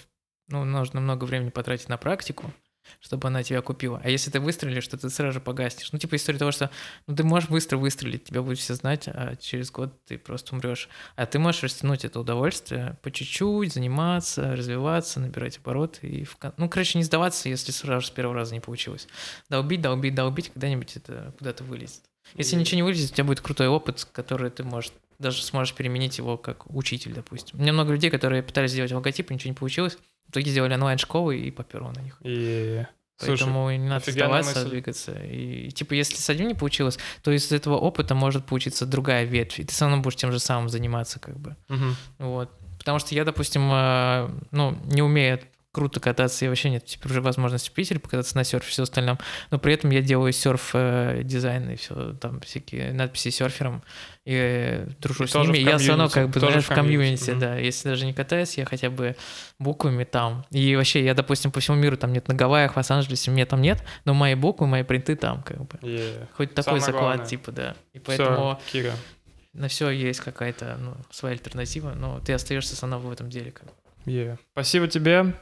[0.49, 2.53] ну, нужно много времени потратить на практику,
[3.01, 4.01] чтобы она тебя купила.
[4.03, 5.93] А если ты выстрелишь, то ты сразу же погаснешь.
[5.93, 6.71] Ну, типа история того, что
[7.07, 10.89] ну, ты можешь быстро выстрелить, тебя будут все знать, а через год ты просто умрешь.
[11.17, 16.07] А ты можешь растянуть это удовольствие по чуть-чуть, заниматься, развиваться, набирать обороты.
[16.07, 19.09] И в Ну, короче, не сдаваться, если сразу же с первого раза не получилось.
[19.49, 22.03] Долбить, долбить, долбить, когда-нибудь это куда-то вылезет.
[22.35, 26.19] Если ничего не вылезет, у тебя будет крутой опыт, который ты можешь даже сможешь применить
[26.19, 27.59] его как учитель, допустим.
[27.59, 29.99] У меня много людей, которые пытались сделать логотип, ничего не получилось.
[30.27, 32.19] В итоге сделали онлайн-школы и поперло на них.
[32.23, 32.85] И...
[33.19, 34.71] Слушай, Поэтому не надо офигенная сдаваться, мысль.
[34.71, 35.13] двигаться.
[35.25, 39.59] И типа, если с одним не получилось, то из этого опыта может получиться другая ветвь,
[39.59, 41.57] и ты все равно будешь тем же самым заниматься, как бы.
[41.69, 41.97] мгм.
[42.19, 42.51] Вот.
[42.79, 45.41] Потому что я, допустим, э, ну, не умею
[45.77, 48.85] круто кататься, и вообще нет теперь уже возможности в Питере покататься на серфе и все
[48.85, 49.19] остальном,
[49.51, 53.83] но при этом я делаю серф э, и все, там всякие надписи серфером,
[54.25, 56.69] и э, дружу И с ними, и я все равно как бы, тоже знаешь, в
[56.69, 59.17] комьюнити, комьюнити, да, если даже не катаюсь, я хотя бы
[59.59, 63.31] буквами там, и вообще я, допустим, по всему миру там нет, на Гавайях, в Лос-Анджелесе
[63.31, 66.15] меня там нет, но мои буквы, мои принты там, как бы, И...
[66.39, 67.27] хоть такой Самое заклад, главное.
[67.27, 68.95] типа, да, и поэтому Кира,
[69.53, 73.53] на все есть какая-то, ну, своя альтернатива, но ты остаешься все равно в этом деле,
[73.53, 73.73] как бы.
[74.07, 74.37] Е.
[74.53, 75.35] спасибо тебе.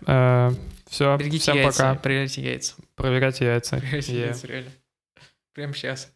[0.88, 1.94] Все, Берегите всем яйца, пока.
[2.00, 2.74] проверяйте яйца.
[2.94, 3.76] Проверяйте яйца.
[3.78, 4.20] Проверяйте Е.
[4.26, 4.70] яйца, реально.
[5.54, 6.12] Прямо сейчас.